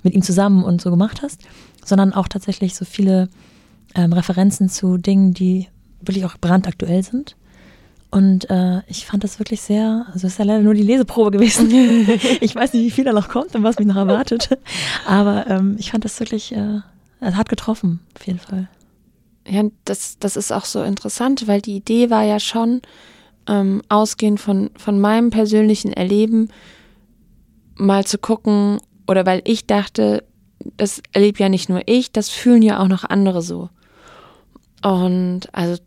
[0.02, 1.42] mit ihm zusammen und so gemacht hast,
[1.84, 3.28] sondern auch tatsächlich so viele
[3.94, 5.68] ähm, Referenzen zu Dingen, die
[6.00, 7.36] wirklich auch brandaktuell sind.
[8.10, 11.32] Und äh, ich fand das wirklich sehr, also es ist ja leider nur die Leseprobe
[11.32, 11.68] gewesen.
[12.40, 14.50] ich weiß nicht, wie viel da noch kommt und was mich noch erwartet.
[15.06, 16.80] Aber ähm, ich fand das wirklich, äh,
[17.20, 18.68] es hat getroffen, auf jeden Fall.
[19.48, 22.82] Ja, das, das ist auch so interessant, weil die Idee war ja schon,
[23.46, 26.48] ähm, ausgehend von, von meinem persönlichen Erleben,
[27.74, 30.24] mal zu gucken, oder weil ich dachte,
[30.76, 33.68] das erlebe ja nicht nur ich, das fühlen ja auch noch andere so.
[34.84, 35.80] Und also,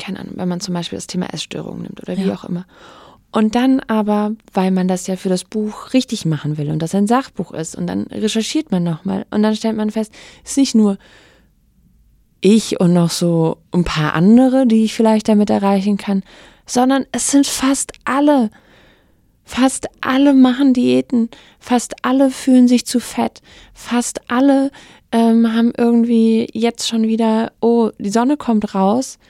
[0.00, 2.34] keine Ahnung, wenn man zum Beispiel das Thema Essstörungen nimmt oder wie Ja.
[2.34, 2.64] auch immer.
[3.32, 6.94] Und dann aber, weil man das ja für das Buch richtig machen will und das
[6.94, 10.12] ein Sachbuch ist und dann recherchiert man nochmal und dann stellt man fest,
[10.44, 10.98] es ist nicht nur
[12.40, 16.22] ich und noch so ein paar andere, die ich vielleicht damit erreichen kann,
[16.64, 18.50] sondern es sind fast alle.
[19.46, 21.28] Fast alle machen Diäten,
[21.58, 23.42] fast alle fühlen sich zu fett,
[23.74, 24.70] fast alle
[25.14, 29.20] ähm, haben irgendwie jetzt schon wieder, oh, die Sonne kommt raus.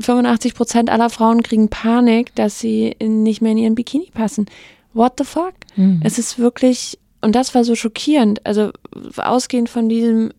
[0.00, 4.46] 85 Prozent aller Frauen kriegen Panik, dass sie in, nicht mehr in ihren Bikini passen.
[4.94, 5.52] What the fuck?
[5.76, 6.00] Mhm.
[6.02, 8.46] Es ist wirklich, und das war so schockierend.
[8.46, 8.70] Also
[9.18, 10.32] ausgehend von diesem,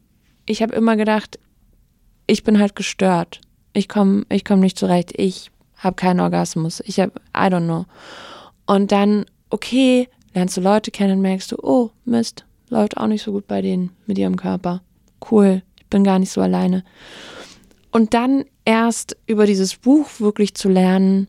[0.47, 1.37] ich habe immer gedacht,
[2.25, 3.39] ich bin halt gestört.
[3.73, 5.13] Ich komme ich komm nicht zurecht.
[5.15, 6.81] Ich habe keinen Orgasmus.
[6.87, 7.85] Ich habe, I don't know.
[8.65, 13.31] Und dann, okay, lernst du Leute kennen, merkst du, oh, Mist, läuft auch nicht so
[13.31, 14.81] gut bei denen mit ihrem Körper.
[15.31, 16.83] Cool, ich bin gar nicht so alleine.
[17.91, 21.27] Und dann erst über dieses Buch wirklich zu lernen,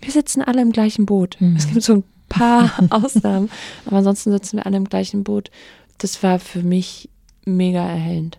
[0.00, 1.36] wir sitzen alle im gleichen Boot.
[1.40, 1.56] Mhm.
[1.56, 3.50] Es gibt so ein paar Ausnahmen,
[3.86, 5.50] aber ansonsten sitzen wir alle im gleichen Boot.
[5.98, 7.08] Das war für mich
[7.44, 8.38] mega erhellend.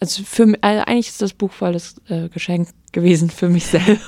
[0.00, 3.98] Also für also eigentlich ist das Buch voll das äh, Geschenk gewesen für mich selber.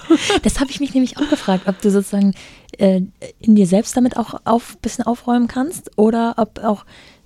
[0.43, 2.35] Das habe ich mich nämlich auch gefragt, ob du sozusagen
[2.81, 3.03] äh,
[3.39, 6.85] in dir selbst damit auch ein auf, bisschen aufräumen kannst oder ob auch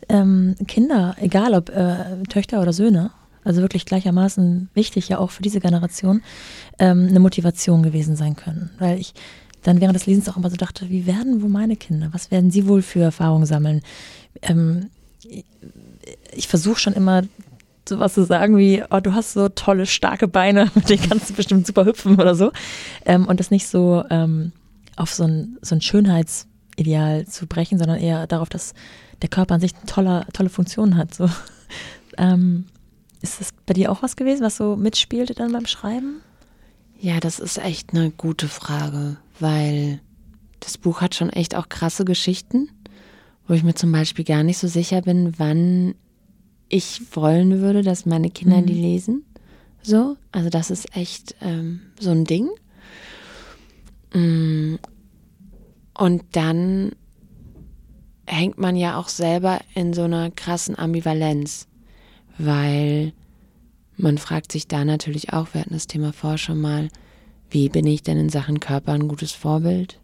[0.09, 3.11] ähm, Kinder, egal ob äh, Töchter oder Söhne,
[3.45, 6.23] also wirklich gleichermaßen wichtig ja auch für diese Generation,
[6.79, 8.71] ähm, eine Motivation gewesen sein können.
[8.79, 9.15] Weil ich
[9.63, 12.51] dann während des Lesens auch immer so dachte, wie werden wohl meine Kinder, was werden
[12.51, 13.81] sie wohl für Erfahrungen sammeln?
[14.43, 14.91] Ähm,
[16.33, 17.23] ich versuche schon immer
[17.89, 21.35] sowas zu sagen wie, oh, du hast so tolle, starke Beine, mit denen kannst du
[21.35, 22.51] bestimmt super hüpfen oder so.
[23.05, 24.53] Ähm, und das nicht so ähm,
[24.97, 28.75] auf so ein, so ein Schönheitsideal zu brechen, sondern eher darauf, dass
[29.23, 31.15] der Körper an sich tolle, tolle Funktionen hat.
[31.15, 31.29] So.
[32.17, 32.67] Ähm,
[33.23, 36.21] ist das bei dir auch was gewesen, was so mitspielte dann beim Schreiben?
[37.01, 40.01] Ja, das ist echt eine gute Frage, weil
[40.61, 42.69] das Buch hat schon echt auch krasse Geschichten,
[43.49, 45.95] wo ich mir zum Beispiel gar nicht so sicher bin, wann
[46.69, 48.67] ich wollen würde, dass meine Kinder mhm.
[48.67, 49.25] die lesen.
[49.83, 52.49] So, also das ist echt ähm, so ein Ding.
[54.15, 54.77] Mm.
[55.97, 56.93] Und dann
[58.27, 61.69] hängt man ja auch selber in so einer krassen Ambivalenz,
[62.39, 63.13] weil
[63.97, 66.89] man fragt sich da natürlich auch, wir hatten das Thema vorher schon mal,
[67.51, 70.01] wie bin ich denn in Sachen Körper ein gutes Vorbild?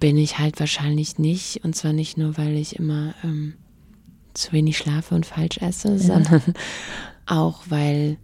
[0.00, 3.54] Bin ich halt wahrscheinlich nicht, und zwar nicht nur, weil ich immer ähm,
[4.34, 5.98] zu wenig schlafe und falsch esse, ja.
[5.98, 6.42] sondern
[7.26, 8.18] auch, weil,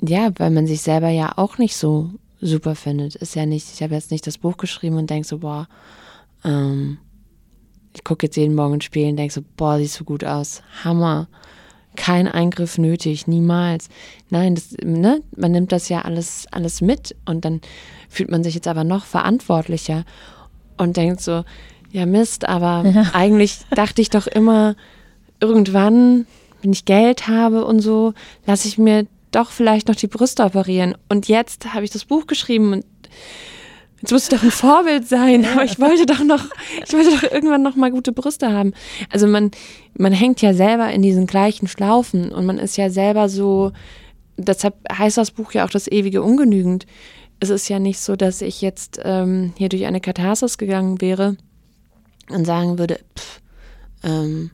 [0.00, 2.10] ja, weil man sich selber ja auch nicht so
[2.40, 3.14] super findet.
[3.16, 5.68] Ist ja nicht, ich habe jetzt nicht das Buch geschrieben und denke so, boah,
[6.44, 6.98] ähm,
[7.94, 10.62] ich gucke jetzt jeden Morgen ins Spiel und denke so, boah, siehst du gut aus.
[10.84, 11.28] Hammer.
[11.96, 13.88] Kein Eingriff nötig, niemals.
[14.30, 17.60] Nein, das, ne, man nimmt das ja alles, alles mit und dann
[18.08, 20.04] fühlt man sich jetzt aber noch verantwortlicher
[20.76, 21.44] und denkt so,
[21.90, 23.10] ja Mist, aber ja.
[23.14, 24.76] eigentlich dachte ich doch immer,
[25.40, 26.26] irgendwann,
[26.62, 28.14] wenn ich Geld habe und so,
[28.46, 30.96] lasse ich mir doch vielleicht noch die Brüste operieren.
[31.08, 32.84] Und jetzt habe ich das Buch geschrieben und
[34.00, 36.44] jetzt muss ich doch ein Vorbild sein, aber ich wollte doch noch,
[36.86, 38.72] ich wollte doch irgendwann noch mal gute Brüste haben.
[39.10, 39.50] Also man,
[39.96, 43.72] man hängt ja selber in diesen gleichen Schlaufen und man ist ja selber so,
[44.36, 46.86] deshalb heißt das Buch ja auch das ewige Ungenügend.
[47.40, 51.36] Es ist ja nicht so, dass ich jetzt ähm, hier durch eine Katharsis gegangen wäre
[52.30, 53.40] und sagen würde, pff,
[54.02, 54.50] ähm,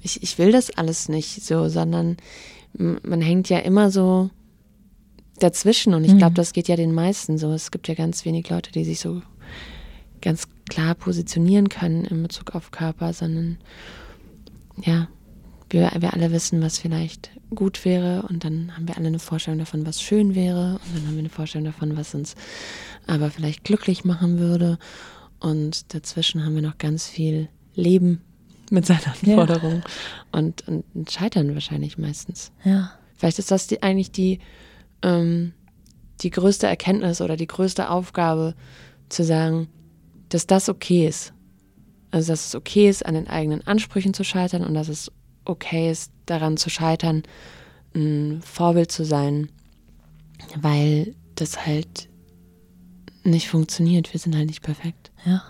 [0.00, 2.16] ich, ich will das alles nicht so, sondern
[2.78, 4.30] man hängt ja immer so
[5.38, 6.36] dazwischen und ich glaube, mhm.
[6.36, 7.52] das geht ja den meisten so.
[7.52, 9.22] Es gibt ja ganz wenig Leute, die sich so
[10.20, 13.58] ganz klar positionieren können in Bezug auf Körper, sondern
[14.82, 15.08] ja,
[15.70, 19.58] wir, wir alle wissen, was vielleicht gut wäre und dann haben wir alle eine Vorstellung
[19.58, 22.34] davon, was schön wäre und dann haben wir eine Vorstellung davon, was uns
[23.06, 24.78] aber vielleicht glücklich machen würde
[25.40, 28.22] und dazwischen haben wir noch ganz viel Leben
[28.70, 30.38] mit seinen Anforderungen ja.
[30.38, 32.52] und, und Scheitern wahrscheinlich meistens.
[32.64, 32.92] Ja.
[33.14, 34.40] Vielleicht ist das die, eigentlich die,
[35.02, 35.52] ähm,
[36.20, 38.54] die größte Erkenntnis oder die größte Aufgabe,
[39.08, 39.68] zu sagen,
[40.28, 41.32] dass das okay ist.
[42.10, 45.12] Also, dass es okay ist, an den eigenen Ansprüchen zu scheitern und dass es
[45.44, 47.22] okay ist, daran zu scheitern,
[47.94, 49.50] ein Vorbild zu sein,
[50.60, 52.08] weil das halt
[53.22, 54.12] nicht funktioniert.
[54.12, 55.10] Wir sind halt nicht perfekt.
[55.24, 55.42] Ja.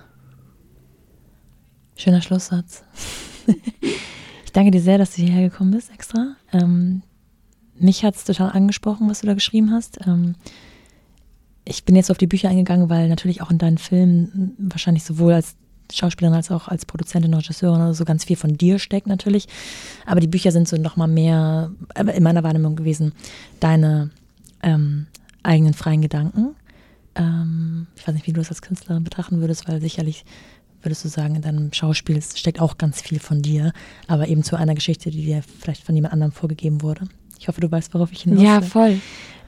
[1.97, 2.85] Schöner Schlusssatz.
[4.45, 6.37] ich danke dir sehr, dass du hierher gekommen bist extra.
[6.53, 7.03] Ähm,
[7.79, 9.99] mich hat es total angesprochen, was du da geschrieben hast.
[10.07, 10.35] Ähm,
[11.65, 15.33] ich bin jetzt auf die Bücher eingegangen, weil natürlich auch in deinen Filmen wahrscheinlich sowohl
[15.33, 15.57] als
[15.93, 19.49] Schauspielerin als auch als Produzentin und Regisseurin oder so ganz viel von dir steckt natürlich.
[20.05, 21.71] Aber die Bücher sind so nochmal mehr
[22.15, 23.13] in meiner Wahrnehmung gewesen,
[23.61, 24.11] deine
[24.63, 25.07] ähm,
[25.43, 26.57] eigenen freien Gedanken.
[27.15, 30.25] Ähm, ich weiß nicht, wie du das als Künstlerin betrachten würdest, weil sicherlich
[30.87, 33.73] würdest du sagen, in deinem Schauspiel steckt auch ganz viel von dir,
[34.07, 37.09] aber eben zu einer Geschichte, die dir vielleicht von jemand anderem vorgegeben wurde.
[37.39, 38.47] Ich hoffe, du weißt, worauf ich hinaus will.
[38.47, 39.01] Ja, voll.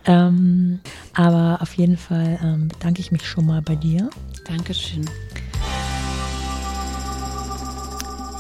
[0.05, 0.81] Ähm,
[1.15, 4.11] aber auf jeden Fall ähm, bedanke ich mich schon mal bei dir.
[4.45, 5.09] Dankeschön.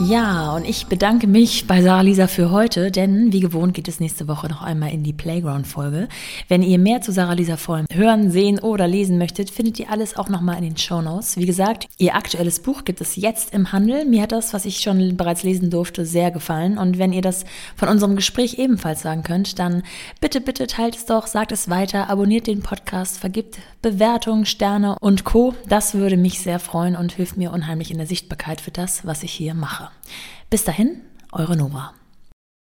[0.00, 3.98] Ja, und ich bedanke mich bei Sarah Lisa für heute, denn wie gewohnt geht es
[3.98, 6.06] nächste Woche noch einmal in die Playground-Folge.
[6.46, 10.16] Wenn ihr mehr zu Sarah Lisa Vollm hören, sehen oder lesen möchtet, findet ihr alles
[10.16, 11.36] auch nochmal in den Show Notes.
[11.36, 14.04] Wie gesagt, ihr aktuelles Buch gibt es jetzt im Handel.
[14.04, 16.78] Mir hat das, was ich schon bereits lesen durfte, sehr gefallen.
[16.78, 17.44] Und wenn ihr das
[17.74, 19.82] von unserem Gespräch ebenfalls sagen könnt, dann
[20.20, 25.24] bitte, bitte teilt es doch, sagt es weiter, abonniert den Podcast, vergibt Bewertungen, Sterne und
[25.24, 25.54] Co.
[25.68, 29.22] Das würde mich sehr freuen und hilft mir unheimlich in der Sichtbarkeit für das, was
[29.22, 29.90] ich hier mache.
[30.50, 31.00] Bis dahin,
[31.32, 31.92] eure Nora.